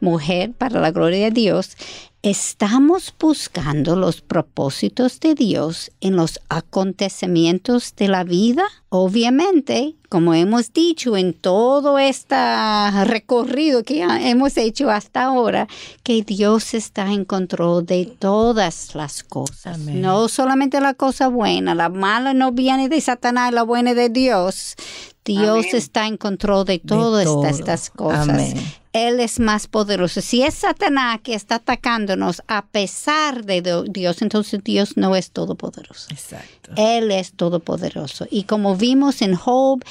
Mujer 0.00 0.50
para 0.52 0.80
la 0.80 0.90
Gloria 0.90 1.26
de 1.26 1.30
Dios. 1.30 1.76
Estamos 2.20 3.14
buscando 3.16 3.94
los 3.94 4.20
propósitos 4.20 5.20
de 5.20 5.36
Dios 5.36 5.92
en 6.00 6.16
los 6.16 6.40
acontecimientos 6.48 7.94
de 7.94 8.08
la 8.08 8.24
vida. 8.24 8.64
Obviamente, 8.88 9.94
como 10.08 10.34
hemos 10.34 10.72
dicho 10.72 11.16
en 11.16 11.32
todo 11.32 12.00
este 12.00 12.34
recorrido 13.04 13.84
que 13.84 14.02
hemos 14.02 14.56
hecho 14.56 14.90
hasta 14.90 15.26
ahora, 15.26 15.68
que 16.02 16.22
Dios 16.22 16.74
está 16.74 17.12
en 17.12 17.24
control 17.24 17.86
de 17.86 18.06
todas 18.18 18.96
las 18.96 19.22
cosas. 19.22 19.76
Amén. 19.76 20.00
No 20.00 20.26
solamente 20.26 20.80
la 20.80 20.94
cosa 20.94 21.28
buena, 21.28 21.76
la 21.76 21.88
mala 21.88 22.34
no 22.34 22.50
viene 22.50 22.88
de 22.88 23.00
Satanás, 23.00 23.52
la 23.52 23.62
buena 23.62 23.94
de 23.94 24.08
Dios. 24.08 24.74
Dios 25.28 25.66
Amén. 25.66 25.76
está 25.76 26.06
en 26.06 26.16
control 26.16 26.64
de 26.64 26.78
todas 26.78 27.24
todo. 27.26 27.44
estas, 27.44 27.60
estas 27.60 27.90
cosas. 27.90 28.28
Amén. 28.30 28.56
Él 28.94 29.20
es 29.20 29.38
más 29.38 29.66
poderoso. 29.66 30.22
Si 30.22 30.42
es 30.42 30.54
Satanás 30.54 31.20
que 31.22 31.34
está 31.34 31.56
atacándonos 31.56 32.42
a 32.48 32.64
pesar 32.66 33.44
de 33.44 33.84
Dios, 33.90 34.22
entonces 34.22 34.64
Dios 34.64 34.96
no 34.96 35.14
es 35.14 35.30
todopoderoso. 35.30 36.08
Exacto. 36.10 36.70
Él 36.76 37.10
es 37.10 37.34
todopoderoso. 37.34 38.26
Y 38.30 38.44
como 38.44 38.74
vimos 38.74 39.20
en 39.20 39.34
Job, 39.34 39.84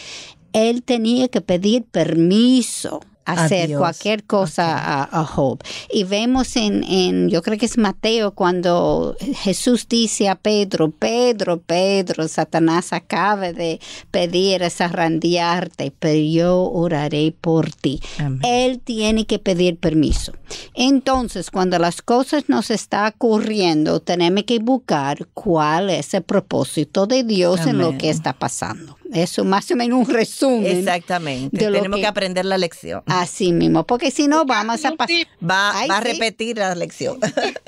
él 0.54 0.82
tenía 0.82 1.28
que 1.28 1.42
pedir 1.42 1.84
permiso 1.84 3.02
hacer 3.28 3.76
cualquier 3.78 4.24
cosa 4.24 4.78
a, 4.78 5.22
a 5.22 5.26
Job. 5.26 5.60
Y 5.92 6.04
vemos 6.04 6.56
en, 6.56 6.84
en, 6.84 7.30
yo 7.30 7.42
creo 7.42 7.58
que 7.58 7.66
es 7.66 7.78
Mateo, 7.78 8.32
cuando 8.32 9.16
Jesús 9.36 9.88
dice 9.90 10.30
a 10.30 10.36
Pedro, 10.36 10.92
Pedro, 10.92 11.60
Pedro, 11.60 12.28
Satanás 12.28 12.94
acaba 12.94 13.52
de 13.54 13.80
pedir 14.12 14.64
es 14.64 14.82
arrandiarte, 14.82 15.92
pero 15.98 16.20
yo 16.20 16.64
oraré 16.64 17.34
por 17.40 17.72
ti. 17.72 18.00
Amén. 18.20 18.42
Él 18.44 18.80
tiene 18.80 19.26
que 19.26 19.40
pedir 19.40 19.78
permiso. 19.78 20.34
Entonces, 20.74 21.52
cuando 21.52 21.80
las 21.80 22.02
cosas 22.02 22.46
nos 22.48 22.72
está 22.72 23.08
ocurriendo, 23.08 24.00
tenemos 24.00 24.44
que 24.44 24.60
buscar 24.60 25.28
cuál 25.34 25.90
es 25.90 26.14
el 26.14 26.24
propósito 26.24 27.08
de 27.08 27.24
Dios 27.24 27.66
en 27.66 27.78
lo 27.78 27.98
que 27.98 28.10
está 28.10 28.34
pasando. 28.34 28.97
Eso 29.14 29.44
más 29.46 29.70
o 29.72 29.76
menos 29.76 30.00
un 30.08 30.14
resumen. 30.14 30.78
Exactamente. 30.80 31.58
de 31.58 31.70
lo 31.70 31.78
Tenemos 31.78 31.98
que... 31.98 32.02
que- 32.02 32.08
aprender 32.08 32.46
la 32.46 32.58
lección. 32.58 33.04
Así 33.06 33.52
mismo, 33.54 33.86
porque 33.86 34.12
si 34.12 34.28
no 34.28 34.46
vamos 34.46 34.84
a 34.86 34.92
pasar. 34.92 35.16
Va, 35.42 35.78
Ay, 35.80 35.88
va 35.90 35.98
a 35.98 36.02
repetir 36.02 36.58
la 36.58 36.74
lección. 36.76 37.20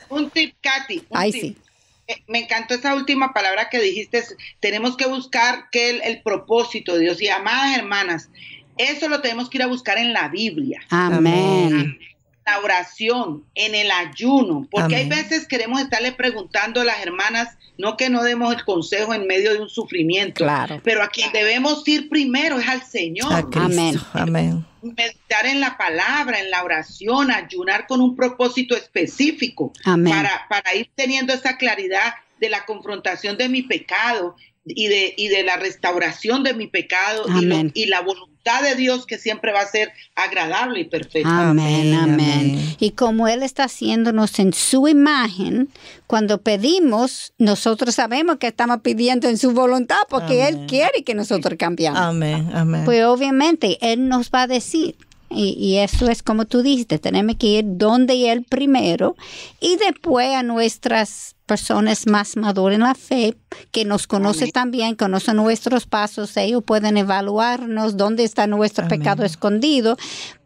un 0.10 0.30
tip, 0.30 0.56
Katy. 0.62 0.98
un 1.10 1.18
Ay, 1.18 1.32
tip. 1.32 1.42
sí. 1.42 1.58
Eh, 2.08 2.24
Me 2.28 2.40
encantó 2.40 2.74
esa 2.74 2.96
última 2.96 3.34
palabra 3.34 3.70
que 3.70 3.80
dijiste. 3.80 4.24
Tenemos 4.60 4.98
que 4.98 5.06
buscar 5.08 5.70
que 5.72 5.92
el, 5.92 6.02
el 6.02 6.22
propósito 6.22 6.94
de 6.96 7.02
Dios. 7.02 7.22
Y 7.22 7.28
amadas 7.30 7.78
hermanas, 7.78 8.30
eso 8.78 9.08
lo 9.10 9.22
tenemos 9.22 9.50
que 9.50 9.58
ir 9.60 9.64
a 9.64 9.68
buscar 9.68 9.98
en 9.98 10.14
la 10.14 10.28
Biblia. 10.30 10.82
Amén. 10.90 12.00
La 12.50 12.60
oración, 12.60 13.44
en 13.56 13.76
el 13.76 13.92
ayuno, 13.92 14.68
porque 14.72 14.96
hay 14.96 15.08
veces 15.10 15.48
queremos 15.48 15.82
estarle 15.82 16.12
preguntando 16.12 16.82
a 16.82 16.84
las 16.84 17.00
hermanas, 17.02 17.58
no 17.78 17.96
que 17.96 18.10
no 18.10 18.24
demos 18.24 18.54
el 18.54 18.66
consejo 18.66 19.14
en 19.14 19.26
medio 19.28 19.54
de 19.54 19.62
un 19.62 19.70
sufrimiento, 19.70 20.44
Claro. 20.44 20.82
pero 20.84 21.02
a 21.04 21.08
quien 21.08 21.32
debemos 21.32 21.88
ir 21.88 22.10
primero 22.10 22.60
es 22.60 22.68
al 22.68 22.84
Señor. 22.84 23.32
Amén. 23.56 24.00
Amén. 24.14 24.66
meditar 24.82 25.46
en 25.46 25.60
la 25.60 25.78
palabra, 25.78 26.40
en 26.40 26.50
la 26.50 26.64
oración, 26.64 27.32
ayunar 27.32 27.86
con 27.88 28.02
un 28.02 28.16
propósito 28.16 28.76
específico 28.76 29.72
Amén. 29.86 30.14
para, 30.14 30.48
para 30.50 30.74
ir 30.76 30.90
teniendo 30.96 31.34
esa 31.34 31.58
claridad 31.58 32.14
de 32.40 32.50
la 32.50 32.66
confrontación 32.66 33.38
de 33.38 33.50
mi 33.50 33.62
pecado 33.64 34.36
y 34.70 34.88
de, 34.88 35.14
y 35.18 35.28
de 35.28 35.44
la 35.44 35.58
restauración 35.58 36.44
de 36.44 36.54
mi 36.54 36.68
pecado 36.68 37.26
y, 37.40 37.46
lo- 37.46 37.72
y 37.74 37.86
la 37.88 38.02
voluntad 38.02 38.30
de 38.64 38.76
Dios 38.76 39.06
que 39.06 39.18
siempre 39.18 39.52
va 39.52 39.62
a 39.62 39.68
ser 39.68 39.92
agradable 40.16 40.80
y 40.80 40.84
perfecta. 40.86 41.50
Amén, 41.50 41.94
Amén. 41.94 42.76
Y 42.80 42.92
como 42.92 43.28
Él 43.28 43.44
está 43.44 43.66
haciéndonos 43.66 44.40
en 44.40 44.54
su 44.54 44.88
imagen, 44.88 45.70
cuando 46.08 46.42
pedimos, 46.42 47.34
nosotros 47.38 47.96
sabemos 47.96 48.38
que 48.38 48.48
estamos 48.48 48.80
pidiendo 48.82 49.28
en 49.28 49.38
su 49.38 49.52
voluntad 49.52 49.98
porque 50.10 50.48
Él 50.48 50.56
Amén. 50.56 50.68
quiere 50.68 51.04
que 51.04 51.14
nosotros 51.14 51.56
cambiamos. 51.60 52.00
Amén. 52.00 52.50
Amén. 52.54 52.82
Pues 52.86 53.04
obviamente 53.04 53.78
Él 53.82 54.08
nos 54.08 54.30
va 54.32 54.44
a 54.44 54.48
decir. 54.48 54.96
Y, 55.30 55.56
y 55.60 55.78
eso 55.78 56.10
es 56.10 56.24
como 56.24 56.46
tú 56.46 56.62
dijiste, 56.64 56.98
tenemos 57.00 57.36
que 57.38 57.48
ir 57.48 57.64
donde 57.66 58.32
Él 58.32 58.46
primero 58.48 59.16
y 59.60 59.78
después 59.78 60.34
a 60.34 60.44
nuestras 60.44 61.36
personas 61.46 62.06
más 62.06 62.38
maduras 62.38 62.76
en 62.76 62.82
la 62.82 62.94
fe, 62.94 63.36
que 63.72 63.84
nos 63.84 64.06
conocen 64.06 64.44
Amén. 64.44 64.52
también, 64.52 64.96
conocen 64.96 65.36
nuestros 65.38 65.88
pasos, 65.88 66.38
ellos 66.38 66.64
pueden 66.64 66.96
evaluarnos 66.96 67.98
dónde 67.98 68.24
está 68.24 68.46
nuestro 68.46 68.86
Amén. 68.86 69.00
pecado 69.00 69.24
escondido 69.26 69.98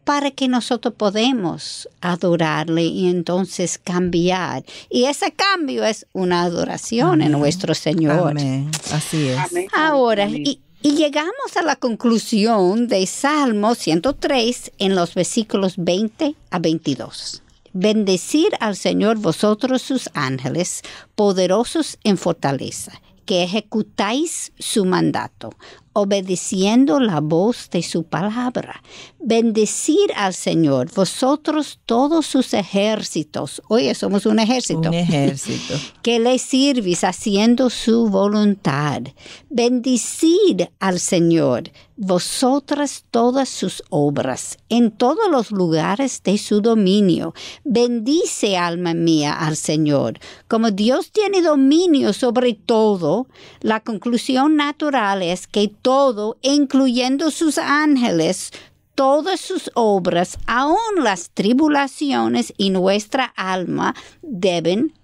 para 0.04 0.30
que 0.30 0.48
nosotros 0.48 0.94
podamos 0.94 1.88
adorarle 2.00 2.84
y 2.84 3.08
entonces 3.08 3.78
cambiar. 3.78 4.64
Y 4.90 5.04
ese 5.04 5.32
cambio 5.32 5.84
es 5.84 6.06
una 6.12 6.42
adoración 6.42 7.20
en 7.20 7.28
Amén. 7.28 7.38
nuestro 7.38 7.74
Señor. 7.74 8.30
Amén. 8.30 8.70
Así 8.92 9.28
es. 9.28 9.38
Amén. 9.38 9.66
Ahora, 9.74 10.24
Amén. 10.24 10.42
y, 10.46 10.60
y 10.86 10.96
llegamos 10.96 11.56
a 11.56 11.62
la 11.62 11.76
conclusión 11.76 12.88
de 12.88 13.06
Salmo 13.06 13.74
103 13.74 14.72
en 14.76 14.94
los 14.94 15.14
versículos 15.14 15.76
20 15.78 16.34
a 16.50 16.58
22. 16.58 17.42
Bendecir 17.72 18.50
al 18.60 18.76
Señor 18.76 19.16
vosotros 19.16 19.80
sus 19.80 20.10
ángeles, 20.12 20.82
poderosos 21.14 21.98
en 22.04 22.18
fortaleza, 22.18 22.92
que 23.24 23.42
ejecutáis 23.42 24.52
su 24.58 24.84
mandato, 24.84 25.54
obedeciendo 25.94 27.00
la 27.00 27.20
voz 27.20 27.70
de 27.70 27.82
su 27.82 28.02
palabra. 28.04 28.82
Bendecir 29.18 30.12
al 30.16 30.34
Señor, 30.34 30.90
vosotros 30.94 31.80
todos 31.86 32.26
sus 32.26 32.52
ejércitos. 32.52 33.62
Oye, 33.68 33.94
somos 33.94 34.26
un 34.26 34.38
ejército 34.38 34.88
Un 34.88 34.94
ejército. 34.94 35.74
que 36.02 36.18
le 36.18 36.38
sirvis 36.38 37.04
haciendo 37.04 37.70
su 37.70 38.08
voluntad. 38.08 39.02
Bendicid 39.48 40.62
al 40.80 41.00
Señor, 41.00 41.70
vosotras 41.96 43.04
todas 43.10 43.48
sus 43.48 43.82
obras, 43.90 44.58
en 44.68 44.90
todos 44.90 45.30
los 45.30 45.50
lugares 45.50 46.22
de 46.22 46.38
su 46.38 46.60
dominio. 46.60 47.34
Bendice, 47.64 48.56
alma 48.56 48.94
mía, 48.94 49.32
al 49.34 49.56
Señor. 49.56 50.18
Como 50.48 50.70
Dios 50.70 51.10
tiene 51.12 51.42
dominio 51.42 52.12
sobre 52.12 52.54
todo, 52.54 53.26
la 53.60 53.80
conclusión 53.80 54.56
natural 54.56 55.22
es 55.22 55.46
que 55.46 55.68
todo, 55.68 56.36
incluyendo 56.42 57.30
sus 57.30 57.58
ángeles, 57.58 58.52
todas 58.94 59.40
sus 59.40 59.70
obras, 59.74 60.38
aun 60.46 61.02
las 61.02 61.30
tribulaciones 61.30 62.52
y 62.56 62.70
nuestra 62.70 63.24
alma, 63.36 63.94
deben 64.22 64.94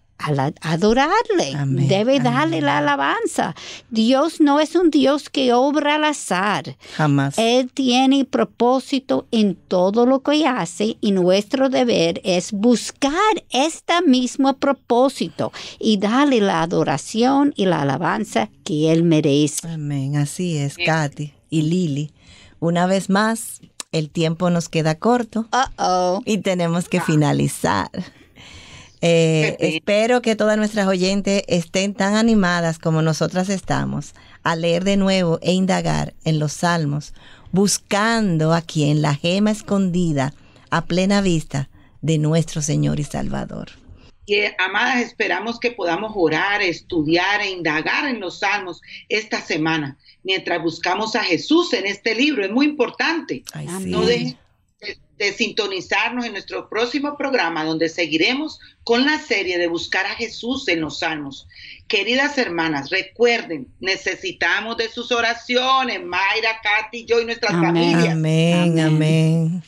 adorarle, 0.60 1.54
Amén, 1.56 1.88
debe 1.88 2.20
darle 2.20 2.56
amén. 2.58 2.64
la 2.66 2.78
alabanza. 2.78 3.54
Dios 3.90 4.40
no 4.40 4.60
es 4.60 4.74
un 4.74 4.90
Dios 4.90 5.28
que 5.30 5.52
obra 5.52 5.96
al 5.96 6.04
azar. 6.04 6.76
Jamás. 6.96 7.38
Él 7.38 7.70
tiene 7.72 8.24
propósito 8.24 9.26
en 9.30 9.54
todo 9.54 10.06
lo 10.06 10.20
que 10.22 10.46
hace 10.46 10.96
y 11.00 11.12
nuestro 11.12 11.68
deber 11.70 12.20
es 12.24 12.52
buscar 12.52 13.12
este 13.50 14.00
mismo 14.06 14.54
propósito 14.58 15.52
y 15.78 15.96
darle 15.98 16.40
la 16.40 16.62
adoración 16.62 17.52
y 17.56 17.66
la 17.66 17.82
alabanza 17.82 18.50
que 18.64 18.92
Él 18.92 19.02
merece. 19.04 19.66
Amén. 19.68 20.16
Así 20.16 20.56
es, 20.56 20.76
Katy 20.76 21.32
y 21.50 21.62
Lili. 21.62 22.12
Una 22.58 22.86
vez 22.86 23.08
más, 23.08 23.60
el 23.92 24.10
tiempo 24.10 24.50
nos 24.50 24.68
queda 24.68 24.94
corto 24.96 25.46
Uh-oh. 25.52 26.22
y 26.26 26.38
tenemos 26.38 26.88
que 26.88 27.00
finalizar. 27.00 27.90
Eh, 29.02 29.56
espero 29.60 30.20
que 30.20 30.36
todas 30.36 30.58
nuestras 30.58 30.86
oyentes 30.86 31.42
estén 31.48 31.94
tan 31.94 32.16
animadas 32.16 32.78
como 32.78 33.00
nosotras 33.00 33.48
estamos 33.48 34.14
a 34.42 34.56
leer 34.56 34.84
de 34.84 34.96
nuevo 34.96 35.38
e 35.42 35.52
indagar 35.52 36.14
en 36.24 36.38
los 36.38 36.52
salmos, 36.52 37.14
buscando 37.50 38.52
a 38.52 38.60
quien 38.60 39.00
la 39.00 39.14
gema 39.14 39.50
escondida 39.50 40.34
a 40.70 40.84
plena 40.84 41.22
vista 41.22 41.70
de 42.02 42.18
nuestro 42.18 42.60
Señor 42.62 43.00
y 43.00 43.04
Salvador. 43.04 43.70
Y 44.26 44.34
eh, 44.34 44.54
amadas, 44.58 45.00
esperamos 45.00 45.58
que 45.58 45.72
podamos 45.72 46.12
orar, 46.14 46.62
estudiar 46.62 47.40
e 47.40 47.50
indagar 47.50 48.06
en 48.08 48.20
los 48.20 48.40
salmos 48.40 48.80
esta 49.08 49.40
semana, 49.40 49.98
mientras 50.22 50.62
buscamos 50.62 51.16
a 51.16 51.24
Jesús 51.24 51.72
en 51.72 51.86
este 51.86 52.14
libro. 52.14 52.44
Es 52.44 52.50
muy 52.50 52.66
importante. 52.66 53.42
Ay, 53.52 53.66
Amén. 53.66 53.82
sí. 53.82 53.90
No 53.90 54.02
dejen 54.02 54.38
de, 55.20 55.32
sintonizarnos 55.32 56.24
en 56.24 56.32
nuestro 56.32 56.68
próximo 56.68 57.16
programa, 57.16 57.64
donde 57.64 57.88
seguiremos 57.88 58.58
con 58.84 59.04
la 59.04 59.18
serie 59.18 59.58
de 59.58 59.66
buscar 59.66 60.06
a 60.06 60.14
Jesús 60.14 60.66
en 60.68 60.80
los 60.80 61.00
salmos. 61.00 61.46
Queridas 61.88 62.38
hermanas, 62.38 62.90
recuerden, 62.90 63.68
necesitamos 63.80 64.76
de 64.78 64.88
sus 64.88 65.12
oraciones, 65.12 66.02
Mayra, 66.02 66.60
Katy, 66.62 67.04
yo 67.04 67.20
y 67.20 67.26
nuestras 67.26 67.52
Amén. 67.52 67.66
familias. 67.66 68.14
Amén, 68.14 68.80
Amén. 68.80 69.62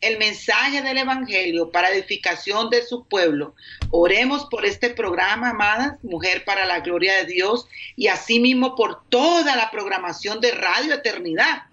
el 0.00 0.18
mensaje 0.18 0.82
del 0.82 0.98
Evangelio 0.98 1.70
para 1.70 1.90
edificación 1.90 2.68
de 2.70 2.84
su 2.84 3.06
pueblo. 3.06 3.54
Oremos 3.90 4.46
por 4.50 4.66
este 4.66 4.90
programa, 4.90 5.50
amadas, 5.50 5.94
Mujer 6.02 6.44
para 6.44 6.66
la 6.66 6.80
Gloria 6.80 7.14
de 7.16 7.24
Dios, 7.24 7.66
y 7.96 8.08
asimismo 8.08 8.76
por 8.76 9.02
toda 9.08 9.56
la 9.56 9.70
programación 9.70 10.40
de 10.40 10.52
Radio 10.52 10.94
Eternidad. 10.94 11.71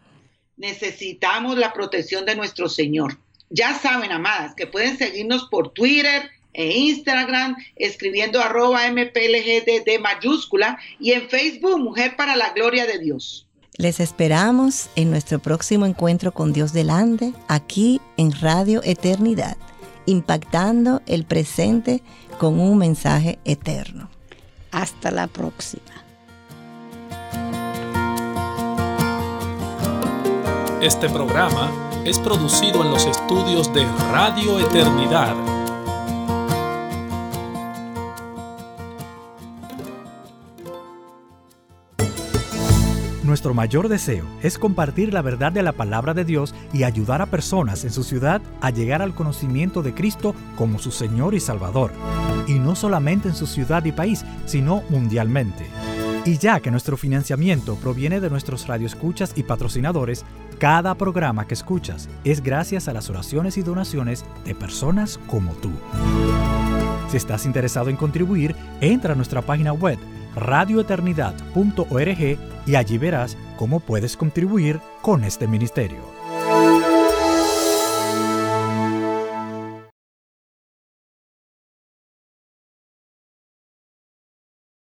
Necesitamos 0.60 1.58
la 1.58 1.74
protección 1.74 2.26
de 2.26 2.36
nuestro 2.36 2.70
Señor. 2.70 3.18
Ya 3.50 3.74
saben, 3.74 4.12
amadas, 4.12 4.54
que 4.56 4.68
pueden 4.68 4.98
seguirnos 4.98 5.46
por 5.46 5.74
Twitter 5.74 6.30
e 6.54 6.78
Instagram, 6.78 7.56
escribiendo 7.78 8.42
arroba 8.42 8.88
MPLGD 8.92 10.00
mayúscula, 10.02 10.78
y 11.00 11.14
en 11.14 11.30
Facebook, 11.30 11.80
Mujer 11.80 12.16
para 12.16 12.36
la 12.36 12.52
Gloria 12.52 12.86
de 12.86 13.00
Dios. 13.00 13.48
Les 13.78 14.02
esperamos 14.02 14.90
en 14.98 15.10
nuestro 15.10 15.40
próximo 15.40 15.86
encuentro 15.86 16.34
con 16.34 16.52
Dios 16.52 16.74
delante, 16.74 17.34
aquí 17.48 18.02
en 18.18 18.34
Radio 18.34 18.82
Eternidad, 18.84 19.56
impactando 20.06 21.02
el 21.08 21.24
presente 21.24 22.04
con 22.38 22.60
un 22.60 22.78
mensaje 22.78 23.40
eterno. 23.46 24.10
Hasta 24.72 25.12
la 25.12 25.28
próxima. 25.28 25.89
Este 30.82 31.10
programa 31.10 31.70
es 32.06 32.18
producido 32.20 32.86
en 32.86 32.92
los 32.92 33.06
estudios 33.06 33.74
de 33.74 33.86
Radio 34.14 34.62
Eternidad. 34.62 35.36
Nuestro 43.26 43.54
mayor 43.54 43.90
deseo 43.90 44.26
es 44.42 44.58
compartir 44.58 45.14
la 45.14 45.22
verdad 45.22 45.52
de 45.52 45.64
la 45.64 45.74
palabra 45.74 46.14
de 46.14 46.24
Dios 46.24 46.56
y 46.72 46.84
ayudar 46.84 47.22
a 47.22 47.26
personas 47.26 47.84
en 47.84 47.92
su 47.92 48.06
ciudad 48.06 48.42
a 48.62 48.70
llegar 48.70 49.02
al 49.02 49.14
conocimiento 49.14 49.84
de 49.84 49.94
Cristo 49.94 50.34
como 50.56 50.80
su 50.80 50.92
Señor 50.92 51.36
y 51.36 51.42
Salvador. 51.42 51.92
Y 52.48 52.54
no 52.54 52.76
solamente 52.76 53.28
en 53.28 53.36
su 53.36 53.48
ciudad 53.48 53.84
y 53.84 53.92
país, 53.92 54.24
sino 54.46 54.82
mundialmente. 54.88 55.68
Y 56.26 56.38
ya 56.38 56.60
que 56.60 56.72
nuestro 56.72 56.98
financiamiento 56.98 57.76
proviene 57.76 58.20
de 58.20 58.30
nuestros 58.30 58.68
radioescuchas 58.68 59.34
y 59.36 59.44
patrocinadores, 59.44 60.26
cada 60.60 60.96
programa 60.96 61.48
que 61.48 61.54
escuchas 61.54 62.10
es 62.24 62.44
gracias 62.44 62.88
a 62.88 62.94
las 62.94 63.10
oraciones 63.10 63.58
y 63.58 63.62
donaciones 63.62 64.26
de 64.46 64.54
personas 64.54 65.20
como 65.28 65.54
tú. 65.54 65.72
Si 67.10 67.18
estás 67.18 67.46
interesado 67.46 67.90
en 67.90 67.96
contribuir, 67.96 68.56
entra 68.82 69.14
a 69.14 69.16
nuestra 69.16 69.42
página 69.42 69.74
web 69.74 69.98
radioeternidad.org 70.36 72.38
y 72.68 72.76
allí 72.76 72.98
verás 72.98 73.36
cómo 73.58 73.80
puedes 73.80 74.16
contribuir 74.16 74.80
con 75.02 75.24
este 75.24 75.48
ministerio. 75.48 76.09